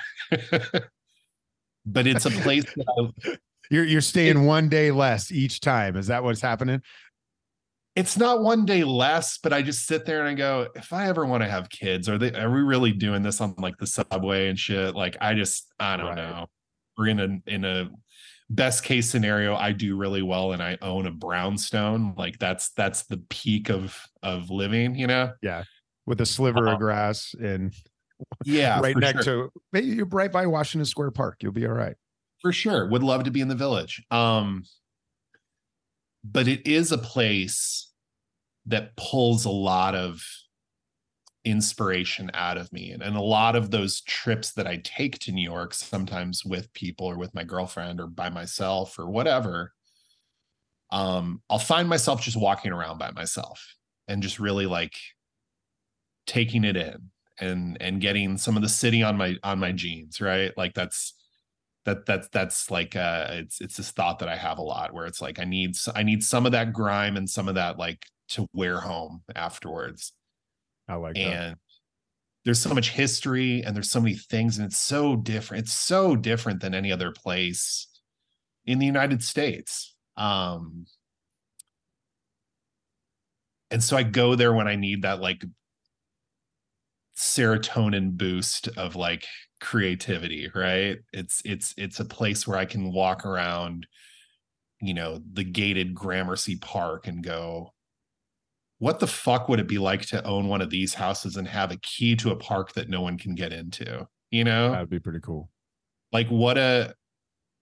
[1.86, 3.36] but it's a place that I,
[3.70, 5.96] You're you're staying one day less each time.
[5.96, 6.82] Is that what's happening?
[7.94, 11.08] it's not one day less, but I just sit there and I go, if I
[11.08, 13.86] ever want to have kids, are they are we really doing this on like the
[13.86, 14.94] subway and shit?
[14.94, 16.16] Like I just I don't Right.
[16.16, 16.46] know.
[16.96, 17.90] We're in a in a
[18.48, 22.14] best case scenario, I do really well and I own a brownstone.
[22.16, 25.32] Like that's that's the peak of of living, you know?
[26.06, 26.74] With a sliver Uh-huh.
[26.74, 27.72] of grass and
[28.44, 29.48] Yeah, right next sure.
[29.48, 31.38] to maybe you're right by Washington Square Park.
[31.42, 31.96] You'll be all right.
[32.40, 34.64] for sure would love to be in the village um
[36.24, 37.92] but it is a place
[38.66, 40.22] that pulls a lot of
[41.44, 45.30] inspiration out of me and, and a lot of those trips that i take to
[45.32, 49.72] new york sometimes with people or with my girlfriend or by myself or whatever
[50.92, 53.74] um i'll find myself just walking around by myself
[54.08, 54.94] and just really like
[56.26, 57.10] taking it in
[57.40, 61.14] and and getting some of the city on my on my jeans right like that's
[61.84, 65.06] that that's that's like uh it's it's this thought that i have a lot where
[65.06, 68.06] it's like i need i need some of that grime and some of that like
[68.28, 70.12] to wear home afterwards
[70.88, 71.20] I like that.
[71.20, 71.56] and
[72.44, 76.16] there's so much history and there's so many things and it's so different it's so
[76.16, 77.88] different than any other place
[78.64, 79.94] in the United States.
[80.16, 80.86] Um,
[83.70, 85.44] and so I go there when I need that like
[87.22, 89.24] serotonin boost of like
[89.60, 90.98] creativity, right?
[91.12, 93.86] It's it's it's a place where I can walk around,
[94.80, 97.72] you know, the gated Gramercy Park and go,
[98.78, 101.70] what the fuck would it be like to own one of these houses and have
[101.70, 104.06] a key to a park that no one can get into?
[104.30, 104.72] You know?
[104.72, 105.48] That'd be pretty cool.
[106.12, 106.94] like what a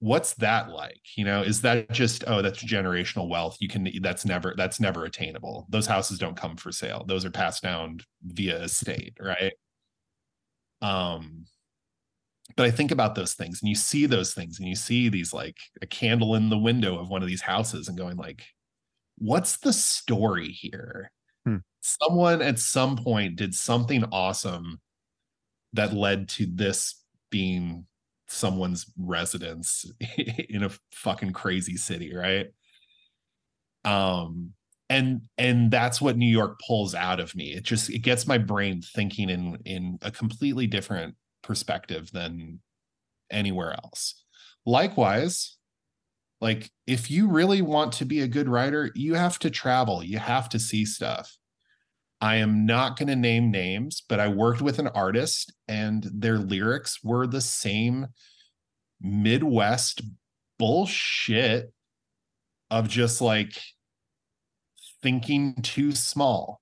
[0.00, 1.00] what's that like?
[1.16, 3.56] You know is that just oh that's generational wealth.
[3.60, 5.66] You can that's never that's never attainable.
[5.68, 7.04] Those houses don't come for sale.
[7.06, 9.52] Those are passed down via estate right?
[10.82, 11.44] Um
[12.56, 15.32] but i think about those things and you see those things and you see these
[15.32, 18.44] like a candle in the window of one of these houses and going like
[19.18, 21.12] what's the story here?
[21.46, 21.58] Hmm.
[21.80, 24.80] someone at some point did something awesome
[25.72, 27.86] that led to this being
[28.30, 29.90] someone's residence
[30.48, 32.48] in a fucking crazy city right?
[33.84, 34.52] Um
[34.88, 37.52] and and that's what new york pulls out of me.
[37.54, 42.60] It just it gets my brain thinking in in a completely different perspective than
[43.30, 44.24] anywhere else.
[44.66, 45.56] Likewise
[46.40, 50.02] like if you really want to be a good writer you have to travel.
[50.02, 51.36] You have to see stuff
[52.20, 56.38] I am not going to name names, but I worked with an artist and their
[56.38, 58.08] lyrics were the same
[59.00, 60.02] Midwest
[60.58, 61.72] bullshit
[62.70, 63.60] of just like
[65.02, 66.60] thinking too small.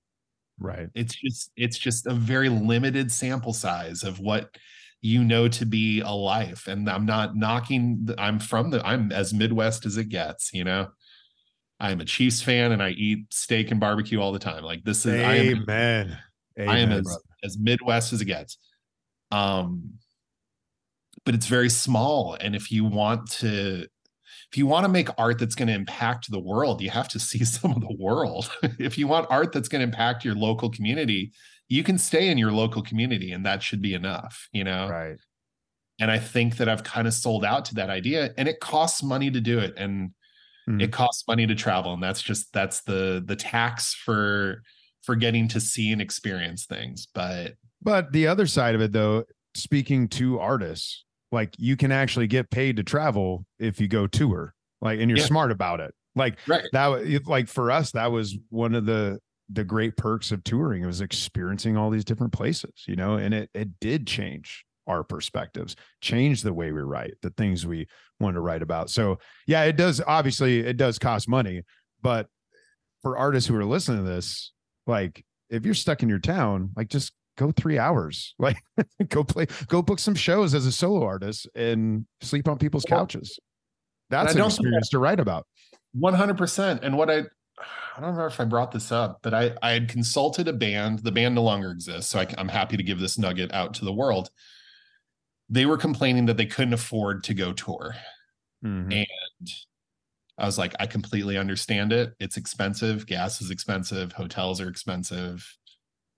[0.59, 0.89] Right.
[0.93, 4.55] It's just it's just a very limited sample size of what
[5.01, 9.11] you know to be a life and I'm not knocking the, I'm from the I'm
[9.13, 10.89] as Midwest as it gets, you know.
[11.79, 14.63] I'm a Chiefs fan and I eat steak and barbecue all the time.
[14.63, 16.17] Like this is I am Amen.
[16.57, 17.21] I am as, brother.
[17.43, 18.57] as Midwest as it gets.
[19.31, 19.93] Um,
[21.25, 22.35] but it's very small.
[22.39, 23.85] And if you want to,
[24.51, 27.19] if you want to make art that's going to impact the world, you have to
[27.19, 28.51] see some of the world.
[28.79, 31.31] if you want art that's going to impact your local community,
[31.69, 34.89] you can stay in your local community and that should be enough, you know?
[34.89, 35.17] Right.
[36.01, 39.03] And I think that I've kind of sold out to that idea and it costs
[39.03, 39.73] money to do it.
[39.77, 40.11] And
[40.69, 40.81] Mhm.
[40.81, 41.93] it costs money to travel.
[41.93, 44.61] And that's just, that's the, the tax for,
[45.03, 47.07] for getting to see and experience things.
[47.13, 49.23] But But the other side of it, though,
[49.55, 54.53] speaking to artists, like you can actually get paid to travel if you go tour,
[54.81, 55.25] like, and you're Yeah.
[55.25, 55.93] smart about it.
[56.15, 56.65] Like right.
[56.73, 59.19] that, like for us, that was one of the
[59.51, 60.83] the great perks of touring.
[60.83, 65.03] It was experiencing all these different places, you know, and it it did change our
[65.03, 67.87] perspectives, change the way we write, the things we
[68.19, 68.89] want to write about.
[68.89, 70.01] So yeah, it does.
[70.05, 71.61] Obviously, it does cost money,
[72.01, 72.27] but
[73.01, 74.51] for artists who are listening to this,
[74.87, 78.57] like if you're stuck in your town, like just go three hours, like
[79.07, 83.39] go play, go book some shows as a solo artist and sleep on people's couches.
[84.09, 85.45] That's an experience to write about.
[85.93, 86.83] One hundred percent.
[86.83, 87.25] And what I
[87.99, 90.99] I don't remember if I brought this up, but I I had consulted a band.
[90.99, 93.85] The band no longer exists, so I, am happy to give this nugget out to
[93.85, 94.29] the world.
[95.49, 97.95] They were complaining that they couldn't afford to go tour,
[98.63, 98.93] Mhm.
[98.93, 99.49] and
[100.37, 102.13] I was like, I completely understand it.
[102.19, 103.05] It's expensive.
[103.05, 104.13] Gas is expensive.
[104.13, 105.45] Hotels are expensive.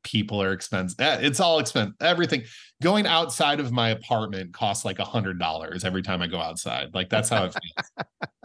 [0.03, 0.99] People are expensive.
[0.99, 1.95] Eh, It's all expensive.
[2.01, 2.43] Everything
[2.83, 6.93] going outside of my apartment costs like a hundred dollars every time I go outside.
[6.93, 8.07] Like that's how it feels.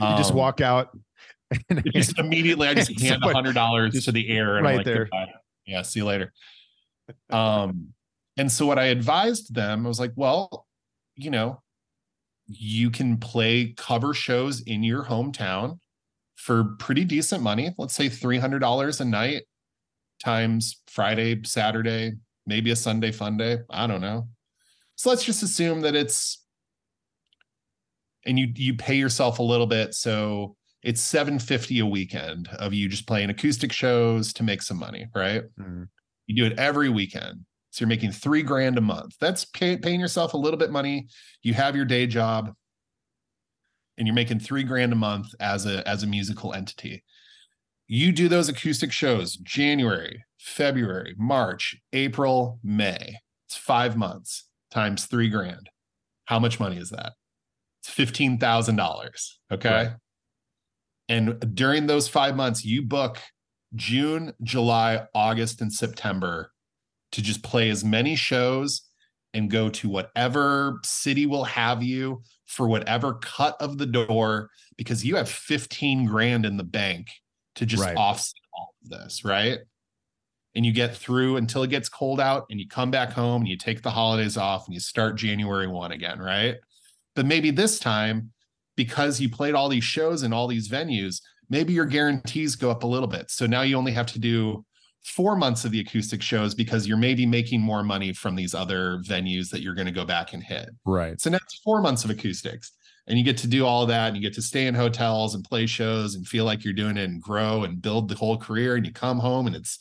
[0.00, 0.96] You just Um, walk out.
[1.68, 4.76] And just immediately I just hand a hundred dollars to the air and right I'm
[4.78, 5.04] like, there.
[5.04, 5.32] "Goodbye."
[5.66, 6.32] yeah, see you later.
[7.28, 7.92] Um,
[8.40, 10.66] and so what I advised them, I was like, well,
[11.14, 11.62] you know,
[12.46, 15.78] you can play cover shows in your hometown
[16.36, 17.74] for pretty decent money.
[17.76, 19.42] Let's say three hundred dollars a night
[20.24, 22.12] times Friday, Saturday,
[22.46, 23.58] maybe a Sunday fun day.
[23.68, 24.28] I don't know.
[24.96, 26.44] So let's just assume that it's
[28.26, 32.88] and you you pay yourself a little bit so it's 750 a weekend of you
[32.88, 35.88] just playing acoustic shows to make some money right Mhm.
[36.26, 40.00] you do it every weekend so you're making three grand a month that's pay, paying
[40.00, 41.06] yourself a little bit money
[41.42, 42.52] you have your day job
[43.98, 47.02] and you're making three grand a month as a as a musical entity
[47.86, 53.16] you do those acoustic shows january february march april may
[53.46, 55.68] it's five months times three grand
[56.26, 57.12] how much money is that
[57.80, 59.38] it's fifteen thousand dollars.
[59.50, 59.70] Okay.
[59.70, 59.90] Right.
[61.08, 63.18] And during those five months, you book
[63.74, 66.52] June, July, August, and September
[67.12, 68.82] to just play as many shows
[69.34, 75.04] and go to whatever city will have you for whatever cut of the door because
[75.04, 77.08] you have 15 grand in the bank
[77.54, 77.96] to just Right.
[77.96, 79.58] offset all of this, right?
[80.56, 83.48] And you get through until it gets cold out and you come back home and
[83.48, 86.56] you take the holidays off and you start January 1 again, right?
[87.14, 88.32] But maybe this time,
[88.76, 92.82] because you played all these shows in all these venues, maybe your guarantees go up
[92.82, 93.30] a little bit.
[93.30, 94.64] So now you only have to do
[95.04, 98.98] four months of the acoustic shows because you're maybe making more money from these other
[98.98, 100.70] venues that you're going to go back and hit.
[100.84, 101.20] Right.
[101.20, 102.72] So now it's four months of acoustics.
[103.06, 105.42] And you get to do all that and you get to stay in hotels and
[105.42, 108.76] play shows and feel like you're doing it and grow and build the whole career.
[108.76, 109.78] And you come home and it's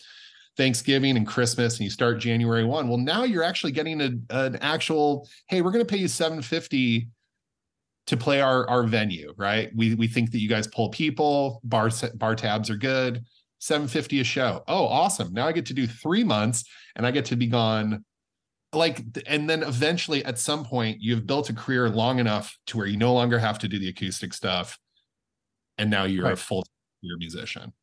[0.58, 2.88] Thanksgiving and Christmas and you start January 1.
[2.88, 7.08] Well, now you're actually getting a, an actual, hey, we're going to pay you 750
[8.08, 9.70] to play our our venue, right?
[9.76, 13.24] We we think that you guys pull people, bar bar tabs are good.
[13.60, 14.64] 750 a show.
[14.68, 15.34] Oh, awesome.
[15.34, 16.64] Now I get to do 3 months
[16.96, 18.04] and I get to be gone
[18.72, 22.86] like and then eventually at some point you've built a career long enough to where
[22.86, 24.78] you no longer have to do the acoustic stuff
[25.80, 26.64] and now you're a full
[27.02, 27.74] career musician.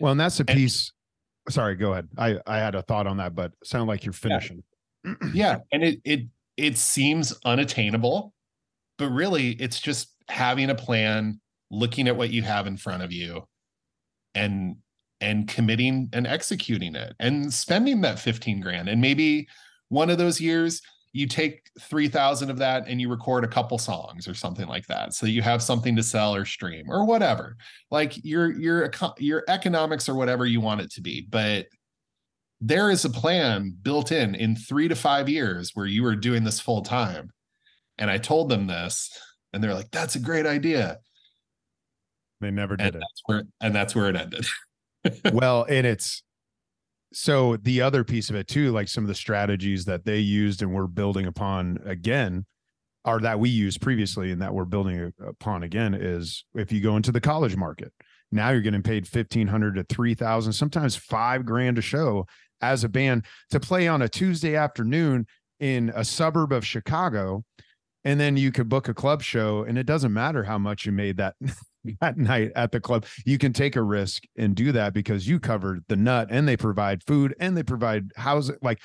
[0.00, 0.92] Well, and that's a And- piece.
[1.48, 2.08] Sorry, go ahead.
[2.18, 4.62] I I had a thought on that, but it sounded like you're finishing.
[5.32, 8.32] yeah and it it it seems unattainable
[8.98, 13.12] but really it's just having a plan looking at what you have in front of
[13.12, 13.46] you
[14.34, 14.76] and
[15.20, 19.48] and committing and executing it and spending that 15 grand and maybe
[19.88, 24.28] one of those years you take 3000 of that and you record a couple songs
[24.28, 27.56] or something like that so you have something to sell or stream or whatever
[27.90, 31.66] like your your your economics or whatever you want it to be but
[32.60, 36.42] there is a plan built in in three to five years where you are doing
[36.44, 37.30] this full time.
[37.98, 39.10] And I told them this,
[39.52, 40.98] and they're like, "That's a great idea."
[42.40, 43.00] They never And did it.
[43.00, 44.46] that's where and that's where it ended.
[45.32, 46.22] well, and it's
[47.12, 50.62] so the other piece of it too, like some of the strategies that they used
[50.62, 52.44] and we're building upon again,
[53.04, 56.96] are that we used previously and that we're building upon again is if you go
[56.96, 57.92] into the college market,
[58.32, 62.26] now you're getting paid fifteen hundred to three thousand, sometimes five grand a show
[62.60, 65.26] as a band to play on a Tuesday afternoon
[65.60, 67.44] in a suburb of Chicago.
[68.04, 70.92] And then you could book a club show, and it doesn't matter how much you
[70.92, 71.34] made that
[72.00, 73.06] that night at the club.
[73.24, 76.56] You can take a risk and do that because you covered the nut and they
[76.56, 78.80] provide food and they provide housing, like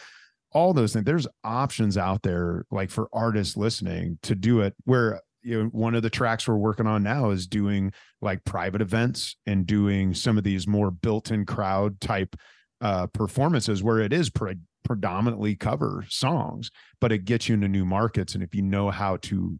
[0.52, 1.06] all those things.
[1.06, 4.76] There's options out there, like for artists listening to do it.
[4.86, 8.82] Where you know, one of the tracks we're working on now is doing like private
[8.82, 12.36] events and doing some of these more built-in crowd type
[12.82, 17.86] uh, performances where it is pre- predominantly cover songs, but it gets you into new
[17.86, 18.34] markets.
[18.34, 19.60] And if you know how to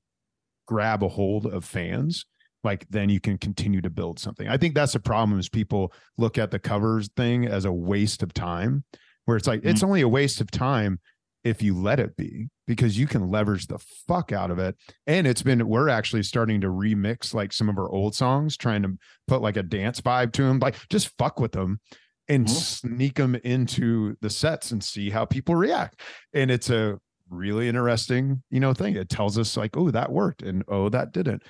[0.68, 2.26] grab a hold of fans,
[2.64, 4.48] like then you can continue to build something.
[4.48, 8.24] I think that's the problem is people look at the covers thing as a waste
[8.24, 8.84] of time,
[9.26, 11.00] where it's like it's only a waste of time
[11.44, 14.76] if you let it be because you can leverage the fuck out of it.
[15.08, 18.84] And it's been we're actually starting to remix like some of our old songs, trying
[18.84, 18.96] to
[19.28, 21.80] put like a dance vibe to them, like just fuck with them
[22.30, 22.50] and Mhm.
[22.50, 26.00] sneak them into the sets and see how people react.
[26.34, 27.00] And it's a
[27.30, 28.96] really interesting, you know, thing.
[28.96, 31.42] It tells us like, oh, that worked and oh, that didn't.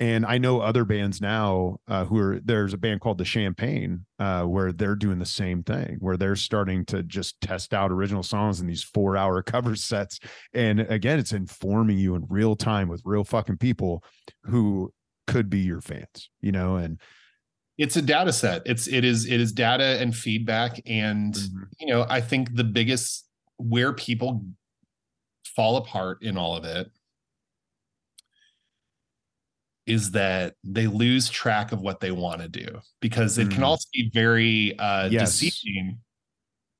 [0.00, 4.06] And I know other bands now uh, who are there's a band called the Champagne
[4.20, 8.22] uh, where they're doing the same thing, where they're starting to just test out original
[8.22, 10.20] songs in these four hour cover sets.
[10.54, 14.04] And again, it's informing you in real time with real fucking people
[14.44, 14.92] who
[15.26, 17.00] could be your fans, you know, and
[17.76, 18.62] it's a data set.
[18.66, 20.80] It's it is it is data and feedback.
[20.86, 21.36] And
[21.80, 23.26] you know, I think the biggest
[23.56, 24.44] where people
[25.56, 26.88] fall apart in all of it
[29.88, 33.66] is that they lose track of what they want to do because it can Mm.
[33.66, 35.40] also be very uh Yes.
[35.40, 35.98] deceiving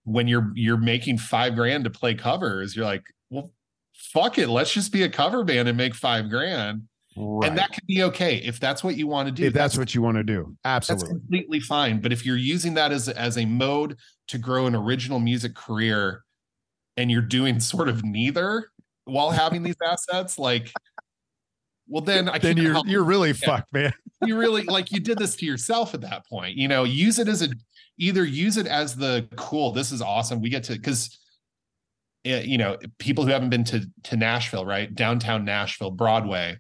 [0.05, 3.51] when you're you're making five grand to play covers you're like well
[3.95, 6.83] fuck it let's just be a cover band and make five grand
[7.17, 7.49] Right.
[7.49, 9.93] and that could be okay if that's what you want to do if that's, what
[9.95, 11.19] you want to do, that's absolutely.
[11.19, 12.01] completely fine.
[12.01, 13.97] But if you're using that as as a mode
[14.29, 16.23] to grow an original music career,
[16.97, 18.71] and you're doing sort of neither
[19.07, 20.71] while having these assets, like,
[21.89, 23.47] well, then I then can't you're help you're really Yeah.
[23.47, 23.93] fucked, man.
[24.27, 26.57] you really like you did this to yourself at that point.
[26.57, 27.49] You know, use it as a
[27.99, 29.73] either use it as the cool.
[29.73, 30.41] This is awesome.
[30.41, 31.19] We get to because.
[32.25, 34.93] Eh, you know, people who haven't been to to Nashville, right?
[34.93, 36.59] Downtown Nashville, Broadway.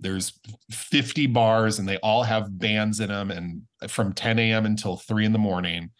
[0.00, 0.38] There's
[0.70, 4.66] 50 bars and they all have bands in them, and uh, from 10 a.m.
[4.66, 5.90] until three in the morning.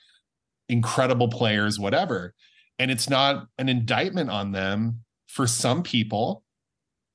[0.68, 2.34] Incredible players, whatever.
[2.78, 5.00] And it's not an indictment on them.
[5.28, 6.42] For some people,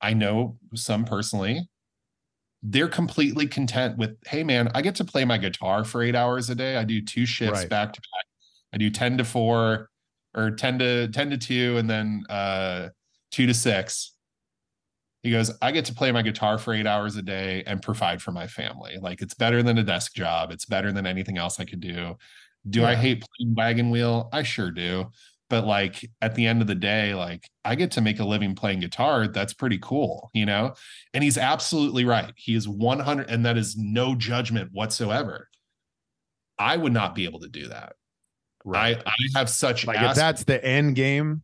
[0.02, 1.68] I know some personally,
[2.62, 6.50] they're completely content with, hey man, I get to play my guitar for eight hours
[6.50, 6.76] a day.
[6.76, 7.68] I do two shifts Right.
[7.70, 8.24] back to back.
[8.72, 9.88] I do 10 to four
[10.34, 12.88] or 10 to 10 to two and then uh
[13.30, 14.14] two to six.
[15.22, 18.20] He goes, I get to play my guitar for eight hours a day and provide
[18.20, 18.96] for my family.
[19.00, 20.50] Like it's better than a desk job.
[20.50, 22.16] It's better than anything else I could do.
[22.68, 24.28] Do I hate playing wagon wheel?
[24.32, 25.10] I sure do.
[25.52, 28.54] But like at the end of the day like i get to make a living
[28.54, 29.28] playing guitar.
[29.28, 30.72] That's pretty cool you know?
[31.12, 32.32] And he's absolutely right.
[32.36, 35.50] He is 100 and that is no judgment whatsoever.
[36.58, 37.92] I would not be able to do that.
[38.74, 41.42] I i have such like if that's the end game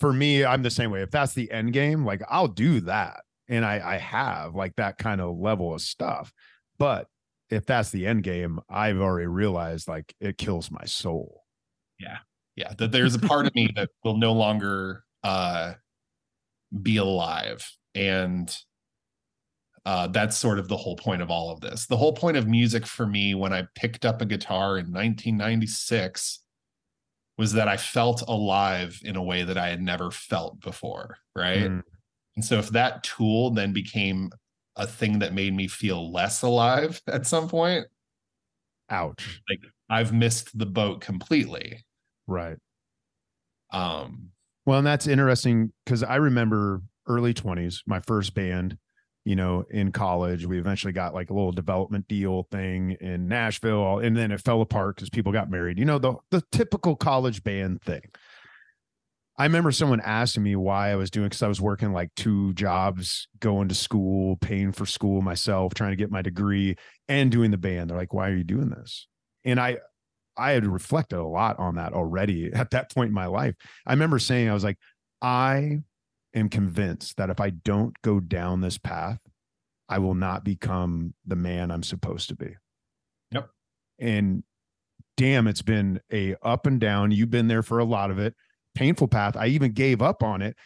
[0.00, 1.02] for me i'm the same way.
[1.02, 3.20] If that's the end game like i'll do that.
[3.46, 6.32] And i i have like that kind of level of stuff.
[6.76, 7.06] But
[7.50, 11.44] if that's the end game i've already realized like it kills my soul.
[12.00, 12.18] Yeah
[12.78, 15.74] that there's a part of me that will no longer uh
[16.82, 17.68] be alive.
[17.94, 18.54] And
[19.84, 21.86] uh that's sort of the whole point of all of this.
[21.86, 26.40] The whole point of music for me when i picked up a guitar in 1996
[27.38, 31.70] was that i felt alive in a way that i had never felt before right?
[31.70, 31.82] Mm.
[32.36, 34.30] and so if that tool then became
[34.76, 37.86] a thing that made me feel less alive at some point
[38.90, 39.40] ouch.
[39.48, 41.84] Like i've missed the boat completely
[42.28, 42.58] right
[43.72, 44.30] um
[44.66, 48.76] Well, and that's interesting because I remember early 20s, my first band,
[49.24, 50.46] you know, in college.
[50.46, 54.60] We eventually got like a little development deal thing in Nashville, and then it fell
[54.60, 55.78] apart because people got married.
[55.78, 58.02] You know, the the typical college band thing.
[59.36, 62.52] I remember someone asking me why I was doing because I was working like two
[62.54, 66.74] jobs, going to school, paying for school myself, trying to get my degree,
[67.08, 67.88] and doing the band.
[67.90, 69.06] They're like, "Why are you doing this?"
[69.44, 69.78] And I,
[70.38, 73.54] I had reflected a lot on that already at that point in my life.
[73.86, 74.78] I remember saying, I was like,
[75.20, 75.80] I
[76.34, 79.18] am convinced that if I don't go down this path,
[79.88, 82.54] I will not become the man I'm supposed to be.
[83.32, 83.48] Yep.
[83.98, 84.42] And
[85.16, 87.10] damn, it's been a up and down.
[87.10, 88.34] You've been there for a lot of it.
[88.74, 89.36] Painful path.
[89.36, 90.56] I even gave up on it.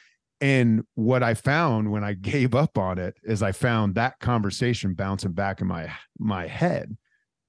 [0.40, 4.94] And what I found when I gave up on it is I found that conversation
[4.94, 6.96] bouncing back in my my head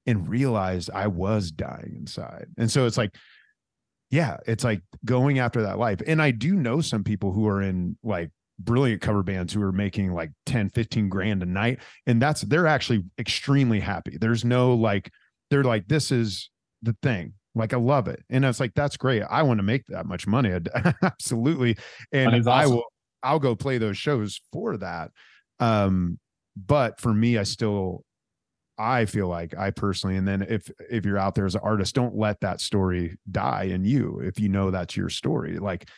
[0.05, 2.47] and realized I was dying inside.
[2.57, 3.15] And so it's like,
[4.09, 6.01] yeah, it's like going after that life.
[6.05, 8.29] And I do know some people who are in like
[8.59, 11.79] brilliant cover bands who are making like 10, 15 grand a night.
[12.05, 14.17] And that's, they're actually extremely happy.
[14.19, 15.09] There's no like,
[15.49, 16.49] they're like, this is
[16.81, 17.33] the thing.
[17.55, 18.23] Like, I love it.
[18.29, 19.23] And it's like, that's great.
[19.23, 20.51] I want to make that much money.
[21.03, 21.77] Absolutely.
[22.11, 22.85] And Money's I will,
[23.21, 25.11] I'll go play those shows for that.
[25.59, 26.19] Um,
[26.55, 28.03] but for me, I still,
[28.77, 31.93] I feel like I personally, and then if if you're out there as an artist,
[31.93, 34.19] don't let that story die in you.
[34.19, 35.89] If you know that's your story, like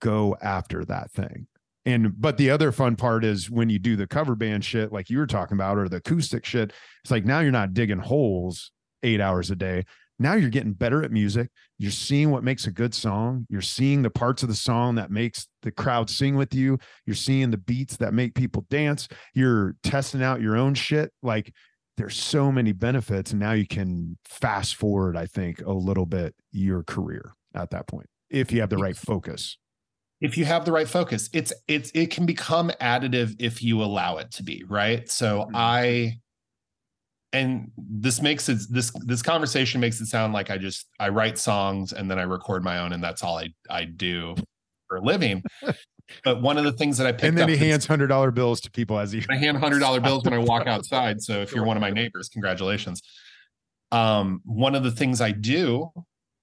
[0.00, 1.46] go after that thing.
[1.86, 5.10] And but the other fun part is when you do the cover band shit, like
[5.10, 6.72] you were talking about, or the acoustic shit.
[7.02, 8.70] It's like now you're not digging holes
[9.02, 9.84] eight hours a day.
[10.18, 11.50] Now you're getting better at music.
[11.78, 13.46] You're seeing what makes a good song.
[13.50, 16.78] You're seeing the parts of the song that makes the crowd sing with you.
[17.04, 19.08] You're seeing the beats that make people dance.
[19.34, 21.10] You're testing out your own shit.
[21.22, 21.52] Like
[21.96, 26.34] there's so many benefits and now you can fast forward i think a little bit
[26.52, 29.56] your career at that point if you have the right focus.
[30.20, 34.16] If you have the right focus it's it's it can become additive if you allow
[34.16, 35.08] it to be right?
[35.10, 35.54] So Mhm.
[35.54, 36.18] i
[37.32, 41.36] and this makes it this this conversation makes it sound like i just i write
[41.38, 44.34] songs and then i record my own and that's all i i do
[44.88, 45.42] for a living
[46.22, 48.60] but one of the things that i picked and then he hands hundred dollar bills
[48.60, 51.22] to people as he I hand hundred dollar bills when I walk outside.
[51.22, 53.02] So if you're one of my neighbors, congratulations.
[53.92, 55.90] Um, one of the things I do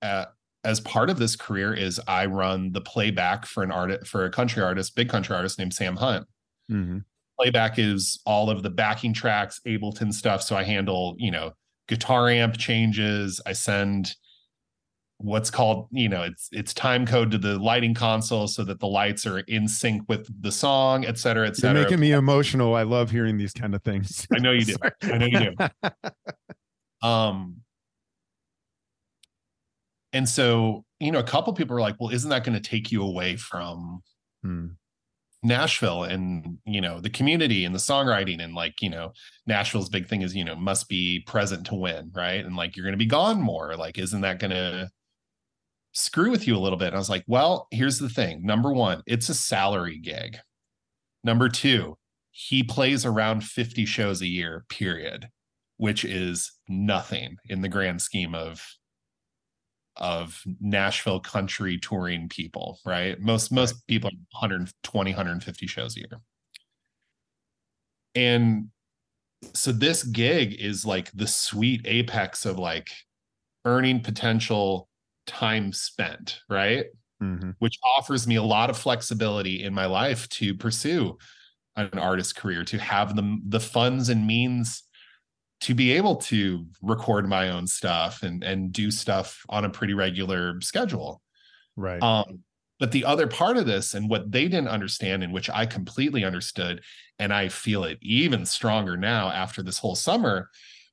[0.01, 0.26] uh,
[0.64, 4.30] as part of this career is I run the playback for an artist for a
[4.30, 6.28] country artist, big country artist named Sam Hunt.
[6.72, 7.03] Mhm.
[7.39, 10.43] Playback is all of the backing tracks, Ableton stuff.
[10.43, 11.54] So I handle, you know,
[11.88, 13.42] guitar amp changes.
[13.46, 14.16] I send
[15.23, 18.87] what's called you know it's it's time code to the lighting console so that the
[18.87, 22.75] lights are in sync with the song et cetera et cetera you're making me emotional
[22.75, 24.75] i love hearing these kind of things I know you do.
[25.03, 25.89] I know you do.
[27.01, 27.61] Um,
[30.13, 32.91] and so, you know, a couple people are like, well, isn't that going to take
[32.91, 34.01] you away from
[34.43, 34.67] Hmm.
[35.43, 38.43] Nashville and, you know, the community and the songwriting?
[38.43, 39.13] And like, you know,
[39.47, 42.45] Nashville's big thing is, you know, must be present to win, right?
[42.45, 43.75] And like, you're going to be gone more.
[43.75, 44.89] Like, isn't that going to
[45.93, 46.88] screw with you a little bit?
[46.88, 48.43] And I was like, well, here's the thing.
[48.43, 50.38] Number one, it's a salary gig.
[51.24, 51.97] Number two,
[52.32, 55.28] he plays around 50 shows a year, period,
[55.78, 58.66] which is nothing in the grand scheme of
[59.97, 63.20] of Nashville country touring people, right?
[63.20, 66.22] Most most people are 120, 150 shows a year.
[68.16, 68.70] And
[69.54, 72.89] so this gig is like the sweet apex of like
[73.66, 74.88] earning potential
[75.27, 76.87] time spent, right?
[77.21, 77.55] Mhm.
[77.59, 81.17] which offers me a lot of flexibility in my life to pursue
[81.77, 84.83] an artist career, to have the the funds and means
[85.61, 89.93] to be able to record my own stuff and and do stuff on a pretty
[89.93, 91.21] regular schedule.
[91.75, 92.05] Right.
[92.05, 92.43] Um,
[92.79, 96.23] but the other part of this and what they didn't understand, and which I completely
[96.25, 96.83] understood,
[97.19, 100.49] and I feel it even stronger now after this whole summer,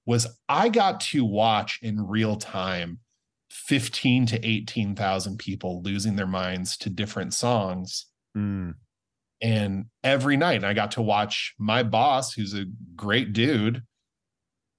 [0.06, 3.00] was I got to watch in real time
[3.50, 8.06] 15 to 18,000 people losing their minds to different songs.
[8.36, 8.74] Mm.
[9.40, 12.66] And every night I got to watch my boss, who's a
[12.96, 13.82] great dude.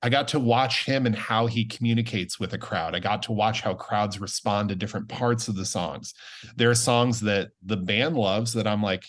[0.02, 2.96] I got to watch him and how he communicates with a crowd.
[2.96, 6.14] I got to watch how crowds respond to different parts of the songs.
[6.56, 9.04] There are songs that the band loves that I'm like,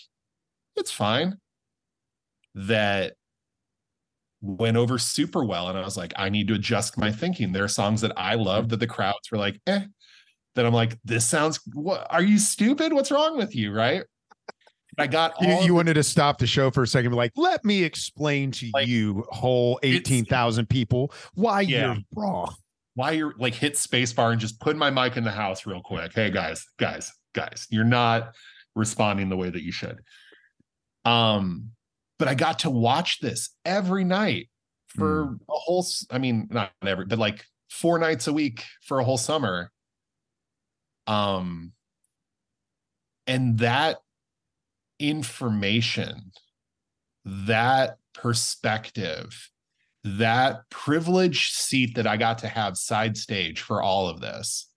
[0.75, 1.37] it's fine.
[2.55, 3.13] That
[4.41, 5.69] went over super well.
[5.69, 7.51] And I was like, I need to adjust my thinking.
[7.51, 9.81] There are songs that I love that the crowds were like, eh.
[10.55, 12.91] That I'm like, this sounds what are you stupid?
[12.91, 13.71] What's wrong with you?
[13.71, 14.03] Right.
[14.97, 17.31] I got You, all you wanted to stop the show for a second, be like,
[17.37, 21.93] let me explain to Like, you, whole it's- 18,000 people, why Yeah.
[21.93, 22.53] you're wrong.
[22.95, 26.11] why you're like hit spacebar and just put my mic in the house real quick.
[26.13, 28.35] Hey guys, guys, guys, you're not
[28.75, 29.99] responding the way that you should.
[31.05, 31.69] Um,
[32.21, 34.51] but I got to watch this every night
[34.89, 39.03] for a whole, I mean, not every, but like four nights a week for a
[39.03, 39.71] whole summer.
[41.07, 41.71] Um,
[43.25, 43.97] and that
[44.99, 46.31] information,
[47.25, 49.49] that perspective,
[50.03, 54.69] that privileged seat that I got to have side stage for all of this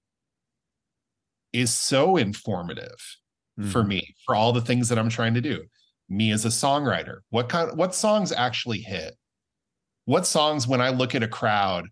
[1.52, 3.18] is so informative
[3.70, 3.88] for Mhm.
[3.88, 5.66] me for all the things that I'm trying to do.
[6.08, 9.14] Me as a songwriter, what kind what songs actually hit?
[10.04, 11.86] What songs when I look at a crowd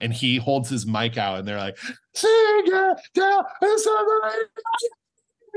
[0.00, 1.76] and he holds his mic out and they're like,
[2.14, 3.86] "Sing it down, it's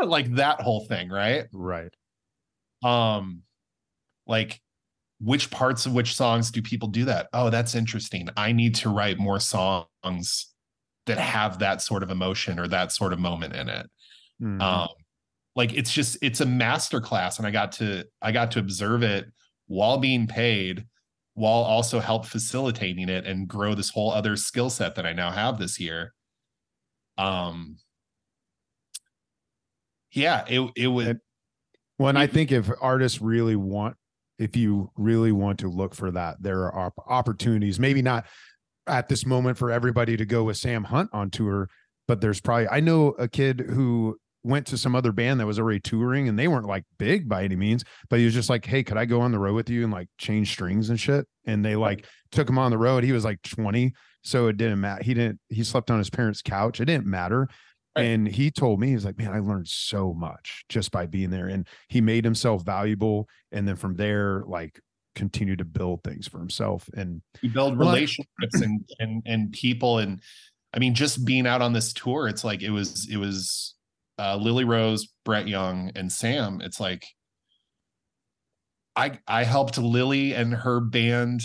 [0.06, 1.46] like that whole thing, right?
[1.54, 1.94] Right.
[2.84, 3.44] um
[4.28, 4.60] like
[5.22, 8.90] which parts of which songs do people do that oh that's interesting i need to
[8.90, 10.54] write more songs
[11.06, 13.90] that have that sort of emotion or that sort of moment in it
[14.42, 14.62] Mhm.
[14.62, 14.90] um
[15.56, 19.04] like it's just it's a master class and i got to i got to observe
[19.04, 19.26] it
[19.68, 20.86] while being paid
[21.36, 25.32] while also help facilitating it and grow this whole other skill set that i now
[25.32, 26.14] have this year
[27.18, 27.78] um
[30.12, 31.20] yeah it it was And-
[32.00, 33.96] Well, and I think if artists really want,
[34.40, 37.80] if you really want to look for that, there are opportunities.
[37.80, 38.26] Maybe not
[38.88, 41.70] at this moment for everybody to go with Sam Hunt on tour,
[42.08, 45.60] but there's probably I know a kid who went to some other band that was
[45.60, 48.66] already touring and they weren't like big by any means, but he was just like,
[48.66, 51.26] Hey, could I go on the road with you and like change strings and shit?
[51.46, 53.04] And they like took him on the road.
[53.04, 53.94] He was like 20.
[54.24, 55.04] So it didn't matter.
[55.04, 56.80] He didn't, he slept on his parents' couch.
[56.80, 57.48] It didn't matter.
[57.96, 58.04] Right.
[58.04, 61.48] And he told me, he's like, man, I learned so much just by being there.
[61.48, 63.28] And he made himself valuable.
[63.52, 64.80] And then from there, like
[65.16, 66.90] continue to build things for himself.
[66.96, 70.22] And you build relationships and and and people and
[70.74, 73.76] i mean just being out on this tour it's like it was it was
[74.20, 77.06] uh lily rose brett young and sam it's like
[78.96, 81.42] i i helped lily and her band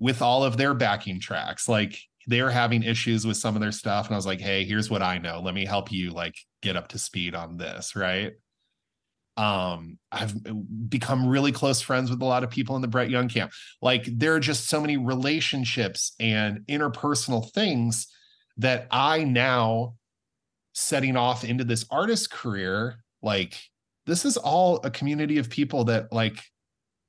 [0.00, 1.68] with all of their backing tracks.
[1.68, 1.96] Like
[2.26, 4.90] they were having issues with some of their stuff and i was like hey here's
[4.90, 5.40] what i know.
[5.40, 8.32] Let me help you like get up to speed on this right?
[9.36, 10.34] Um i've
[10.88, 13.52] become really close friends with a lot of people in the brett young camp.
[13.80, 18.08] Like there are just so many relationships and interpersonal things
[18.56, 19.94] that i now
[20.72, 23.60] setting off into this artist career like
[24.06, 26.42] this is all a community of people that like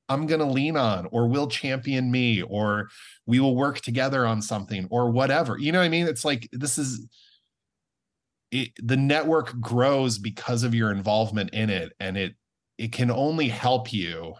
[0.09, 2.89] i'm going to lean on or will champion me or
[3.25, 5.57] we will work together on something or whatever.
[5.57, 6.07] You know what i mean?
[6.07, 7.07] It's like this is
[8.51, 12.35] it, the network grows because of your involvement in it and it
[12.77, 14.33] it can only help you.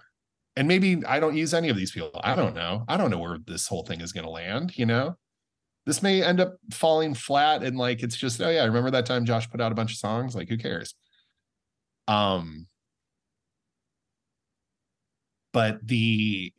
[0.57, 2.19] And maybe i don't use any of these people.
[2.23, 2.84] I don't know.
[2.88, 5.15] I don't know where this whole thing is going to land you know
[5.91, 9.05] this may end up falling flat and like it's just oh yeah I remember that
[9.05, 10.95] time josh put out a bunch of songs like who cares
[12.07, 12.65] um
[15.51, 16.53] but the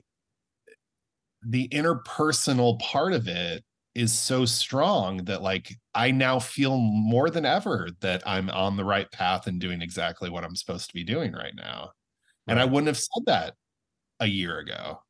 [1.47, 3.65] the interpersonal part of it
[3.95, 8.85] is so strong that like I now feel more than ever that I'm on the
[8.85, 11.93] right path and doing exactly what I'm supposed to be doing right now.
[12.49, 13.55] And I wouldn't have said that
[14.21, 15.01] a year ago.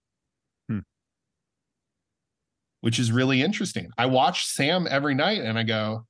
[2.82, 3.88] Which is really interesting.
[3.96, 6.06] I watch Sam every night and I go,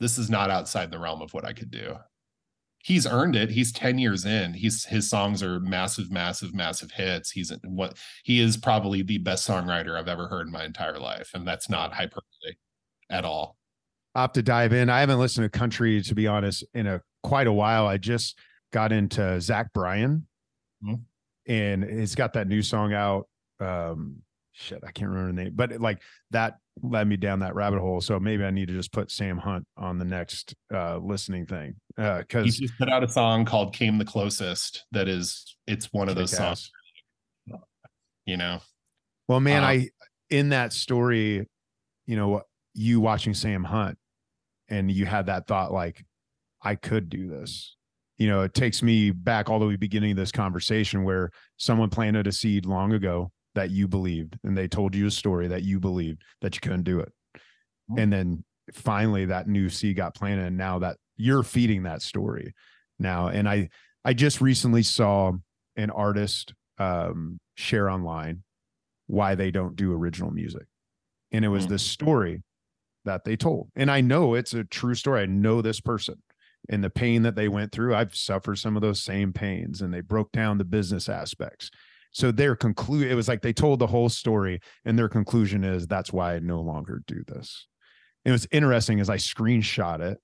[0.00, 1.96] this is not outside the realm of what I could do.
[2.78, 3.50] He's earned it.
[3.50, 4.54] He's 10 years in.
[4.54, 7.30] He's his songs are massive, massive, massive hits.
[7.30, 11.30] He's what he is probably the best songwriter I've ever heard in my entire life.
[11.34, 12.56] And that's not hyperbole
[13.10, 13.56] at all.
[14.16, 14.90] I'll have to dive in.
[14.90, 17.86] I haven't listened to country, to be honest, in a quite a while.
[17.86, 18.36] I just
[18.72, 20.26] got into Zach Bryan
[20.84, 21.02] Mhm.
[21.46, 23.28] and he's got that new song out.
[23.60, 24.22] Um,
[24.52, 26.00] shit, I can't remember the name, but it, like
[26.30, 28.00] that led me down that rabbit hole.
[28.00, 31.74] So maybe I need to just put Sam Hunt on the next uh listening thing.
[31.98, 35.92] Uh He because just put out a song called "Came the Closest." That is, it's
[35.92, 36.70] one of those songs.
[38.24, 38.60] You know,
[39.26, 39.88] Well, man, Uh, I
[40.30, 41.48] in that story,
[42.06, 42.42] you know,
[42.74, 43.98] you watching Sam Hunt
[44.68, 46.04] and you had that thought like,
[46.62, 47.76] I could do this.
[48.18, 51.90] You know, it takes me back all the way beginning of this conversation where someone
[51.90, 55.62] planted a seed long ago that you believed and they told you a story that
[55.62, 57.12] you believed that you couldn't do it.
[57.90, 58.02] Mhm.
[58.02, 62.54] And then finally that new seed got planted and now that you're feeding that story
[62.98, 63.28] now.
[63.28, 63.68] And I
[64.04, 65.32] I just recently saw
[65.76, 68.42] an artist um share online
[69.06, 70.66] why they don't do original music.
[71.32, 71.70] And it was Mm.
[71.70, 72.42] this story
[73.04, 73.70] that they told.
[73.76, 75.22] And I know it's a true story.
[75.22, 76.22] I know this person
[76.68, 77.94] and the pain that they went through.
[77.94, 81.70] I've suffered some of those same pains and they broke down the business aspects.
[82.12, 85.86] So their conclude it was like they told the whole story and their conclusion is
[85.86, 87.66] that's why I no longer do this.
[88.24, 90.18] It was interesting as I screenshot it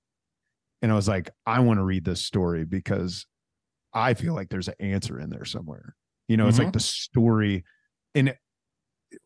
[0.83, 3.27] and I was like, I want to read this story because
[3.93, 5.97] I feel like there's an answer in there somewhere.
[6.29, 6.73] You know, it's like mm-hmm.
[6.73, 7.65] the story
[8.15, 8.35] and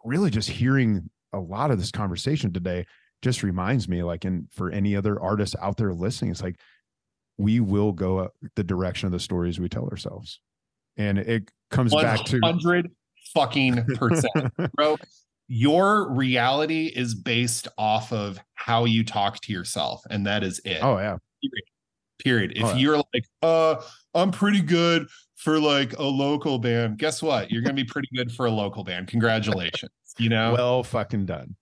[0.05, 2.87] really just hearing a lot of this conversation today
[3.23, 6.57] just reminds me like and for any other artists out there listening it's like
[7.39, 10.41] we will go the direction of the stories we tell ourselves
[10.97, 12.91] and it comes back to hundred
[13.35, 14.97] fucking percent, bro.
[15.49, 20.79] Your reality is based off of how you talk to yourself, and that is it.
[20.83, 21.17] oh yeah
[22.19, 22.53] period.
[22.55, 22.77] If Oh, yeah.
[22.77, 23.83] you're like, uh,
[24.15, 27.51] I'm pretty good for like a local band, guess what?
[27.51, 29.09] You're gonna be pretty good for a local band.
[29.09, 29.91] Congratulations.
[30.19, 31.57] You know, well fucking done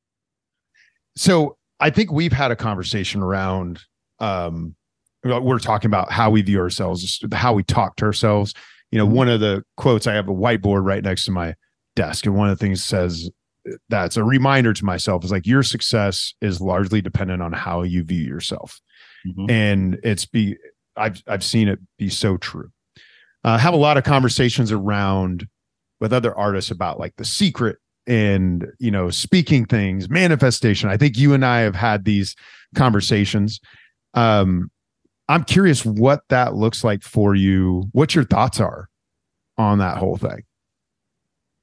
[1.17, 3.81] so i think we've had a conversation around
[4.21, 4.75] um
[5.25, 8.55] we're talking about how we view ourselves how we talk to ourselves
[8.91, 11.55] you know one of the quotes i have a whiteboard right next to my
[11.97, 13.31] desk and one of the things says
[13.89, 18.03] that's a reminder to myself is like your success is largely dependent on how you
[18.03, 18.81] view yourself.
[19.27, 19.51] Mhm.
[19.51, 20.57] and it's be
[20.97, 22.71] i've i've seen it be so true.
[23.45, 25.47] Uh, have a lot of conversations around
[26.01, 27.77] with other artists about like the secret
[28.07, 30.89] and you know speaking things manifestation.
[30.89, 32.35] I think you and i have had these
[32.75, 33.61] conversations.
[34.15, 34.71] Um
[35.31, 38.91] i'm curious what that looks like for you what your thoughts are
[39.57, 40.43] on that whole thing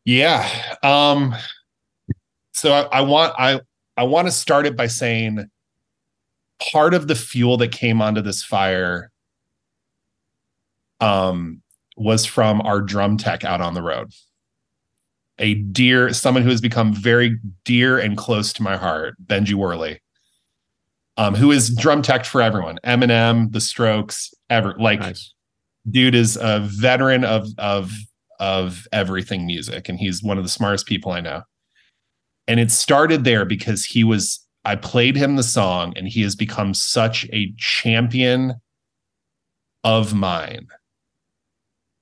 [0.06, 0.48] Yeah.
[0.84, 1.36] Um
[2.54, 3.60] so I, I want I
[3.98, 5.50] I want to start it by saying
[6.72, 9.12] part of the fuel that came onto this fire
[11.02, 11.62] um
[11.98, 14.14] was from our drum tech out on the road.
[15.40, 20.00] A dear someone who has become very dear and close to my heart, Benji Worley.
[21.18, 22.78] Um, who is drum tech for everyone?
[22.86, 25.34] Eminem, The Strokes, ever like nice
[25.90, 27.92] dude is a veteran of of
[28.40, 31.42] of everything music and he's one of the smartest people i know
[32.48, 36.36] and it started there because he was i played him the song and he has
[36.36, 38.54] become such a champion
[39.84, 40.68] of mine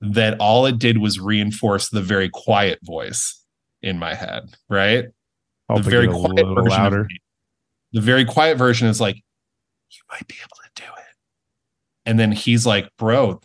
[0.02, 3.42] that all it did was reinforce the very quiet voice
[3.82, 5.06] in my head right
[5.70, 7.20] I'll the very quiet version of louder me.
[7.96, 11.16] The very quiet version is like you might be able to do it.
[12.06, 13.40] And then he's like bro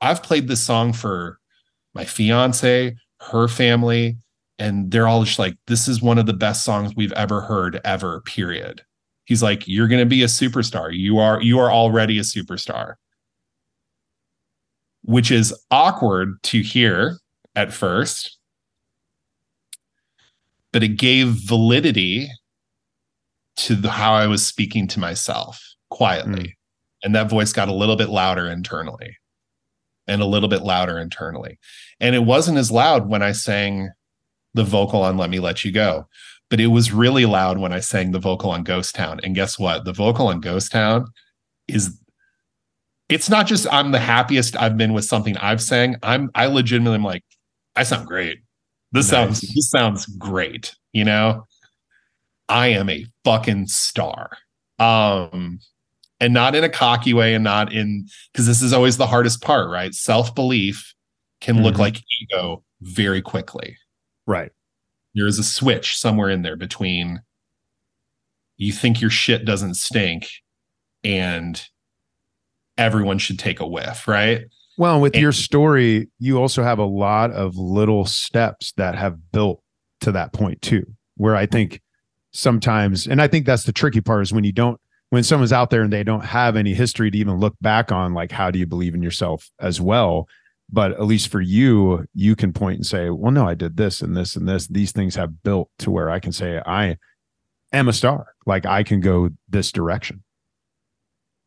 [0.00, 1.38] i've played this song for
[1.94, 4.16] my fiance her family
[4.58, 7.80] and they're all just like this is one of the best songs we've ever heard
[7.84, 8.82] ever period.
[9.24, 10.90] He's like you're to be a superstar.
[10.92, 12.94] You are you are already a superstar.
[15.02, 17.18] Which is awkward to hear
[17.54, 18.38] at first
[20.72, 22.30] but it gave validity
[23.60, 26.42] to the, how I was speaking to myself quietly.
[26.44, 26.54] Mm.
[27.02, 29.16] And that voice got a little bit louder internally
[30.06, 31.58] and a little bit louder internally.
[31.98, 33.90] And it wasn't as loud when I sang
[34.54, 36.06] the vocal on Let Me Let You Go,
[36.48, 39.20] but it was really loud when I sang the vocal on Ghost Town.
[39.22, 39.84] And guess what?
[39.84, 41.06] The vocal on Ghost Town
[41.68, 41.96] is
[43.08, 45.96] it's not just I'm the happiest I've been with something I've sang.
[46.02, 47.24] I'm I legitimately am like,
[47.76, 48.38] I sound great.
[48.92, 49.10] This Nice.
[49.10, 51.46] sounds this sounds great, you know?
[52.50, 54.36] I am a fucking star.
[54.78, 55.60] Um
[56.22, 59.40] and not in a cocky way and not in because this is always the hardest
[59.40, 59.94] part, right?
[59.94, 60.94] Self-belief
[61.40, 61.78] can look Mhm.
[61.78, 63.76] like ego very quickly.
[64.26, 64.52] right
[65.14, 67.20] There is a switch somewhere in there between
[68.58, 70.28] you think your shit doesn't stink
[71.02, 71.66] and
[72.76, 74.42] everyone should take a whiff, right?
[74.76, 79.32] Well, with And- your story, you also have a lot of little steps that have
[79.32, 79.62] built
[80.02, 80.84] to that point too,
[81.16, 81.80] where I think
[82.32, 84.80] sometimes, and I think that's the tricky part is when you don't,
[85.10, 88.14] when someone's out there and they don't have any history to even look back on,
[88.14, 90.26] like, how do you believe in yourself as well?
[90.72, 94.02] but at least for you, you can point and say, well, no, I did this
[94.02, 94.68] and this and this.
[94.68, 96.96] These things have built to where I can say I
[97.72, 98.28] am a star.
[98.46, 100.22] Like I can go this direction.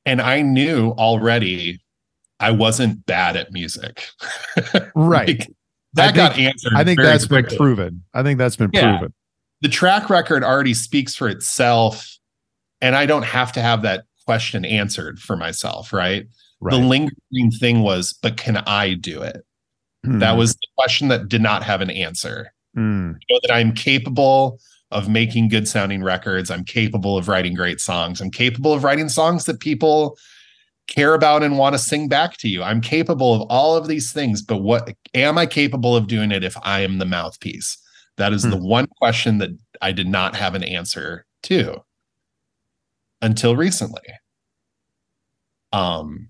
[0.05, 1.81] And I knew already
[2.41, 4.09] I wasn't bad at music.
[4.93, 5.27] Right.
[5.39, 5.47] Like,
[5.93, 6.73] that I got think- answered.
[6.75, 8.03] I think that's been proven.
[8.13, 8.97] I think that's been Yeah.
[8.97, 9.13] proven.
[9.63, 12.17] The track record already speaks for itself
[12.81, 16.27] and i don't have to have that question answered for myself right,
[16.61, 16.79] Right.
[16.79, 19.43] the lingering thing was but can i do it?
[20.05, 20.19] Hmm.
[20.19, 22.53] that was the question that did not have an answer.
[22.75, 23.13] Hmm.
[23.29, 24.59] know that i'm capable
[24.91, 26.51] of making good sounding records.
[26.51, 28.21] I'm capable of writing great songs.
[28.21, 30.15] I'm capable of writing songs that people
[30.85, 32.61] care about and want to sing back to you.
[32.61, 36.43] I'm capable of all of these things but what am i capable of doing it
[36.43, 37.77] if i am the mouthpiece
[38.17, 38.51] that is Hmm.
[38.51, 39.49] the one question that
[39.81, 41.83] i did not have an answer to
[43.21, 44.01] until recently
[45.71, 46.29] um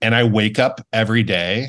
[0.00, 1.68] and i wake up every day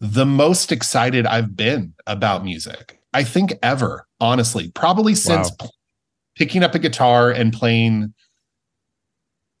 [0.00, 2.98] the most excited I've been about music.
[3.14, 5.68] I think ever, honestly, probably since p-
[6.36, 8.12] picking up a guitar and playing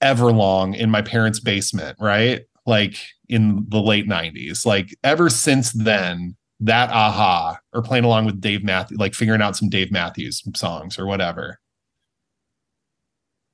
[0.02, 2.42] Everlong in my parents' basement, right?
[2.66, 2.96] Like
[3.28, 4.66] in the late 90s.
[4.66, 9.56] Like ever since then, that aha, or playing along with Dave Matthews, like figuring out
[9.56, 11.58] some Dave Matthews songs or whatever.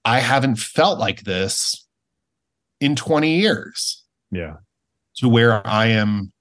[0.04, 1.86] I haven't felt like this
[2.80, 4.56] in 20 years Yeah.
[5.16, 6.32] to where I am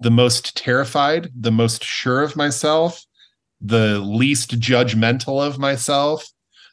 [0.00, 3.04] the most terrified, the most sure of myself,
[3.60, 6.26] the least judgmental of myself,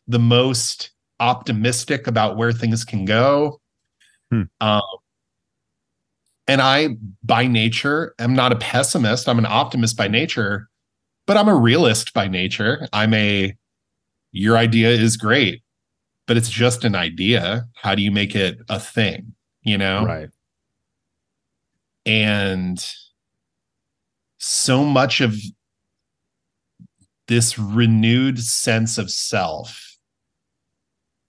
[0.08, 3.62] the most optimistic about where things can go.
[4.32, 4.44] Hmm.
[4.60, 4.82] Um,
[6.52, 6.90] and I,
[7.24, 9.30] by nature, am not a pessimist.
[9.30, 10.68] I'm an optimist by nature,
[11.26, 12.90] but I'm a realist by nature.
[12.92, 13.56] I'm a,
[14.34, 15.64] your idea is great,
[16.28, 17.68] but it's just an idea.
[17.76, 19.34] How do you make it a thing?
[19.64, 20.06] You know?
[20.06, 20.30] Right.
[22.06, 22.86] and
[24.40, 25.38] so much of
[27.30, 29.96] this renewed sense of self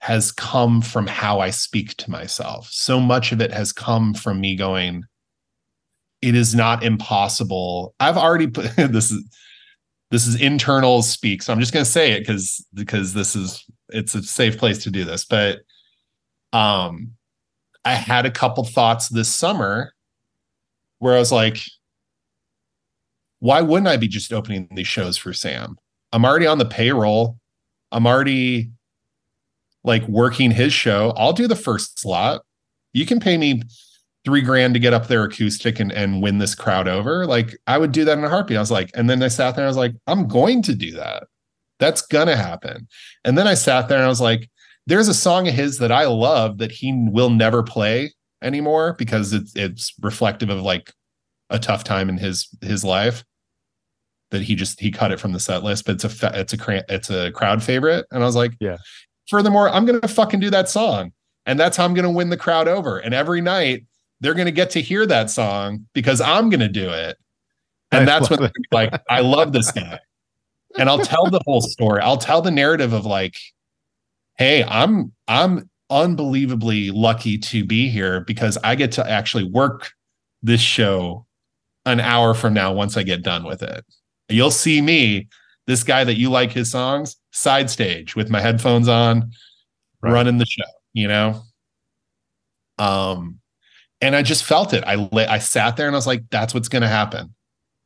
[0.01, 2.69] has come from how I speak to myself.
[2.73, 5.05] So much of it has come from me going,
[6.23, 7.94] it is not impossible.
[8.01, 9.24] I've already put this is
[10.11, 11.43] this is internal speak.
[11.43, 14.90] So I'm just gonna say it because because this is it's a safe place to
[14.90, 15.24] do this.
[15.24, 15.61] But
[16.53, 17.12] um
[17.85, 19.93] I had a couple thoughts this summer
[21.01, 21.59] where I was like,
[23.40, 25.77] why wouldn't I be just opening these shows for Sam?
[26.12, 27.39] I'm already on the payroll.
[27.90, 28.70] I'm already
[29.82, 31.12] like working his show.
[31.16, 32.43] I'll do the first slot.
[32.93, 33.62] You can pay me
[34.24, 37.27] three grand to get up there acoustic and, and win this crowd over.
[37.27, 38.57] Like I would do that in a heartbeat.
[38.57, 40.74] I was like, and then I sat there and I was like, I'm going to
[40.74, 41.24] do that.
[41.81, 42.86] That's gonna happen.
[43.24, 44.49] And then I sat there and I was like,
[44.86, 48.12] there's a song of his that I love that he will never play
[48.43, 50.93] anymore because it's it's reflective of like
[51.51, 53.24] a tough time in his his life
[54.31, 56.59] that he just he cut it from the set list but it's a it's a
[56.59, 58.78] cra- it's a crowd favorite and i was like Yeah.
[59.28, 61.12] furthermore i'm gonna fucking do that song
[61.47, 63.85] and that's how i'm gonna win the crowd over and every night
[64.23, 67.19] they're gonna get to hear that song because i'm gonna do it.
[67.90, 69.99] And that's when they're like i love this guy.
[70.78, 72.01] And i'll tell the whole story.
[72.01, 73.36] I'll tell the narrative of like
[74.39, 79.90] hey i'm i'm unbelievably lucky to be here because i get to actually work
[80.43, 81.27] this show
[81.85, 83.85] an hour from now once i get done with it.
[84.31, 85.28] You'll see me
[85.66, 89.32] this guy that you like his songs side stage with my headphones on
[90.01, 90.12] Right.
[90.12, 91.43] running the show you know?
[92.78, 93.40] Um
[94.03, 94.85] and i just felt it.
[94.87, 97.35] I i sat there and i was like that's what's going to happen.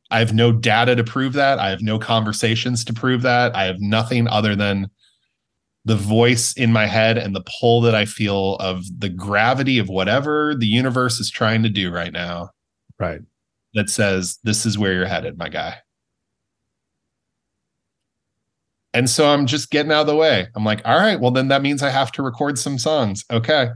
[0.09, 1.59] I have no data to prove that.
[1.59, 3.55] I have no conversations to prove that.
[3.55, 4.89] I have nothing other than
[5.83, 9.87] the voice in my head and the pull that i feel of the gravity of
[9.87, 12.49] whatever the universe is trying to do right now.
[12.99, 13.21] Right.
[13.75, 15.77] that says this is where you're headed my guy.
[18.93, 20.47] And so i'm just getting out of the way.
[20.55, 23.23] I'm like all right well then that means i have to record some songs.
[23.31, 23.69] Okay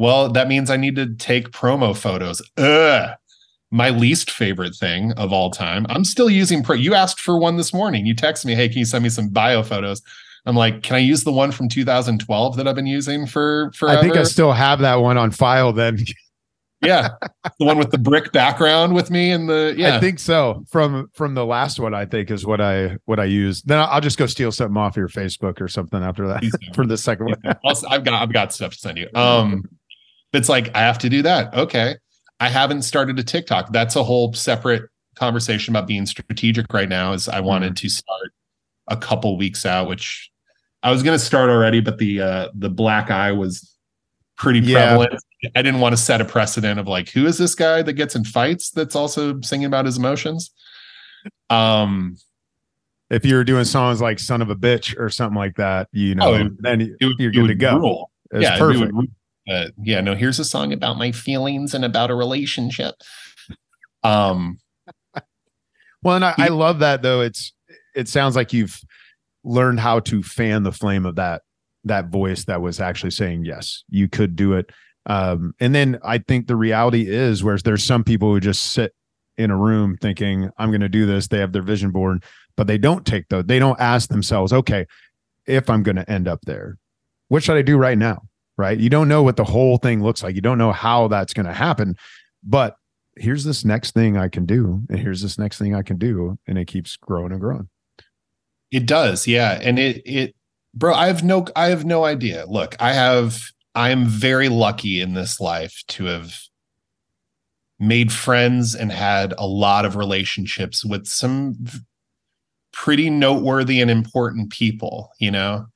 [0.00, 3.10] well that means i need to take promo photos Ugh.
[3.70, 7.56] my least favorite thing of all time i'm still using pro you asked for one
[7.56, 10.02] this morning you texted me hey can you send me some bio photos
[10.46, 13.98] i'm like can i use the one from 2012 that i've been using for forever
[13.98, 15.98] I think I still have that one on file then.
[16.82, 17.10] yeah
[17.58, 20.64] the one with the brick background with me and the yeah I think so.
[20.68, 23.60] From from the last one, I think is what I what I use.
[23.62, 26.42] Then I'll, just go steal something off your Facebook or something after that
[26.74, 27.36] for the second one.
[27.44, 27.52] Yeah,
[27.90, 29.08] I've got I've got stuff to send you.
[29.14, 29.64] Um,
[30.32, 31.52] it's like I have to do that.
[31.54, 31.96] Okay,
[32.40, 33.72] I haven't started a TikTok.
[33.72, 34.82] That's a whole separate
[35.16, 37.12] conversation about being strategic right now.
[37.12, 38.32] Is I wanted to start
[38.88, 40.30] a couple weeks out, which
[40.82, 43.74] I was going to start already, but the uh the black eye was
[44.36, 44.96] pretty Yeah.
[44.96, 45.22] prevalent.
[45.54, 48.14] I didn't want to set a precedent of like, who is this guy that gets
[48.14, 50.50] in fights that's also singing about his emotions?
[51.50, 52.16] Um,
[53.10, 56.14] If you were doing songs like "Son of a Bitch" or something like that, you
[56.14, 57.76] know, Oh, it- then it you're it good to go.
[57.78, 58.10] rule.
[58.30, 58.92] It's yeah, it perfect.
[58.94, 59.10] would-
[59.50, 62.94] uh, yeah, no, here's a song about my feelings and about a relationship.
[64.02, 64.58] Um,
[66.02, 67.20] Well, and I, I love that though.
[67.20, 67.52] It's
[67.94, 68.80] it sounds like you've
[69.44, 71.42] learned how to fan the flame of that
[71.84, 74.70] that voice that was actually saying yes, you could do it.
[75.06, 78.94] Um, and then I think the reality is, whereas there's some people who just sit
[79.36, 82.24] in a room thinking, "I'm going to do this." They have their vision board,
[82.56, 84.86] but they don't take the they don't ask themselves, "Okay,
[85.46, 86.78] if I'm going to end up there,
[87.28, 88.22] what should I do right now?"
[88.60, 88.78] Right?
[88.78, 90.34] You don't know what the whole thing looks like.
[90.34, 91.96] You don't know how that's going to happen,
[92.44, 92.76] but
[93.16, 96.38] here's this next thing I can do, and here's this next thing I can do,
[96.46, 97.70] and it keeps growing and growing.
[98.70, 99.58] It does, yeah.
[99.62, 100.36] And it it
[100.74, 102.44] bro, I have no I have no idea.
[102.46, 103.42] Look, I have
[103.74, 106.38] I am very lucky in this life to have
[107.78, 111.56] made friends and had a lot of relationships with some
[112.72, 115.66] pretty noteworthy and important people, you know.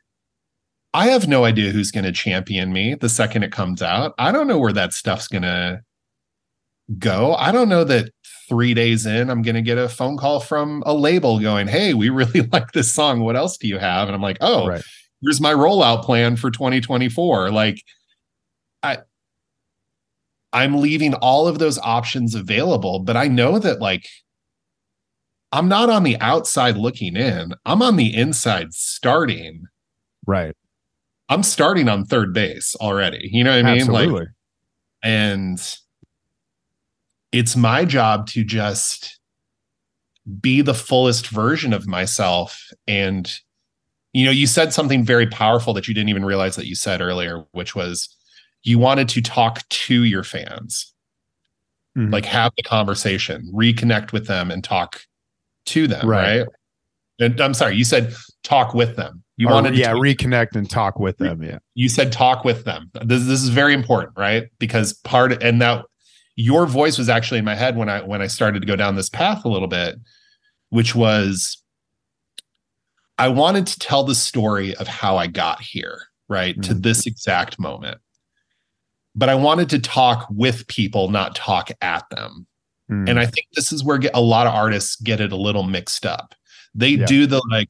[0.94, 4.14] I have no idea who's going to champion me the second it comes out.
[4.16, 5.82] I don't know where that stuff's going to
[6.98, 7.34] go.
[7.34, 8.12] I don't know that
[8.48, 11.94] three days in, I'm going to get a phone call from a label going, Hey,
[11.94, 13.20] we really like this song.
[13.20, 14.06] What else do you have?
[14.08, 14.84] And I'm like, Oh, Right.
[15.20, 17.50] here's my rollout plan for 2024.
[17.50, 17.82] Like,
[18.84, 18.98] I,
[20.52, 24.06] I'm leaving all of those options available, but I know that like
[25.50, 27.54] I'm not on the outside looking in.
[27.64, 29.64] I'm on the inside starting.
[30.26, 30.54] Right.
[31.28, 33.30] I'm starting on third base already.
[33.32, 33.86] You know what I mean?
[33.88, 34.28] Like
[35.02, 35.76] and
[37.32, 39.18] it's my job to just
[40.40, 43.30] be the fullest version of myself and
[44.12, 47.02] you know you said something very powerful that you didn't even realize that you said
[47.02, 48.08] earlier which was
[48.62, 50.92] you wanted to talk to your fans
[51.96, 52.10] Mhm.
[52.12, 55.02] like have the conversation reconnect with them and talk
[55.66, 56.38] to them Right.
[56.40, 56.48] right,
[57.20, 58.14] and i'm sorry you said
[58.44, 61.42] talk with them you Or, wanted to yeah, reconnect and talk with them.
[61.42, 61.58] Yeah.
[61.74, 62.90] you said talk with them.
[63.04, 64.48] This this is very important, right?
[64.58, 65.84] Because part and that
[66.36, 68.96] your voice was actually in my head when I when I started to go down
[68.96, 69.96] this path a little bit,
[70.70, 71.58] which was
[73.18, 76.60] I wanted to tell the story of how I got here, right?
[76.62, 76.82] To Mhm.
[76.82, 77.98] this exact moment.
[79.14, 82.46] But I wanted to talk with people, not talk at them.
[82.90, 83.08] Mm.
[83.10, 85.62] And I think this is where get, a lot of artists get it a little
[85.62, 86.34] mixed up.
[86.74, 87.06] They Yeah.
[87.06, 87.68] do the like,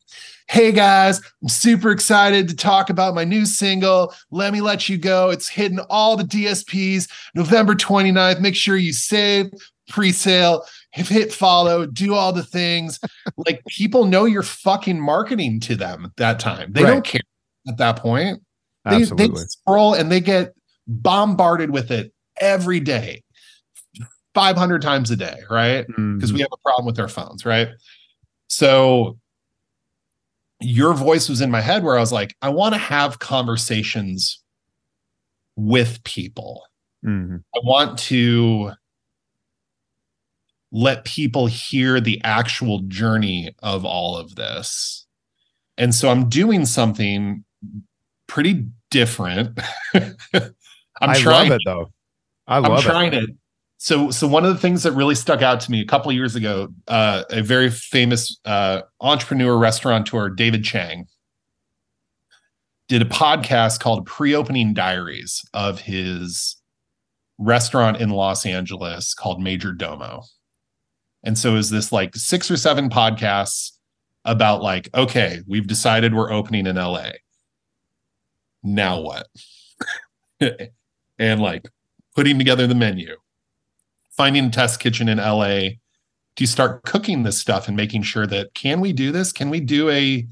[0.48, 4.14] hey guys, I'm super excited to talk about my new single.
[4.30, 5.30] Let me let you go.
[5.30, 8.40] It's hitting all the DSPs November 29th.
[8.40, 9.46] Make sure you save,
[9.88, 13.00] pre sale, hit follow, do all the things.
[13.46, 16.72] like people know you're fucking marketing to them that time.
[16.72, 16.90] They Right.
[16.90, 17.20] don't care
[17.68, 18.40] at that point.
[18.84, 20.52] They, they scroll and they get
[20.86, 23.22] bombarded with it every day,
[24.34, 25.86] 500 times a day, right?
[25.86, 26.34] because Mhm.
[26.34, 27.68] we have a problem with our phones, right?
[28.48, 29.18] So
[30.60, 34.42] your voice was in my head where I was like, I want to have conversations
[35.56, 36.64] with people.
[37.04, 37.42] Mhm.
[37.54, 38.72] I want to
[40.72, 45.06] let people hear the actual journey of all of this.
[45.78, 47.44] And so I'm doing something
[48.26, 49.58] pretty different.
[49.94, 50.10] I'm
[51.00, 51.92] I trying love it though.
[52.46, 53.24] I I'm love trying it.
[53.24, 53.30] it.
[53.78, 56.16] So, so one of the things that really stuck out to me a couple of
[56.16, 61.06] years ago, uh, a very famous uh, entrepreneur restaurateur, David Chang,
[62.88, 66.56] did a podcast called Pre-Opening Diaries of his
[67.38, 70.22] restaurant in Los Angeles called Major Domo.
[71.22, 73.72] And so, is this like six or seven podcasts
[74.24, 77.10] about like, okay, we've decided we're opening in LA.
[78.62, 79.26] Now what?
[81.18, 81.68] and like
[82.14, 83.16] putting together the menu,
[84.16, 85.60] finding a test kitchen in LA
[86.36, 89.32] to start cooking this stuff and making sure that can we do this?
[89.32, 90.26] Can we do a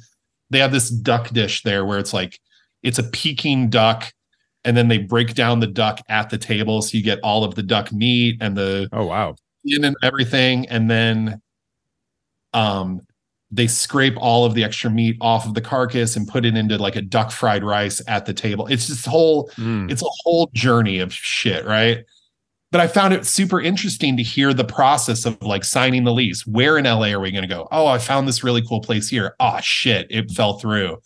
[0.51, 2.39] they have this duck dish there where it's like
[2.83, 4.13] it's a Peking duck
[4.65, 7.55] and then they break down the duck at the table so you get all of
[7.55, 9.35] the duck meat and the Oh wow.
[9.65, 11.41] in and everything and then
[12.55, 13.01] um
[13.51, 16.79] they scrape all of the extra meat off of the carcass and put it into
[16.79, 18.67] like a duck fried rice at the table.
[18.67, 19.91] It's this whole Mm.
[19.91, 22.05] it's a whole journey of shit, right?
[22.73, 26.47] But I found it super interesting to hear the process of like signing the lease.
[26.47, 27.69] Where in LA are we going to go?
[27.71, 29.37] Oh, I found this really cool place here.
[29.39, 30.97] Oh shit, it fell through.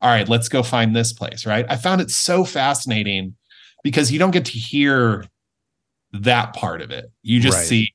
[0.00, 1.66] All right, let's go find this place, right?
[1.68, 3.34] I found it so fascinating
[3.82, 5.24] because you don't get to hear
[6.12, 7.10] that part of it.
[7.22, 7.66] You just Right.
[7.66, 7.94] see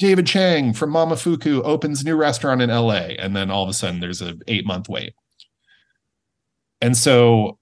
[0.00, 4.00] David Chang from Momofuku opens new restaurant in LA and then all of a sudden
[4.00, 5.14] there's a 8 month wait.
[6.80, 7.58] And so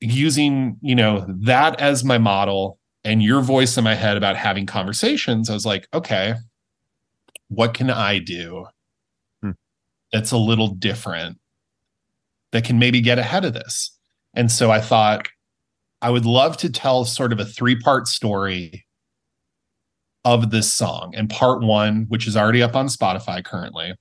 [0.00, 4.66] using, you know, that as my model and your voice in my head about having
[4.66, 6.34] conversations, I was like, okay,
[7.48, 8.66] what can I do
[9.42, 9.52] Hmm.
[10.12, 11.38] that's a little different
[12.52, 13.96] that can maybe get ahead of this?
[14.34, 15.28] And so I thought
[16.02, 18.84] I would love to tell sort of a three part story
[20.24, 21.14] of this song.
[21.16, 23.94] And part one, which is already up on Spotify currently,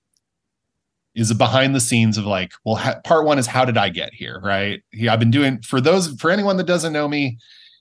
[1.15, 3.89] is a behind the scenes of like, well, ha- part one is how did I
[3.89, 4.39] get here?
[4.43, 4.83] Right.
[4.91, 7.37] Yeah, I've been doing for those, for anyone that doesn't know me,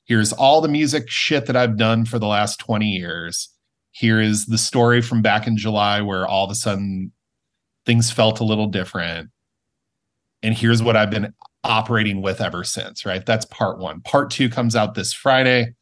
[0.06, 3.50] here's all the music shit that I've done for the last 20 years.
[3.90, 7.12] Here is the story from back in July where all of a sudden
[7.84, 9.30] things felt a little different.
[10.42, 11.34] And here's what I've been
[11.64, 13.24] operating with ever since, right?
[13.26, 14.00] That's part one.
[14.02, 15.74] Part two comes out this Friday.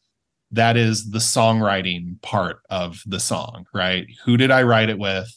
[0.52, 4.06] That is the songwriting part of the song, right?
[4.24, 5.28] Who did I write it with?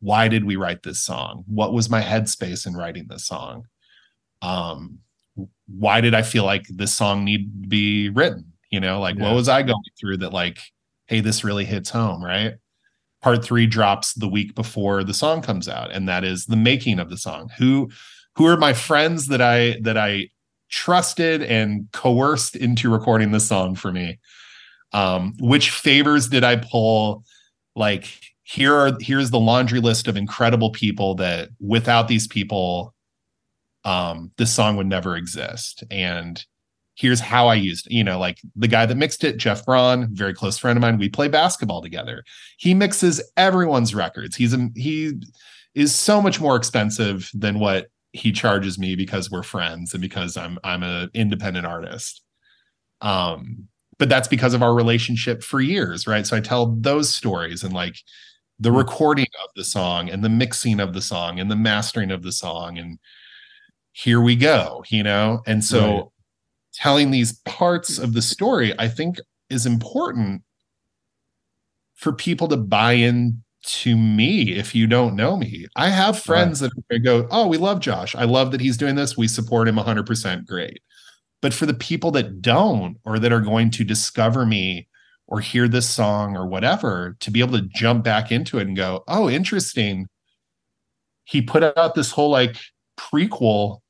[0.00, 1.44] Why did we write this song?
[1.46, 3.66] What was my headspace in writing this song?
[4.42, 4.98] Um,
[5.66, 8.52] why did I feel like this song needed to be written?
[8.70, 9.24] You know, like Yeah.
[9.24, 10.58] what was I going through that, like,
[11.06, 12.54] hey, this really hits home, right?
[13.22, 16.98] Part three drops the week before the song comes out, and that is the making
[16.98, 17.50] of the song.
[17.58, 17.90] Who
[18.36, 20.28] who are my friends that I that I
[20.70, 24.18] trusted and coerced into recording the song for me?
[24.92, 27.24] Um, which favors did I pull?
[27.76, 32.93] Like here are here's the laundry list of incredible people that without these people,
[33.84, 35.84] um, this song would never exist.
[35.90, 36.42] And
[36.94, 40.32] here's how I used, you know, like the guy that mixed it, Jeff Braun, very
[40.32, 40.98] close friend of mine.
[40.98, 42.24] We play basketball together.
[42.58, 44.36] He mixes everyone's records.
[44.36, 45.20] He's a he
[45.74, 50.36] is so much more expensive than what he charges me because we're friends and because
[50.36, 52.22] I'm I'm an independent artist.
[53.00, 56.26] Um, but that's because of our relationship for years, right?
[56.26, 57.96] So I tell those stories and like
[58.60, 62.22] the recording of the song and the mixing of the song and the mastering of
[62.22, 62.98] the song and
[63.94, 65.42] here we go, you know?
[65.46, 66.04] And so Right.
[66.74, 69.18] telling these parts of the story, I think
[69.50, 70.42] is important
[71.94, 75.66] for people to buy in to me if you don't know me.
[75.76, 76.70] I have friends that
[77.02, 78.14] go, "Oh, we love Josh.
[78.14, 79.16] I love that he's doing this.
[79.16, 80.80] We support him 100% great."
[81.42, 84.88] But for the people that don't or that are going to discover me
[85.28, 88.76] or hear this song or whatever, to be able to jump back into it and
[88.76, 90.08] go, "Oh, interesting.
[91.24, 92.56] He put out this whole like
[92.98, 93.80] prequel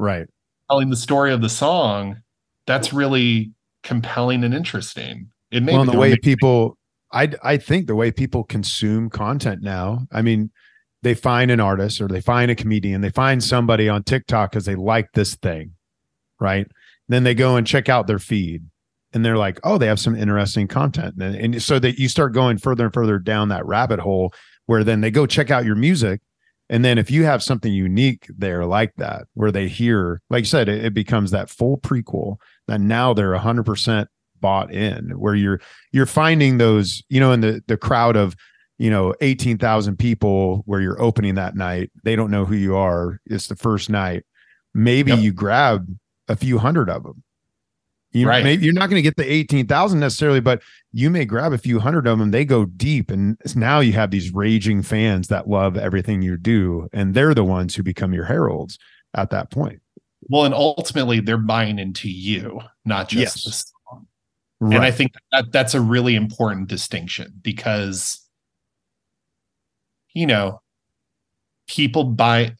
[0.00, 0.26] Right.
[0.70, 2.22] telling the story of the song.
[2.66, 3.52] That's really
[3.82, 6.78] compelling and interesting." It may well, the way people,
[7.12, 10.06] I I think the way people consume content now.
[10.12, 10.50] I mean,
[11.02, 14.64] they find an artist or they find a comedian, they find somebody on TikTok because
[14.64, 15.72] they like this thing,
[16.40, 16.66] right?
[17.08, 18.62] Then they go and check out their feed,
[19.12, 22.32] and they're like, oh, they have some interesting content, and, and so that you start
[22.32, 24.32] going further and further down that rabbit hole,
[24.66, 26.20] where then they go check out your music.
[26.70, 30.46] And then if you have something unique there like that, where they hear, like you
[30.46, 32.36] said, it, it becomes that full prequel
[32.68, 34.08] that now they're hundred percent
[34.40, 35.60] bought in, where you're
[35.92, 38.36] you're finding those, you know, in the the crowd of,
[38.78, 42.76] you know, eighteen thousand people where you're opening that night, they don't know who you
[42.76, 43.18] are.
[43.26, 44.22] It's the first night.
[44.72, 45.20] Maybe Yep.
[45.20, 45.88] you grab
[46.28, 47.24] a few hundred of them.
[48.12, 48.42] You Right.
[48.42, 50.62] maybe you're not going to get the eighteen thousand necessarily, but
[50.92, 52.32] you may grab a few hundred of them.
[52.32, 56.88] They go deep, and now you have these raging fans that love everything you do,
[56.92, 58.78] and they're the ones who become your heralds
[59.14, 59.80] at that point.
[60.28, 63.44] well, and ultimately they're buying into you, not just Yes.
[63.44, 64.06] the song.
[64.74, 68.20] And I think that that's a really important distinction because,
[70.12, 70.60] you know,
[71.66, 72.54] people buy,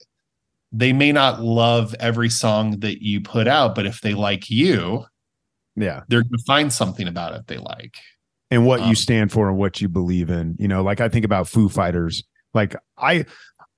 [0.73, 5.05] they may not love every song that you put out, but if they like you,
[5.77, 6.03] yeah.
[6.09, 7.97] they're going to find something about it they like.
[8.51, 10.57] and what Um, you stand for and what you believe in.
[10.59, 12.25] You know, like I think about Foo Fighters.
[12.55, 13.25] Like I,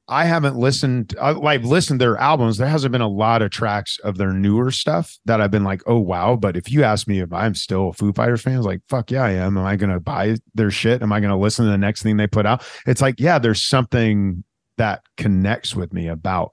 [0.09, 1.15] I haven't listened.
[1.21, 2.59] I, I've listened to their albums.
[2.59, 5.83] There hasn't been a lot of tracks of their newer stuff that I've been like,
[5.87, 6.37] oh wow.
[6.37, 9.11] But if you ask me if I'm still a Foo Fighters fan, I like, fuck
[9.11, 9.57] yeah, I am.
[9.57, 11.03] Am I to buy their shit?
[11.03, 12.65] Am I to listen to the next thing they put out?
[12.87, 14.43] It's like, yeah, there's something
[14.79, 16.53] that connects with me about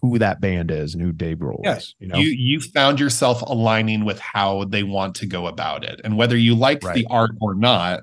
[0.00, 1.94] who that band is and who Dave Grohl Yeah, is.
[1.98, 6.00] You know, You you found yourself aligning with how they want to go about it,
[6.04, 6.94] and whether you like Right.
[6.94, 8.00] the art or not,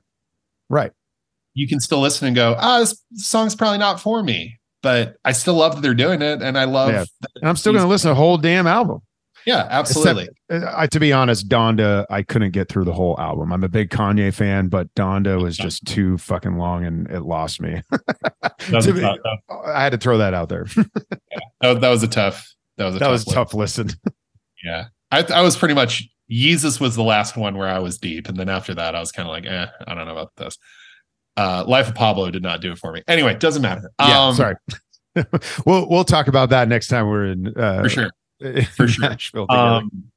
[0.69, 0.91] right?
[1.55, 5.33] you can still listen and go, ah, this song's probably not for me, but I
[5.33, 7.05] still love that they're doing it, and I love, Yeah.
[7.35, 9.01] And I'm still going to listen to the whole damn album.
[9.45, 10.29] Yeah, absolutely.
[10.51, 13.51] Uh, I, to be honest, Donda, I couldn't get through the whole album.
[13.51, 17.61] I'm a big Kanye fan, but Donda was just too fucking long and it lost
[17.61, 17.81] me.
[18.69, 20.65] Be- I had to throw that out there.
[21.61, 22.47] that, that was a tough.
[22.77, 23.89] That was a that tough was a tough listen.
[24.63, 28.29] Yeah, I I was pretty much Yeezus was the last one where I was deep,
[28.29, 30.57] and then after that, I was kind of like, eh, I don't know about this.
[31.35, 33.01] Uh, Life of Pablo did not do it for me.
[33.07, 33.91] Anyway, doesn't matter.
[33.99, 34.55] yeah, Um, sorry.
[35.65, 38.09] we'll we'll talk about that next time we're in uh, for sure.
[38.75, 39.09] for sure.
[39.09, 39.45] Nashville.
[39.49, 40.11] Um,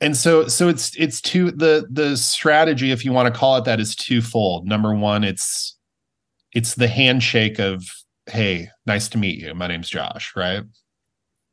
[0.00, 3.64] and so so it's it's two the the strategy if you want to call it
[3.64, 4.66] that is twofold.
[4.66, 5.76] Number one it's
[6.52, 7.84] it's the handshake of
[8.26, 9.54] hey nice to meet you.
[9.54, 10.64] My name's josh right?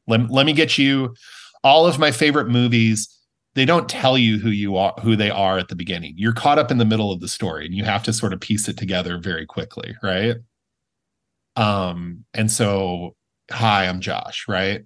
[0.07, 1.13] Let, let me get you
[1.63, 3.07] all of my favorite movies
[3.55, 6.15] they don't tell you who you are who they are at the beginning.
[6.17, 8.39] You're caught up in the middle of the story and you have to sort of
[8.39, 10.37] piece it together very quickly right?
[11.55, 13.15] Um and so
[13.51, 14.83] hi i'm josh right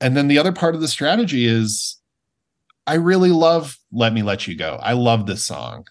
[0.00, 1.98] and then the other part of the strategy is
[2.86, 4.78] I really love Let Me Let You Go.
[4.82, 5.86] I love this song.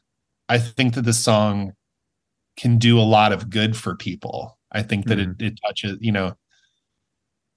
[0.49, 1.73] I think that this song
[2.57, 4.57] can do a lot of good for people.
[4.71, 5.45] I think that it, hmm.
[5.45, 6.35] it touches, you know,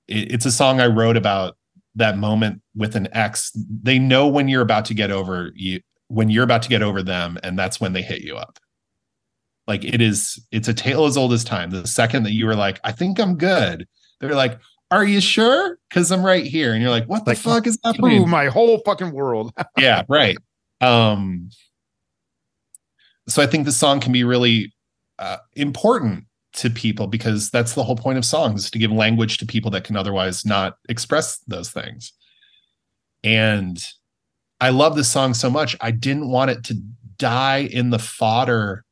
[0.08, 1.56] it, it's a song I wrote about
[1.94, 3.50] that moment with an ex.
[3.82, 7.02] They know when you're about to get over you, when you're about to get over
[7.02, 8.58] them, and that's when they hit you up.
[9.66, 11.70] Like it is, it's a tale as old as time.
[11.70, 13.86] The second that you were like, I think I'm good,
[14.20, 14.58] they're like,
[14.90, 15.78] Are you sure?
[15.88, 16.72] Because I'm right here.
[16.72, 18.28] And you're like, What the Like, fuck is happening?
[18.28, 19.52] My whole fucking world.
[19.78, 20.36] yeah right
[20.80, 21.48] um
[23.28, 24.72] so i think the song can be really
[25.18, 29.46] uh, important to people because that's the whole point of songs to give language to
[29.46, 32.12] people that can otherwise not express those things
[33.22, 33.86] and
[34.60, 36.74] i love this song so much i didn't want it to
[37.18, 38.84] die in the fodder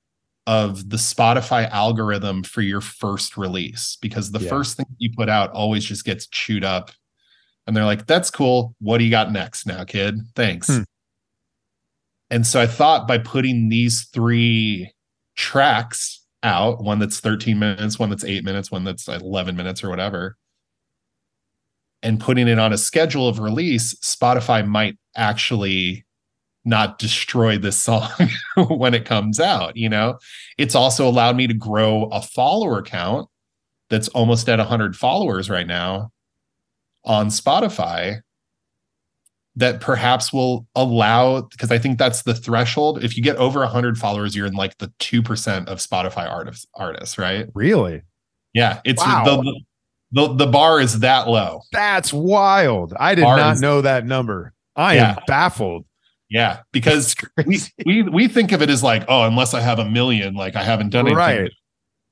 [0.48, 4.48] of the spotify algorithm for your first release because the Yeah.
[4.48, 6.90] first thing you put out always just gets chewed up
[7.66, 10.82] and they're like that's cool what do you got next now kid thanks Hmm.
[12.30, 14.90] and so i thought by putting these three
[15.36, 19.90] tracks out one that's 13 minutes one that's 8 minutes one that's 11 minutes or
[19.90, 20.36] whatever
[22.02, 26.06] and putting it on a schedule of release spotify might actually
[26.68, 28.10] not destroy this song
[28.68, 30.18] when it comes out you know
[30.58, 33.28] it's also allowed me to grow a follower count
[33.90, 36.10] that's almost at 100 followers right now
[37.04, 38.20] on Spotify
[39.56, 43.02] that perhaps will allow because I think that's the threshold.
[43.02, 47.18] If you get over 100 followers, you're in like the 2% of Spotify artists artists,
[47.18, 47.48] right?
[47.54, 48.02] Really?
[48.52, 49.24] Yeah, it's Wow.
[49.24, 49.60] the,
[50.12, 51.62] the the bar is that low.
[51.72, 52.92] That's wild.
[53.00, 54.52] I did Ours- not know that number.
[54.76, 55.10] I Yeah.
[55.12, 55.84] am baffled.
[56.30, 59.88] Yeah, because we, we we think of it as like, oh, unless I have a
[59.88, 61.16] million, like I haven't done anything.
[61.16, 61.50] Right.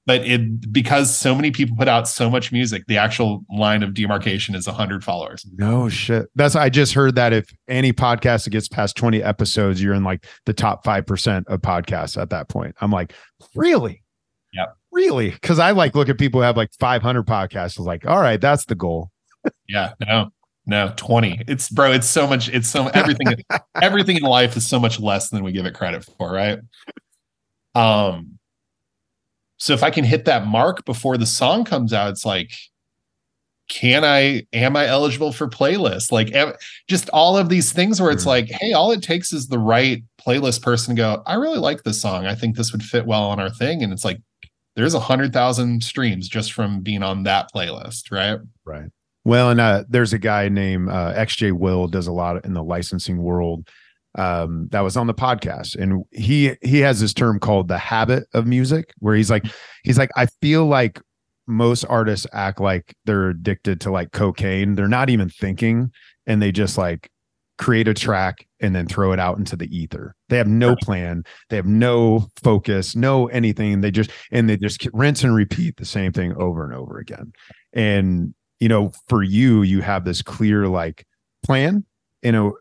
[0.06, 3.92] But it because so many people put out so much music, the actual line of
[3.92, 5.44] demarcation is 100 followers.
[5.56, 6.28] No shit.
[6.36, 10.04] That's I just heard that if any podcast that gets past 20 episodes, you're in
[10.04, 12.76] like the top 5% of podcasts at that point.
[12.80, 13.14] I'm like,
[13.56, 14.04] really?
[14.52, 14.66] Yeah.
[14.92, 15.30] Really?
[15.30, 17.76] Because I like look at people who have like 500 podcasts.
[17.76, 19.10] I was like, all right, that's the goal.
[19.68, 20.30] Yeah, no,
[20.66, 21.42] no, 20.
[21.46, 23.34] It's bro, it's so much, it's so everything,
[23.80, 26.58] everything in life is so much less than we give it credit for, right?
[27.74, 28.38] Um,
[29.58, 32.50] so if I can hit that mark before the song comes out, it's like,
[33.68, 36.12] can I, am I eligible for playlist?
[36.12, 36.52] Like am,
[36.88, 38.26] just all of these things where it's Mhm.
[38.28, 41.82] like, hey, all it takes is the right playlist person to go, I really like
[41.82, 42.26] this song.
[42.26, 43.82] I think this would fit well on our thing.
[43.82, 44.20] And it's like,
[44.76, 48.38] there's a hundred thousand streams just from being on that playlist, right?
[48.64, 48.90] Right.
[49.26, 52.62] Well, and uh, there's a guy named uh, XJ Will does a lot in the
[52.62, 53.68] licensing world.
[54.14, 58.28] Um, that was on the podcast, and he he has this term called the habit
[58.34, 59.44] of music, where he's like,
[59.82, 61.00] he's like, I feel like
[61.48, 64.76] most artists act like they're addicted to like cocaine.
[64.76, 65.90] They're not even thinking,
[66.28, 67.10] and they just like
[67.58, 70.14] create a track and then throw it out into the ether.
[70.28, 71.24] They have no plan.
[71.50, 73.80] They have no focus, no anything.
[73.80, 77.32] They just and they just rinse and repeat the same thing over and over again.
[77.72, 81.06] And you know, for you, you have this clear like
[81.44, 81.84] plan,
[82.22, 82.56] you know,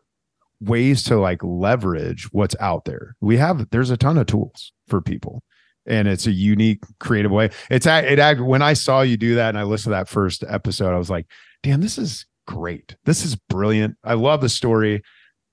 [0.61, 3.15] ways to like leverage what's out there.
[3.21, 5.43] We have there's a ton of tools for people.
[5.87, 7.51] And it's a unique, creative way.
[7.69, 8.41] It's a- it.
[8.41, 11.11] When I saw you do that, and I listened to that first episode, I was
[11.11, 11.27] like,
[11.61, 12.95] "Damn, this is great.
[13.05, 13.95] This is brilliant.
[14.03, 15.03] I love the story.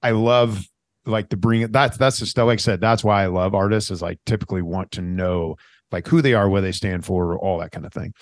[0.02, 0.64] I love
[1.04, 1.72] like to bring it.
[1.72, 2.46] That's that's the stuff.
[2.46, 3.90] Like I said, that's why I love artists.
[3.90, 5.56] Is like typically want to know
[5.90, 8.14] like who they are, where they stand for, all that kind of thing.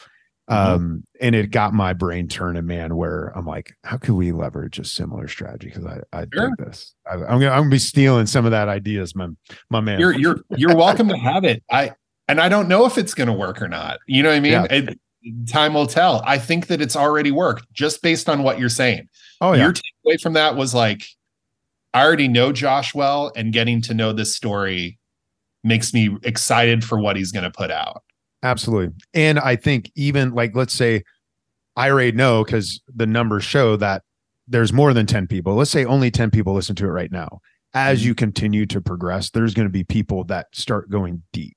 [0.51, 2.97] Um, and it got my brain turning, man.
[2.97, 5.69] Where I'm like, how could we leverage a similar strategy?
[5.69, 6.47] Because I I Sure.
[6.47, 6.95] think this.
[7.11, 9.29] I, I'm gonna I'm gonna be stealing some of that ideas, my
[9.71, 10.01] my man.
[10.01, 11.63] you're you're you're welcome to have it.
[11.71, 11.93] I
[12.29, 13.99] and I don't know if it's to work or not.
[14.07, 14.53] You know what I mean?
[14.53, 14.65] Yeah.
[14.71, 14.99] It,
[15.49, 16.23] time will tell.
[16.25, 19.09] I think that it's already worked just based on what you're saying.
[19.41, 21.05] oh yeah, Your takeaway from that was like,
[21.93, 24.99] I already know Josh well, and getting to know this story
[25.63, 28.03] makes me excited for what he's going to put out.
[28.43, 28.95] Absolutely.
[29.15, 31.03] And I think even like let's say
[31.77, 34.03] I already know because the numbers show that
[34.49, 35.55] there's more than 10 people.
[35.55, 37.41] Let's say only 10 people listen to it right now.
[37.73, 41.57] As you continue to progress, there's going to be people that start going deep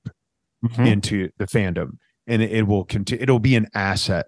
[0.64, 0.86] Mhm.
[0.86, 4.26] into the fandom and it, it will continue it'll be an asset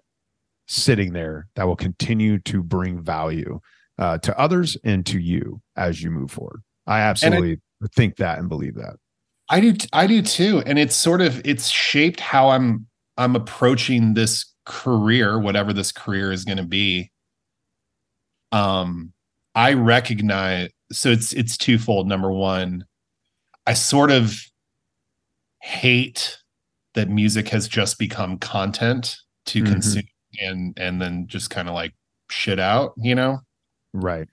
[0.67, 3.59] sitting there that will continue to bring value
[3.97, 6.61] uh, to others and to you as you move forward.
[6.85, 7.59] I absolutely
[7.95, 8.97] think that and believe that.
[9.49, 10.61] I do I do too.
[10.65, 12.85] And it's sort of it's shaped how I'm
[13.17, 17.11] I'm approaching this career, whatever this career is going to be.
[18.51, 19.13] Um
[19.55, 22.07] I recognize so it's it's twofold.
[22.07, 22.85] Number one,
[23.65, 24.37] I sort of
[25.61, 26.37] hate
[26.93, 29.17] that music has just become content
[29.47, 29.71] to Mhm.
[29.71, 30.03] consume
[30.41, 31.93] and and then just kind of like
[32.29, 33.39] shit out, you know?
[33.93, 34.27] Right.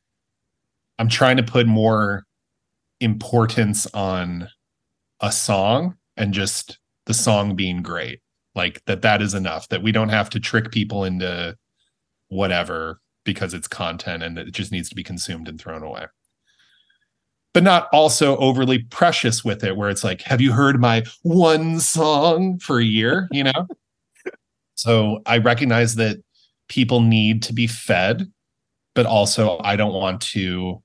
[0.98, 2.24] I'm trying to put more
[3.00, 4.48] importance on
[5.24, 8.20] a song and just the song being great.
[8.54, 11.56] Like that that is enough that we don't have to trick people into
[12.28, 16.06] whatever because it's content and it just needs to be consumed and thrown away.
[17.52, 21.80] But not also overly precious with it where it's like have you heard my one
[21.80, 23.66] song for a year, you know?
[24.74, 26.18] so I recognize that
[26.68, 28.30] people need to be fed
[28.94, 30.82] but also I don't want to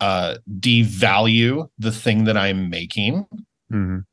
[0.00, 3.26] uh devalue the thing that I'm making.
[3.72, 4.04] Mhm.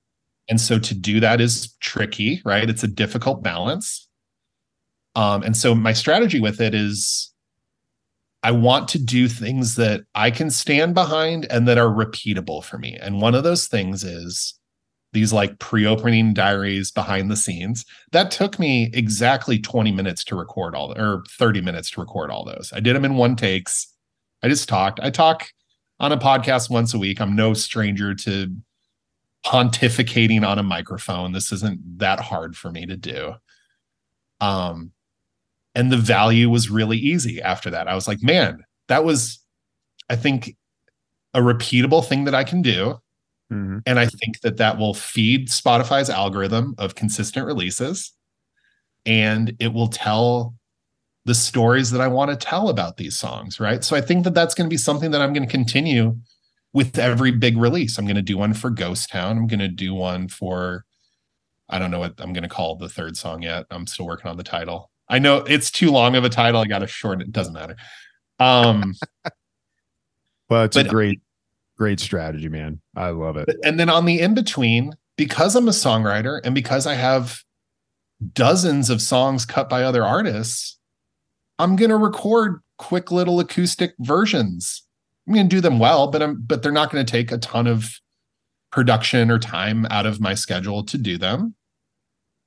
[0.48, 2.70] And so to do that is tricky, right?
[2.70, 4.08] It's a difficult balance.
[5.16, 7.32] Um and so my strategy with it is
[8.44, 12.78] I want to do things that I can stand behind and that are repeatable for
[12.78, 12.96] me.
[13.02, 14.54] And one of those things is
[15.14, 17.86] these like pre-opening diaries behind the scenes.
[18.12, 22.46] That took me exactly 20 minutes to record all or 30 minutes to record all
[22.46, 22.72] those.
[22.72, 23.92] I did them in one takes.
[24.44, 25.00] I just talked.
[25.02, 25.48] I talk
[26.00, 27.20] on a podcast once a week.
[27.22, 28.54] I'm no stranger to
[29.46, 31.32] pontificating on a microphone.
[31.32, 33.34] This isn't that hard for me to do.
[34.42, 34.92] Um
[35.76, 37.88] and the value was really easy after that.
[37.88, 39.40] I was like, man, that was
[40.10, 40.56] I think
[41.34, 43.00] a repeatable thing that I can do.
[43.52, 43.82] Mhm.
[43.86, 48.14] And I think that that will feed Spotify's algorithm of consistent releases.
[49.06, 50.56] And it will tell
[51.26, 53.60] the stories that I want to tell about these songs.
[53.60, 53.84] Right.
[53.84, 56.18] So I think that that's going to be something that I'm going to continue
[56.74, 57.98] with every big release.
[57.98, 59.38] I'm going to do one for Ghost Town.
[59.38, 60.86] I'm going to do one for,
[61.70, 63.66] I don't know what I'm going to call the third song yet.
[63.72, 64.92] I'm still working on the title.
[65.10, 66.62] I know it's too long of a title.
[66.62, 67.32] I got to shorten it.
[67.32, 67.76] Doesn't matter.
[68.40, 68.94] Um,
[70.50, 71.22] Well, it's But- a great,
[71.78, 72.80] great strategy, man.
[72.96, 73.50] I love it.
[73.64, 77.42] and then on the in between, because I'm a songwriter and because I have
[78.34, 80.75] dozens of songs cut by other artists,
[81.60, 84.84] I'm gonna record quick little acoustic versions.
[85.28, 88.00] I'm gonna do them well, but I'm but they're not gonna take a ton of
[88.72, 91.56] production or time out of my schedule to do them,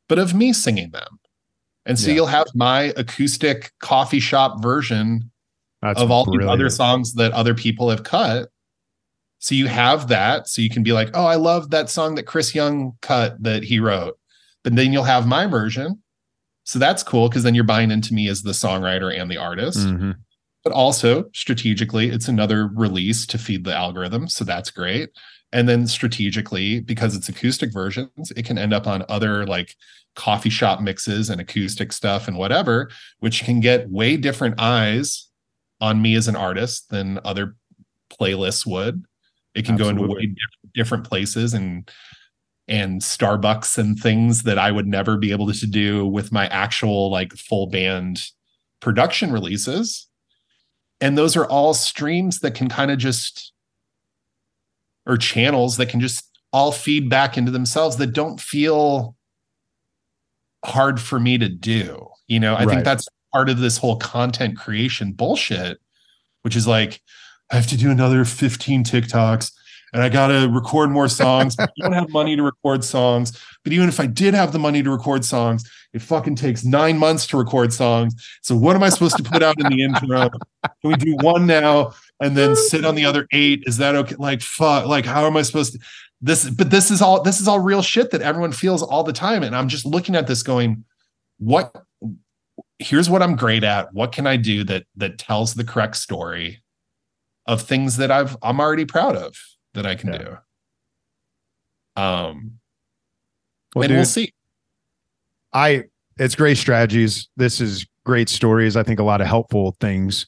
[0.08, 1.18] but of me singing them.
[1.86, 2.16] And so Yeah.
[2.16, 5.30] you'll have my acoustic coffee shop version
[5.80, 8.50] That's of all the other songs that other people have cut.
[9.38, 10.48] So you have that.
[10.48, 13.62] So you can be like, oh, I love that song that Chris Young cut that
[13.62, 14.18] he wrote.
[14.64, 16.02] But then you'll have my version.
[16.68, 19.78] So that's cool because then you're buying into me as the songwriter and the artist.
[19.78, 20.16] Mhm.
[20.62, 24.28] But also strategically, it's another release to feed the algorithm.
[24.28, 25.08] So that's great.
[25.50, 29.76] And then strategically, because it's acoustic versions, it can end up on other like
[30.14, 32.90] coffee shop mixes and acoustic stuff and whatever,
[33.20, 35.30] which can get way different eyes
[35.80, 37.56] on me as an artist than other
[38.10, 39.04] playlists would.
[39.54, 40.34] It can go into way
[40.74, 41.90] different places and
[42.68, 47.10] and Starbucks and things that I would never be able to do with my actual
[47.10, 48.22] like full band
[48.80, 50.06] production releases.
[51.00, 53.52] And those are all streams that can kind of just
[55.06, 59.16] or channels that can just all feed back into themselves that don't feel
[60.64, 62.06] hard for me to do.
[62.26, 62.70] You know, I Right.
[62.70, 65.78] think that's part of this whole content creation bullshit,
[66.42, 67.00] which is like,
[67.50, 69.50] I have to do another 15 TikToks
[69.92, 71.56] and I got to record more songs.
[71.58, 73.38] I don't have money to record songs.
[73.64, 76.98] But even if I did have the money to record songs, it fucking takes nine
[76.98, 78.14] months to record songs.
[78.42, 80.28] So what am I supposed to put out in the intro?
[80.28, 83.64] Can we do one now and then sit on the other eight?
[83.66, 84.16] Is that okay?
[84.18, 85.78] Like, fuck, like, how am I supposed to?
[86.20, 89.12] This, but this is all, this is all real shit that everyone feels all the
[89.12, 89.42] time.
[89.42, 90.84] And I'm just looking at this going,
[91.38, 91.72] what,
[92.78, 93.94] here's what I'm great at.
[93.94, 96.62] What can I do that, that tells the correct story
[97.46, 99.34] of things that I've, I'm already proud of
[99.74, 100.18] that I can Yeah.
[100.18, 100.38] do.
[102.02, 102.60] Um,
[103.74, 104.32] Well, and dude, we'll see.
[105.52, 105.84] I
[106.18, 107.28] it's great strategies.
[107.36, 108.76] This is great stories.
[108.76, 110.26] I think a lot of helpful things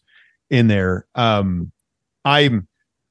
[0.51, 1.07] in there.
[1.15, 1.73] Um
[2.25, 2.69] I'm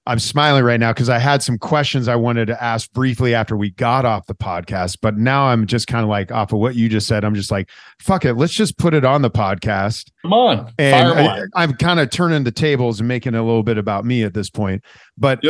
[0.10, 3.56] I'm smiling right now because I had some questions I wanted to ask briefly after
[3.56, 6.74] we got off the podcast, but now I'm just kind of like off of what
[6.74, 7.24] you just said.
[7.24, 7.70] I'm just like,
[8.02, 10.10] fuck it, let's just put it on the podcast.
[10.24, 11.50] Come on, And fire 'em on.
[11.54, 14.34] I, am kind of turning the tables and making a little bit about me at
[14.34, 14.84] this point.
[15.16, 15.42] But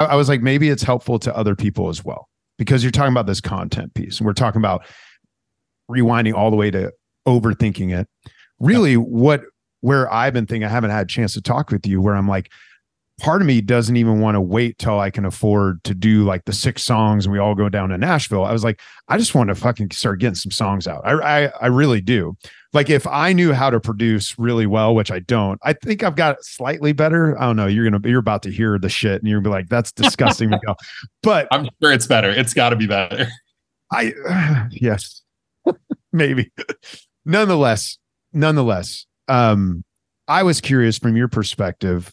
[0.00, 2.28] I, I was like, maybe it's helpful to other people as well
[2.58, 4.84] because you're talking about this content piece and we're talking about
[5.88, 6.92] rewinding all the way to
[7.24, 8.08] overthinking it.
[8.58, 9.44] Really, what
[9.80, 12.26] where I've been thinking I haven't had a chance to talk with you where I'm
[12.26, 12.50] like
[13.18, 16.44] part of me doesn't even want to wait till I can afford to do like
[16.44, 18.44] the six songs and we all go down to Nashville.
[18.44, 21.02] I was like, I just want to fucking start getting some songs out.
[21.04, 22.36] I, I, I really do.
[22.72, 26.16] Like if I knew how to produce really well, which I don't, I think I've
[26.16, 27.36] got it slightly better.
[27.38, 27.66] I don't know.
[27.66, 30.52] You're gonna you're about to hear the shit and you're gonna be like, that's disgusting.
[31.22, 32.30] But I'm sure it's better.
[32.30, 33.26] It's got to be better.
[33.92, 34.12] I
[34.70, 35.22] yes,
[36.12, 36.52] maybe.
[37.24, 37.98] nonetheless,
[38.32, 39.82] nonetheless, um,
[40.28, 42.12] I was curious from your perspective.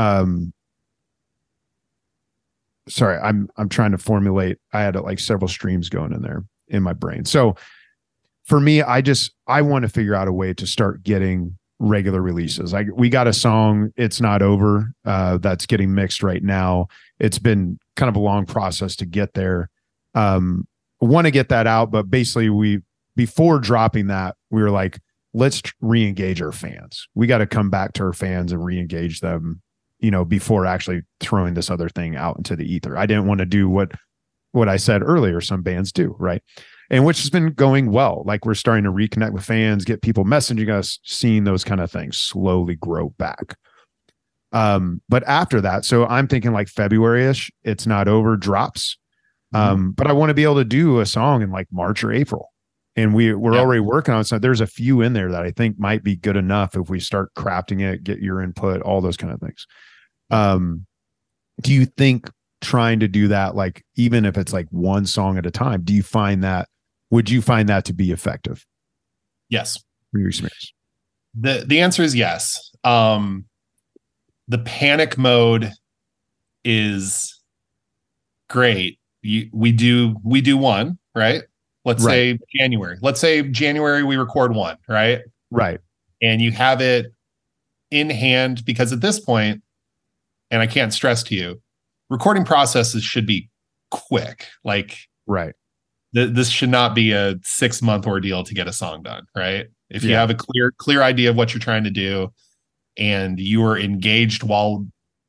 [0.00, 0.52] Um,
[2.88, 4.58] sorry, I'm I'm trying to formulate.
[4.72, 7.24] I had like several streams going in there in my brain.
[7.24, 7.56] So
[8.44, 12.20] for me, I just I want to figure out a way to start getting regular
[12.20, 12.72] releases.
[12.72, 14.92] Like we got a song, it's not over.
[15.04, 16.88] Uh, that's getting mixed right now.
[17.18, 19.70] It's been kind of a long process to get there.
[20.14, 20.66] Um,
[21.00, 22.80] want to get that out, but basically we
[23.16, 24.98] before dropping that, we were like,
[25.32, 27.06] let's re-engage our fans.
[27.14, 29.62] We got to come back to our fans and re-engage them,
[30.00, 32.96] you know, before actually throwing this other thing out into the ether.
[32.96, 33.92] I didn't want to do what
[34.52, 36.42] what I said earlier some bands do, right?
[36.90, 38.24] And which has been going well.
[38.26, 41.90] Like we're starting to reconnect with fans, get people messaging us, seeing those kind of
[41.90, 43.56] things slowly grow back.
[44.52, 48.98] Um, but after that, so I'm thinking like February-ish, it's not over, drops.
[49.52, 52.12] Um, but I want to be able to do a song in like March or
[52.12, 52.50] April.
[52.96, 53.60] And we we're Yeah.
[53.60, 54.24] already working on it.
[54.24, 56.98] So there's a few in there that I think might be good enough if we
[56.98, 59.66] start crafting it, get your input, all those kind of things.
[60.30, 60.86] Um,
[61.60, 62.30] do you think
[62.60, 65.92] trying to do that, like even if it's like one song at a time, do
[65.94, 66.68] you find that
[67.10, 68.64] would you find that to be effective
[69.48, 69.82] Yes.
[70.12, 70.72] from your experience?
[71.38, 72.70] The the answer is yes.
[72.84, 73.46] Um
[74.48, 75.72] the panic mode
[76.64, 77.40] is
[78.48, 78.98] great.
[79.22, 81.42] You, we do we do one, right?
[81.84, 82.98] Let's say January.
[83.00, 85.20] Let's say January we record one, right?
[85.50, 85.80] Right.
[86.22, 87.12] And you have it
[87.90, 89.62] in hand because at this point,
[90.50, 91.60] and I can't stress to you,
[92.08, 93.48] recording processes should be
[93.90, 94.46] quick.
[94.64, 95.54] Like Right.
[96.14, 99.66] th- this should not be a six month ordeal to get a song done, right?
[99.90, 102.32] If you have a clear clear idea of what you're trying to do,
[102.96, 104.86] and you are engaged while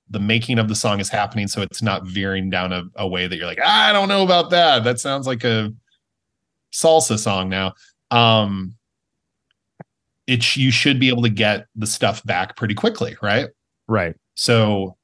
[0.10, 3.28] the making of the song is happening, so it's not veering down a, a way
[3.28, 4.84] that you're like, I don't know about that.
[4.84, 5.74] That sounds like a
[6.74, 7.74] salsa song now.
[8.12, 8.76] Um,
[10.28, 13.50] it you should be able to get the stuff back pretty quickly, right?
[13.88, 14.16] Right.
[14.36, 14.96] So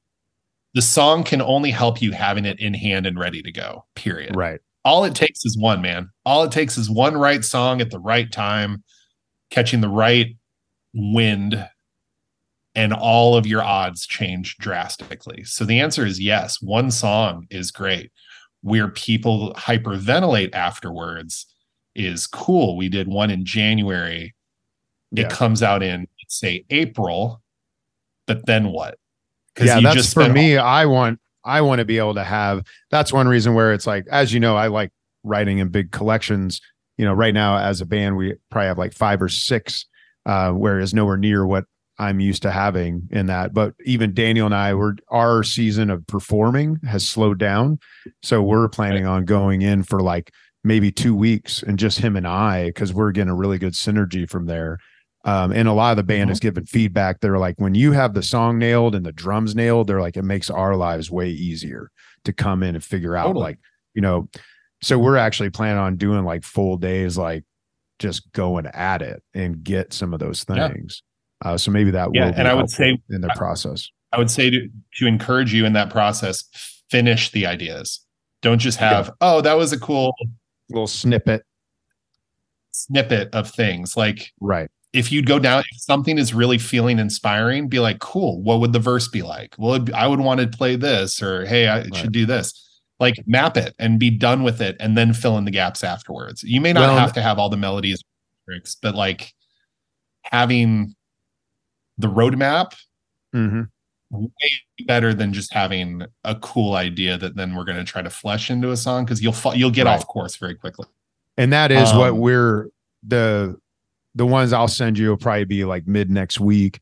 [0.74, 3.84] the song can only help you having it in hand and ready to go.
[3.94, 4.60] Period Right.
[4.84, 7.98] all it takes is one man all it takes is one right song at the
[7.98, 8.82] right time
[9.50, 10.36] catching the right
[10.94, 11.68] wind
[12.74, 17.70] and all of your odds change drastically so the answer is yes one song is
[17.70, 18.12] great
[18.62, 21.46] where people hyperventilate afterwards
[21.94, 24.34] is cool we did one in january
[25.12, 25.24] Yeah.
[25.26, 27.42] it comes out in say april
[28.26, 28.98] but then what
[29.60, 33.28] yeah that's for me i want i want to be able to have that's one
[33.28, 34.90] reason where it's like as you know i like
[35.24, 36.60] writing in big collections.
[36.96, 39.86] You know right now as a band we probably have like five or six
[40.26, 41.64] uh whereas nowhere near what
[42.00, 43.54] i'm used to having in that.
[43.54, 47.78] But even daniel and i were our season of performing has slowed down.
[48.22, 50.32] So we're planning on going in for like
[50.64, 54.28] maybe two weeks and just him and i because we're getting a really good synergy
[54.28, 54.78] from there
[55.24, 56.28] um, and a lot of the band Mm-hmm.
[56.30, 57.20] has given feedback.
[57.20, 60.22] They're like, when you have the song nailed and the drums nailed, they're like, it
[60.24, 61.90] makes our lives way easier
[62.24, 63.42] to come in and figure out, Totally.
[63.44, 63.58] like,
[63.94, 64.28] you know.
[64.80, 67.44] So we're actually planning on doing like full days, like
[67.98, 70.68] just going at it and get some of those Yeah.
[70.68, 71.02] things.
[71.44, 72.32] Uh, so maybe that Yeah, will.
[72.32, 73.90] Be and I would say- in the process.
[74.12, 74.68] I would say to
[74.98, 76.44] to encourage you in that process,
[76.90, 78.00] finish the ideas.
[78.40, 80.14] Don't just have, oh, that was a cool
[80.70, 81.42] little snippet,
[82.70, 83.96] snippet of things.
[83.96, 84.70] Like right?
[84.92, 88.72] If you'd go down, if something is really feeling inspiring, be like, cool, what would
[88.72, 89.54] the verse be like?
[89.58, 91.94] Well, it'd be- I would want to play this, or hey, I Right.
[91.96, 92.64] should do this.
[93.00, 96.42] Like map it and be done with it, and then fill in the gaps afterwards.
[96.42, 98.02] You may not Well, have to have all the melodies,
[98.82, 99.32] but like
[100.24, 100.94] having
[101.98, 102.72] the roadmap
[103.32, 103.62] hmm
[104.10, 104.30] way
[104.86, 108.50] better than just having a cool idea that then we're going to try to flesh
[108.50, 109.94] into a song because you'll you'll get Right.
[109.98, 110.86] off course very quickly.
[111.36, 112.68] and that is what Um, we're
[113.06, 113.56] the
[114.18, 116.80] the ones I'll send you will probably be like mid next week,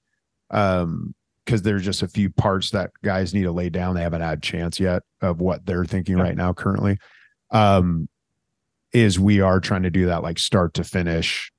[0.50, 1.14] um,
[1.44, 3.94] because there's just a few parts that guys need to lay down.
[3.94, 6.24] They haven't had a chance yet of what they're thinking Yeah.
[6.24, 6.98] right now currently.
[7.50, 8.08] Um,
[8.92, 11.52] is we are trying to do that like start to finish,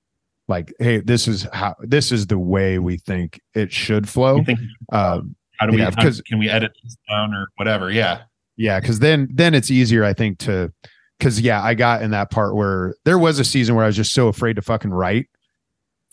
[0.48, 4.44] like hey, this is how this is the way we think it should flow.
[4.44, 4.60] Think,
[4.92, 7.92] Um, how do we yeah, how- can we edit this down or whatever?
[7.92, 8.22] Yeah,
[8.58, 10.74] Yeah, because then then it's easier, I think, to
[11.20, 13.96] because yeah, I got in that part where there was a season where I was
[13.96, 15.28] just so afraid to fucking write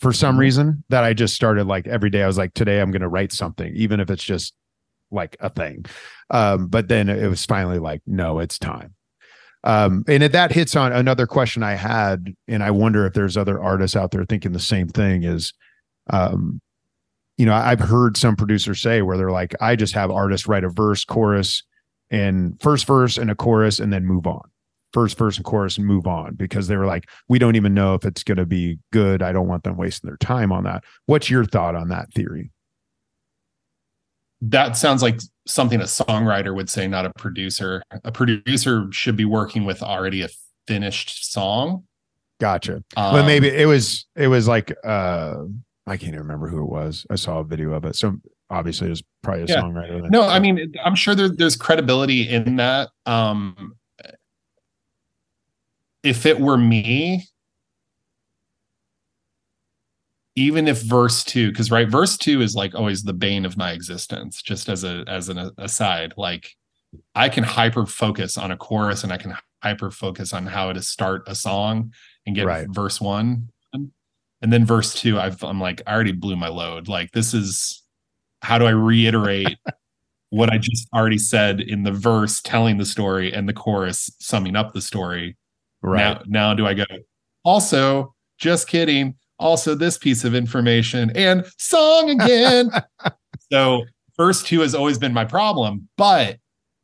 [0.05, 0.39] for some Mhm.
[0.39, 2.21] reason that I just started like every day.
[2.21, 4.53] I was like, today I'm going to write something, even if it's just
[5.09, 5.83] like a thing.
[6.29, 8.93] Um, but then it was finally like, no, it's time.
[9.63, 13.35] Um, and it, that hits on another question I had, and I wonder if there's
[13.35, 15.23] other artists out there thinking the same thing.
[15.23, 15.53] Is,
[16.11, 16.61] um,
[17.39, 20.63] you know, I've heard some producers say where they're like, I just have artists write
[20.63, 21.63] a verse, chorus,
[22.11, 24.47] and first verse and a chorus, and then move on.
[24.95, 27.95] First verse and chorus and move on because they were like, we don't even know
[27.95, 29.21] if it's going to be good.
[29.21, 30.85] I don't want them wasting their time on that.
[31.05, 32.51] What's your thought on that theory?
[34.41, 37.81] that sounds like something a songwriter would say, not a producer.
[38.03, 40.29] A producer should be working with already a
[40.67, 41.83] finished song.
[42.39, 42.75] Gotcha.
[42.95, 45.35] Um, but maybe it was it was like uh
[45.87, 47.05] I can't even remember who it was.
[47.09, 47.95] I saw a video of it.
[47.95, 48.15] So
[48.49, 49.61] obviously it was probably a Yeah.
[49.61, 50.01] songwriter.
[50.01, 50.11] then.
[50.11, 52.89] No, I mean, I'm sure there, there's credibility in that.
[53.05, 53.73] Um,
[56.05, 57.27] if it were me,
[60.35, 63.71] even if verse two, because right, verse two is like always the bane of my
[63.71, 64.41] existence.
[64.41, 66.55] Just as a as an aside, like
[67.15, 69.33] I can hyper focus on a chorus and I can
[69.63, 71.93] hyper focus on how to start a song
[72.25, 72.67] and get Right.
[72.69, 75.19] verse one, and then verse two.
[75.19, 76.87] I've, I'm like, I already blew my load.
[76.87, 77.83] Like this is
[78.41, 79.57] how do I reiterate
[80.29, 84.55] what I just already said in the verse telling the story and the chorus summing
[84.55, 85.37] up the story.
[85.85, 86.17] Right.
[86.27, 86.85] Now, now do I go,
[87.45, 89.15] also, just kidding.
[89.37, 92.69] Also, this piece of information and song again.
[93.51, 93.83] so,
[94.15, 95.87] first two has always been my problem.
[95.97, 96.39] But,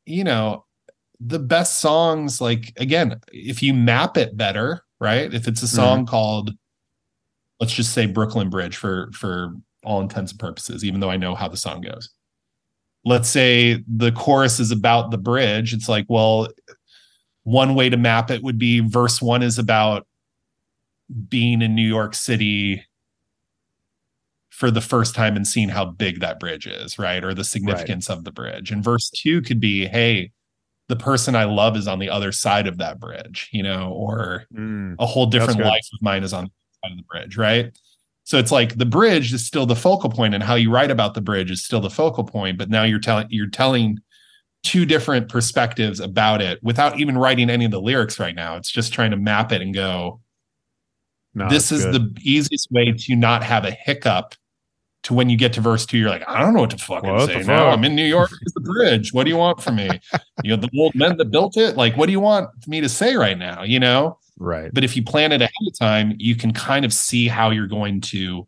[0.06, 0.66] you know,
[1.20, 5.34] the best songs, like, again, if you map it better, right?
[5.34, 5.76] If it's a mm-hmm.
[5.76, 6.52] song called,
[7.60, 11.36] let's just say Brooklyn Bridge for, for all intents and purposes, even though I know
[11.36, 12.10] how the song goes.
[13.04, 15.74] Let's say the chorus is about the bridge.
[15.74, 16.50] It's like, well,
[17.44, 20.08] one way to map it would be verse one is about
[21.28, 22.86] being in New York City
[24.50, 27.24] for the first time and seeing how big that bridge is, right?
[27.24, 28.72] Or the significance of the bridge.
[28.72, 30.32] And verse two could be, hey,
[30.88, 34.46] the person I love is on the other side of that bridge, you know, or
[34.54, 36.52] Mm, a whole different life of mine is on the
[36.84, 37.78] side of the bridge, right?
[38.24, 41.14] So it's like the bridge is still the focal point, and how you write about
[41.14, 42.58] the bridge is still the focal point.
[42.58, 44.00] But now you're telling you're telling
[44.64, 48.56] two different perspectives about it without even writing any of the lyrics right now.
[48.56, 50.22] It's just trying to map it and go,
[51.34, 52.16] no, this is good.
[52.16, 54.36] the easiest way to not have a hiccup
[55.04, 57.12] to when you get to verse two, you're like, I don't know what to fucking
[57.12, 57.70] What say now.
[57.70, 58.30] I'm in New York.
[58.42, 59.14] It's the bridge.
[59.14, 59.90] What do you want from me?
[60.44, 61.76] you know, the old men that built it.
[61.76, 63.64] Like, what do you want me to say right now?
[63.64, 64.20] You know?
[64.38, 64.72] right.
[64.74, 67.68] But if you plan it ahead of time, you can kind of see how you're
[67.68, 68.48] going to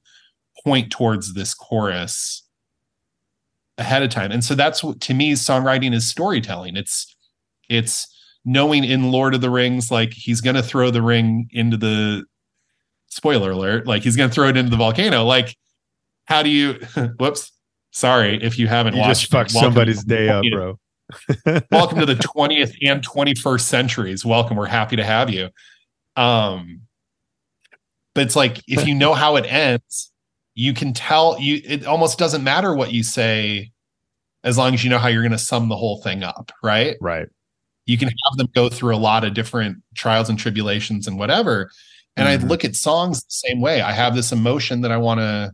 [0.63, 2.42] point towards this chorus
[3.77, 4.31] ahead of time.
[4.31, 6.75] And so that's what to me, songwriting is storytelling.
[6.75, 7.15] It's
[7.69, 8.07] it's
[8.45, 12.25] knowing in Lord of the Rings, like he's gonna throw the ring into the
[13.07, 15.23] spoiler alert, like he's gonna throw it into the volcano.
[15.23, 15.55] Like,
[16.25, 16.73] how do you
[17.19, 17.51] whoops?
[17.91, 20.79] Sorry if you haven't You watched just fucked somebody's day up, bro.
[21.71, 25.49] welcome to the 20th and 21st centuries welcome we're happy to have you
[26.15, 26.81] um
[28.15, 30.12] but it's like if you know how it ends
[30.55, 33.71] you can tell you it almost doesn't matter what you say
[34.43, 36.95] as long as you know how you're going to sum the whole thing up right
[37.01, 37.27] right.
[37.85, 41.71] you can have them go through a lot of different trials and tribulations and whatever
[42.17, 42.43] and Mhm.
[42.43, 45.51] i look at songs the same way i have this emotion that i want to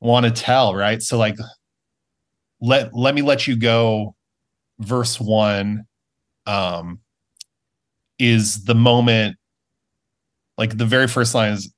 [0.00, 1.36] want to tell right so like
[2.60, 4.14] let let me let you go
[4.78, 5.84] verse 1
[6.46, 7.00] um
[8.18, 9.36] is the moment
[10.58, 11.72] like the very first line is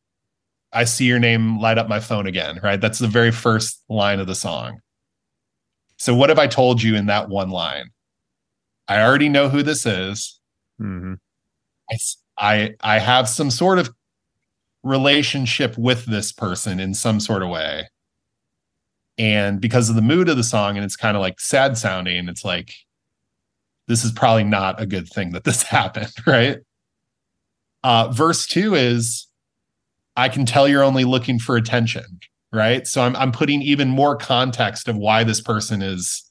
[0.73, 4.20] i see your name light up my phone again right that's the very first line
[4.20, 4.78] of the song
[5.97, 7.86] so what have i told you in that one line
[8.89, 10.39] i already know who this is
[10.81, 11.19] Mhm.
[11.90, 11.97] I,
[12.39, 13.90] I I have some sort of
[14.82, 17.89] relationship with this person in some sort of way.
[19.19, 22.28] And because of the mood of the song, and it's kind of like sad sounding,
[22.28, 22.74] it's like,
[23.86, 26.59] this is probably not a good thing that this happened, right?
[27.85, 29.27] Uh, verse two is,
[30.16, 32.20] I can tell you're only looking for attention,
[32.52, 32.86] right?
[32.86, 36.30] So I'm I'm putting even more context of why this person is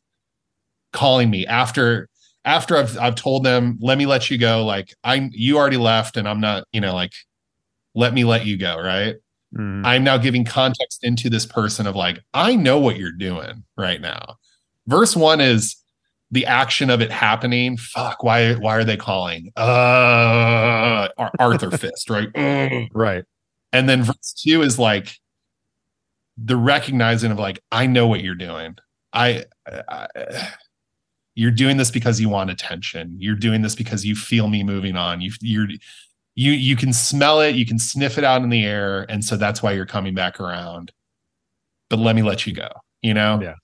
[0.93, 2.07] calling me after
[2.45, 4.65] after I've I've told them, let me let you go.
[4.65, 7.13] Like I you already left and I'm not, you know, like
[7.95, 9.15] let me let you go, right?
[9.55, 9.85] Mhm.
[9.85, 13.99] I'm now giving context into this person of like, I know what you're doing right
[13.99, 14.37] now.
[14.87, 15.75] Verse one is
[16.31, 17.77] the action of it happening.
[17.77, 19.51] Fuck, why why are they calling?
[19.57, 21.09] Uh
[21.39, 22.29] Arthur Fist, right?
[22.93, 23.23] Right.
[23.73, 25.15] And then verse two is like
[26.37, 28.77] the recognizing of like, I know what you're doing.
[29.13, 29.45] I,
[29.87, 30.07] I
[31.35, 33.15] you're doing this because you want attention.
[33.17, 35.21] You're doing this because you feel me moving on.
[35.21, 35.67] You you're
[36.35, 39.37] you you can smell it, you can sniff it out in the air, and so
[39.37, 40.91] that's why you're coming back around.
[41.89, 42.69] But let me let you go.
[43.01, 43.55] You know, Yeah.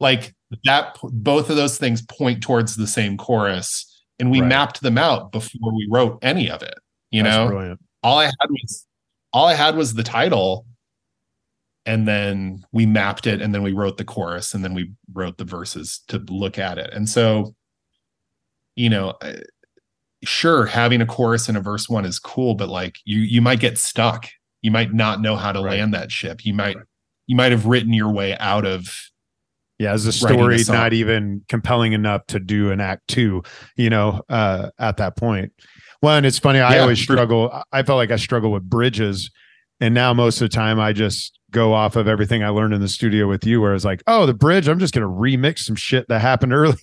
[0.00, 0.34] like
[0.64, 0.96] that.
[1.02, 3.86] Both of those things point towards the same chorus,
[4.18, 4.48] and we Right.
[4.48, 6.78] mapped them out before we wrote any of it.
[7.10, 7.80] You That's know, brilliant.
[8.02, 8.86] all I had was
[9.32, 10.66] all I had was the title,
[11.86, 15.38] and then we mapped it, and then we wrote the chorus, and then we wrote
[15.38, 16.90] the verses to look at it.
[16.92, 17.54] And so,
[18.76, 19.14] you know,
[20.24, 23.60] sure, having a chorus and a verse one is cool, but like you you might
[23.60, 24.28] get stuck.
[24.62, 25.78] You might not know how to Right.
[25.78, 26.44] land that ship.
[26.44, 26.76] You might
[27.26, 28.94] you might have written your way out of
[29.78, 30.76] Yeah, is writing a story song.
[30.76, 33.42] not even compelling enough to do an act two,
[33.76, 35.52] you know, uh, at that point?
[36.02, 37.50] Well, and it's funny, I Yeah, always struggle.
[37.52, 39.30] I- I felt like I struggle with bridges.
[39.80, 42.80] And now most of the time I just go off of everything I learned in
[42.80, 45.76] the studio with you, where it's like, oh, the bridge, I'm just gonna remix some
[45.76, 46.76] shit that happened earlier.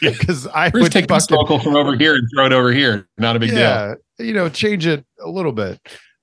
[0.00, 0.10] Yeah.
[0.10, 2.72] Because I We're just would this fucking vocal from over here and throw it over
[2.72, 3.08] here.
[3.18, 3.58] Not a big deal.
[3.58, 5.80] yeah, you know, change it a little bit.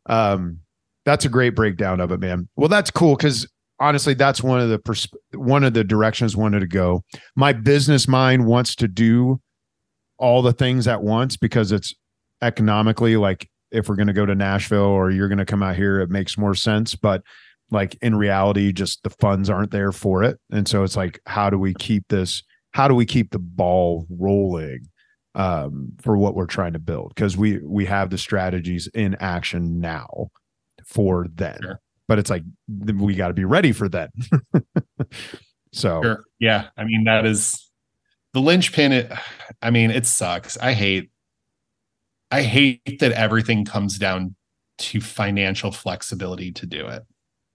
[0.07, 0.59] Um,
[1.05, 2.47] that's a great breakdown of it, man.
[2.55, 3.47] Well, that's cool because
[3.79, 7.03] honestly, that's one of the pers- one of the directions wanted to go.
[7.35, 9.39] My business mind wants to do
[10.19, 11.93] all the things at once because it's
[12.41, 15.75] economically like if we're going to go to Nashville or you're going to come out
[15.75, 16.95] here, it makes more sense.
[16.95, 17.21] But
[17.71, 21.49] like in reality, just the funds aren't there for it, and so it's like, how
[21.49, 22.43] do we keep this?
[22.71, 24.87] How do we keep the ball rolling?
[25.35, 29.79] um, for what we're trying to build because we we have the strategies in action
[29.79, 30.29] now
[30.83, 31.79] for then Sure.
[32.07, 32.41] but it's like
[32.77, 34.09] we got to be ready for then
[35.73, 36.23] so Sure.
[36.39, 36.69] Yeah.
[36.75, 37.66] I mean, that is
[38.37, 38.91] the linchpin.
[38.91, 39.11] It,
[39.63, 40.57] I mean, it sucks.
[40.57, 41.09] I hate,
[42.29, 44.35] I hate that everything comes down
[44.77, 47.03] to financial flexibility to do it.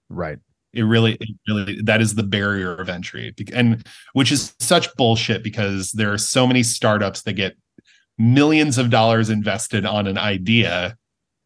[0.09, 0.39] right
[0.73, 3.33] It really, it really, that is the barrier of entry.
[3.55, 7.55] And which is such bullshit because there are so many startups that get
[8.19, 10.97] millions of dollars invested on an idea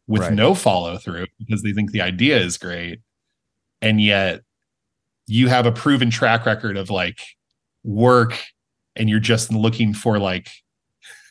[0.07, 0.33] with Right.
[0.33, 3.01] no follow through because they think the idea is great.
[3.83, 4.41] And yet
[5.27, 7.19] you have a proven track record of like
[7.83, 8.41] work
[8.97, 10.49] and you're just looking for like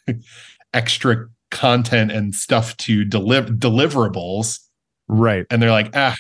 [0.75, 4.61] extra content and stuff to deliver deliverables.
[5.09, 5.47] Right.
[5.51, 6.17] And they're like ah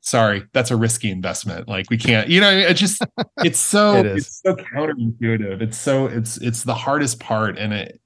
[0.00, 1.68] sorry that's a risky investment.
[1.68, 3.02] Like we can't you know it just
[3.38, 5.62] it's so It it's so counterintuitive.
[5.62, 8.00] It's so it's it's the hardest part and it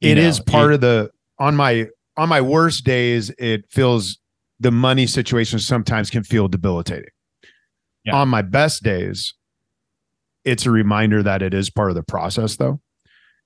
[0.00, 4.18] It is part of the on my on my worst days it feels
[4.58, 7.10] the money situation sometimes can feel debilitating.
[8.04, 8.16] Yeah.
[8.16, 9.34] on my best days
[10.44, 12.80] it's a reminder that it is part of the process though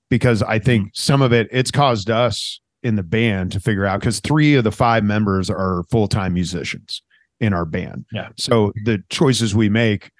[0.09, 0.89] because i think Mm-hmm.
[0.93, 4.63] some of it it's caused us in the band to figure out because three of
[4.63, 7.01] the five members are full-time musicians
[7.39, 8.05] in our band.
[8.13, 8.29] Yeah.
[8.37, 10.11] so the choices we make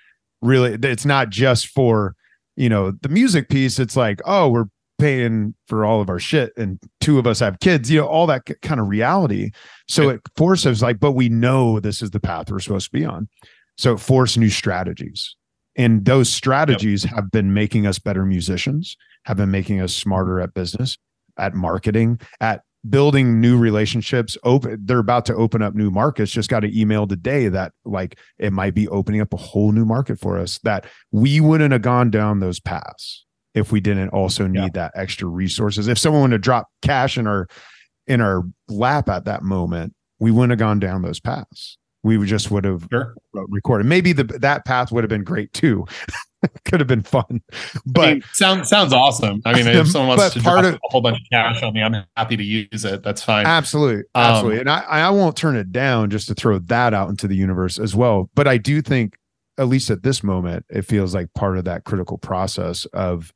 [0.41, 2.15] really it's not just for
[2.55, 4.65] you know the music piece it's like oh we're
[4.97, 8.25] paying for all of our shit and two of us have kids you know all
[8.27, 9.51] that kind of reality.
[9.87, 13.05] So it forces like but we know this is the path we're supposed to be
[13.05, 13.27] on.
[13.77, 15.35] So it forced new strategies
[15.75, 18.95] and those strategies have been making us better musicians
[19.25, 20.97] have been making us smarter at business
[21.37, 24.37] at marketing at building new relationships.
[24.43, 26.31] Open they're about to open up new markets.
[26.31, 29.85] Just got an email today that like it might be opening up a whole new
[29.85, 33.25] market for us that we wouldn't have gone down those paths
[33.55, 34.69] if we didn't also need Yeah.
[34.73, 35.87] that extra resources.
[35.87, 37.47] If someone would have dropped cash in our
[38.05, 42.51] in our lap at that moment we wouldn't have gone down those paths we just
[42.51, 43.15] would have sure.
[43.33, 43.87] recorded.
[43.87, 45.85] Maybe the that path would have been great too.
[46.65, 47.41] Could have been fun.
[47.87, 49.41] But I mean, sounds sounds awesome.
[49.45, 51.73] I mean if someone wants to part drop of- a whole bunch of cash on
[51.73, 53.01] me i'm happy to use it.
[53.01, 53.47] That's fine.
[53.47, 57.09] Absolutely, Um, absolutely, and I I won't turn it down just to throw that out
[57.09, 58.29] into the universe as well.
[58.35, 59.17] But I do think,
[59.57, 63.33] at least at this moment, it feels like part of that critical process of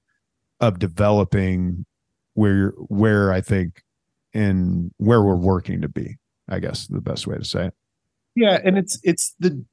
[0.60, 1.88] of developing
[2.36, 3.82] where where I think
[4.36, 6.18] and where we're working to be.
[6.48, 7.74] I guess the best way to say it.
[8.40, 9.64] Yeah, and it's it's the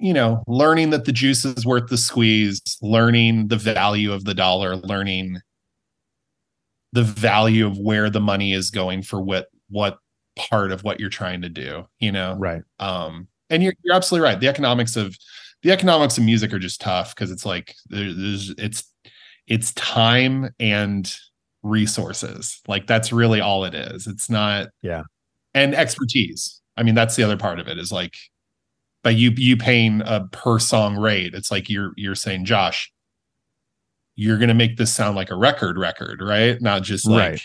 [0.00, 4.34] you know, learning that the juice is worth the squeeze, learning the value of the
[4.34, 5.38] dollar, learning
[6.92, 9.98] the value of where the money is going for what what
[10.36, 12.34] part of what you're trying to do, you know.
[12.38, 12.62] Right.
[12.78, 14.40] Um and you're you're absolutely right.
[14.40, 15.16] The economics of
[15.62, 18.84] the economics of music are just tough because it's like there's it's
[19.46, 21.12] it's time and
[21.62, 22.60] resources.
[22.66, 24.06] Like that's really all it is.
[24.06, 25.02] It's not Yeah.
[25.54, 26.60] and expertise.
[26.76, 28.14] I mean, that's the other part of it is like
[29.02, 32.92] by you you paying a per song rate, it's like you're you're saying, Josh,
[34.16, 36.60] you're gonna make this sound like a record record, right?
[36.60, 37.42] Not just like Right.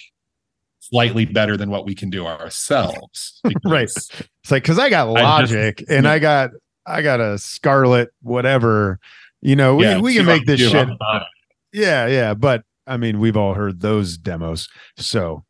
[0.79, 3.41] slightly better than what we can do ourselves.
[3.65, 3.83] Right.
[3.83, 4.11] It's
[4.51, 6.51] like because I got I just- logic and I got
[6.85, 8.99] I got a Scarlett whatever.
[9.41, 11.27] You know, we Yeah, we can make this shit up on it.
[11.71, 14.67] Yeah, yeah, but I mean, we've all heard those demos.
[14.97, 15.45] So,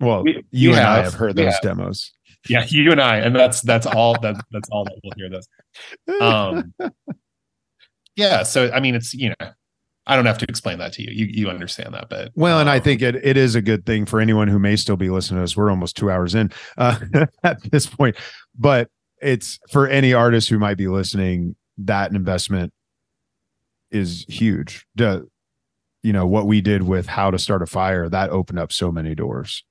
[0.00, 1.04] Well, We- you we and I have.
[1.06, 1.62] have heard those have.
[1.62, 2.12] demos.
[2.48, 5.46] Yeah, you and I, and that's that's all that that's all that we'll hear this.
[6.20, 6.74] Um,
[8.16, 8.42] yeah.
[8.42, 9.50] So I mean, it's you know,
[10.06, 11.10] I don't have to explain that to you.
[11.10, 13.86] You you understand that, but Well, and I um, think it, it is a good
[13.86, 15.56] thing for anyone who may still be listening to us.
[15.56, 16.98] We're almost two hours in uh,
[17.42, 18.16] at this point,
[18.58, 18.90] but
[19.22, 21.56] it's for any artist who might be listening.
[21.78, 22.72] That investment
[23.90, 24.86] is huge.
[24.96, 28.92] You know what we did with how to start a fire that opened up so
[28.92, 29.64] many doors.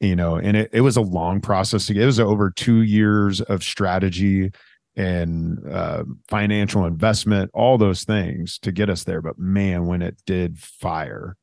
[0.00, 1.86] You know, and it, it was a long process.
[1.86, 4.50] to get- It was over two years of strategy
[4.96, 9.20] and uh, financial investment, all those things to get us there.
[9.22, 11.36] But man, when it did fire,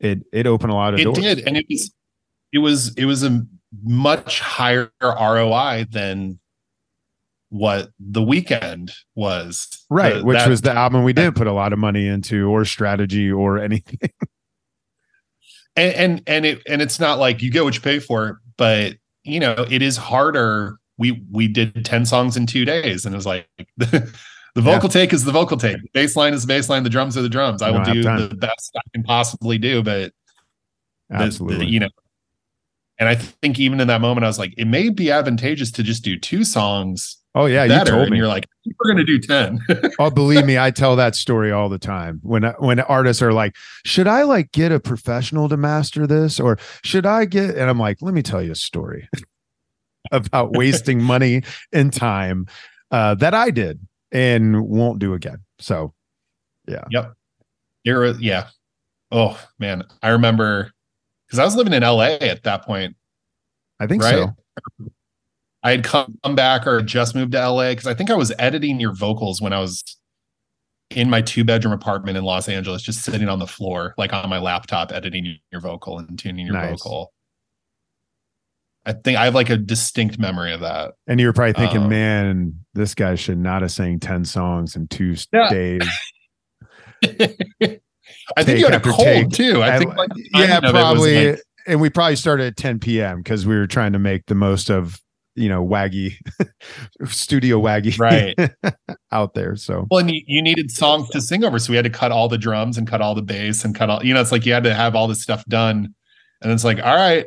[0.00, 1.18] it it opened a lot of it doors.
[1.18, 1.92] did, and it was
[2.52, 3.46] it was it was a
[3.84, 6.38] much higher ROI than
[7.50, 9.68] what the weekend was.
[9.90, 10.16] right?
[10.16, 12.64] The- which that- was the album we didn't put a lot of money into, or
[12.64, 14.10] strategy, or anything.
[15.76, 18.94] and and and it and it's not like you get what you pay for, but
[19.24, 20.78] you know it is harder.
[20.98, 23.46] We we did ten songs in two days, and it was like
[23.76, 24.12] the
[24.56, 27.16] vocal take is the vocal take, the bass line is the bass line, the drums
[27.16, 27.62] are the drums.
[27.62, 28.28] I will do time.
[28.28, 30.12] the best I can possibly do, but
[31.08, 31.66] the- the- Absolutely.
[31.66, 31.88] you know.
[32.98, 35.82] And I think even in that moment, I was like, it may be advantageous to
[35.82, 38.16] just do two songs oh yeah, you told and me.
[38.18, 39.60] you're like, we're going to do 10.
[39.98, 42.20] oh, believe me, I tell that story all the time.
[42.22, 43.54] When when artists are like,
[43.84, 47.78] "Should I like get a professional to master this, or should I get?" And I'm
[47.78, 49.08] like, "Let me tell you a story
[50.12, 51.42] about wasting money
[51.72, 52.46] and time
[52.90, 53.80] uh, that I did
[54.10, 55.94] and won't do again." So,
[56.68, 56.84] yeah.
[56.90, 57.12] Yep.
[57.84, 58.48] You're, yeah.
[59.10, 59.82] Oh, man.
[60.02, 60.70] I remember
[61.26, 62.94] because I was living in LA at that point.
[63.80, 64.14] I think Right.
[64.14, 64.36] so.
[65.62, 68.80] I had come back or just moved to LA because I think I was editing
[68.80, 69.82] your vocals when I was
[70.90, 74.28] in my two bedroom apartment in Los Angeles, just sitting on the floor, like on
[74.28, 76.70] my laptop, editing your vocal and tuning your Nice.
[76.82, 77.12] vocal.
[78.84, 80.94] I think I have like a distinct memory of that.
[81.06, 84.74] And you were probably thinking, Um, "Man, this guy should not have sang ten songs
[84.74, 85.48] in two Yeah.
[85.48, 85.82] days."
[88.36, 89.30] I think you had a cold take.
[89.30, 89.62] too.
[89.62, 91.30] I I- think like yeah, timing of it was, probably.
[91.32, 93.18] like- and we probably started at 10 p.m.
[93.18, 95.00] because we were trying to make the most of
[95.34, 96.14] you know waggy
[97.06, 98.36] studio waggy Right.
[99.12, 99.56] out there.
[99.56, 102.12] So Well, and you, you needed songs to sing over, so we had to cut
[102.12, 104.04] all the drums and cut all the bass and cut all.
[104.04, 105.94] You know, it's like you had to have all this stuff done,
[106.42, 107.26] and it's like, all right,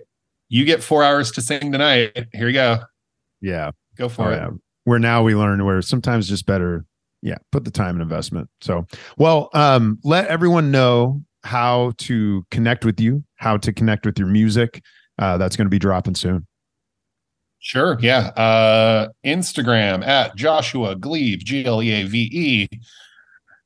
[0.50, 2.28] you get four hours to sing tonight.
[2.34, 2.80] Here you go,
[3.42, 4.38] yeah, go oh, for it.
[4.38, 4.50] yeah.
[4.84, 6.86] Where now we learn where sometimes just better,
[7.22, 8.50] yeah, put the time and investment.
[8.62, 8.86] So,
[9.18, 14.28] well, um, let everyone know how to connect with you, how to connect with your
[14.28, 14.84] music.
[15.18, 16.46] Uh, that's going to be dropping soon.
[17.60, 18.28] Sure, yeah.
[18.38, 22.68] Uh, Instagram at Joshua Gleave, G L E A V E.
[22.72, 22.80] You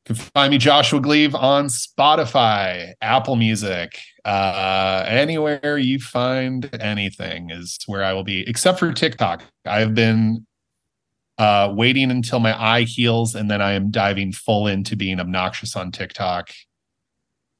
[0.06, 7.80] can find me Joshua Gleave on Spotify, Apple Music, uh, anywhere you find anything is
[7.88, 9.44] where I will be, except for TikTok.
[9.66, 10.46] I've been
[11.40, 15.76] uh, waiting until my eye heals, and then I am diving full into being obnoxious
[15.76, 16.52] on TikTok.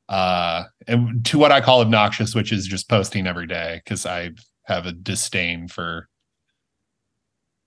[0.10, 4.32] Uh, and to what I call obnoxious, which is just posting every day because I
[4.66, 6.08] have a disdain for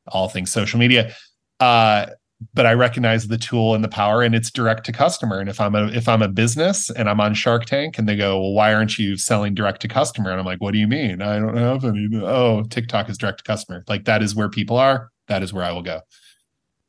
[0.08, 1.14] all things social media.
[1.60, 2.06] Uh,
[2.54, 5.38] but I recognize the tool and the power, and it's direct to customer.
[5.38, 8.16] And if I'm a if I'm a business and I'm on Shark Tank, and they
[8.16, 10.88] go, "Well, why aren't you selling direct to customer?" and I'm like, "What do you
[10.88, 11.22] mean?
[11.22, 13.84] I don't have any." Oh, TikTok is direct to customer.
[13.88, 15.10] Like that is where people are.
[15.28, 16.00] That is where I will go.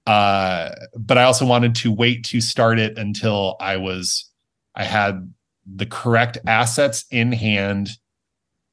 [0.05, 4.29] Uh, but I also wanted to wait to start it until I was
[4.75, 5.31] I had
[5.65, 7.91] the correct assets in hand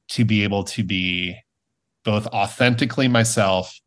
[0.08, 1.36] to be able to be
[2.04, 3.78] both authentically myself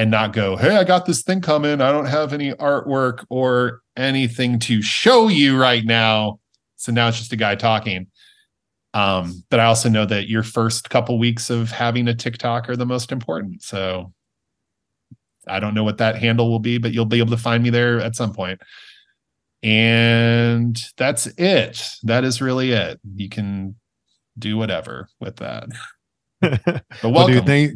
[0.00, 1.82] and not go, hey, I got this thing coming.
[1.82, 6.40] I don't have any artwork or anything to show you right now.
[6.76, 8.06] So now it's just a guy talking.
[8.94, 12.76] Um, but I also know that your first couple weeks of having a TikTok are
[12.76, 13.62] the most important.
[13.62, 14.14] So
[15.46, 17.68] I don't know what that handle will be, but you'll be able to find me
[17.68, 18.58] there at some point.
[19.62, 21.84] And that's it.
[22.04, 22.98] That is really it.
[23.16, 23.76] You can
[24.38, 25.68] do whatever with that.
[26.40, 27.44] But Well, welcome.
[27.44, 27.74] thank,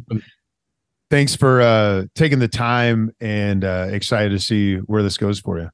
[1.14, 5.60] thanks for uh, taking the time and uh, excited to see where this goes for
[5.60, 5.70] you.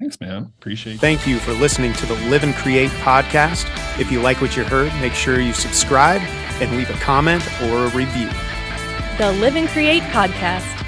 [0.00, 0.52] Thanks, man.
[0.58, 0.98] Appreciate you.
[0.98, 3.64] Thank you for listening to the Live and Create podcast.
[4.00, 6.20] If you like what you heard, make sure you subscribe
[6.60, 8.28] and leave a comment or a review.
[9.18, 10.85] The Live and Create Podcast.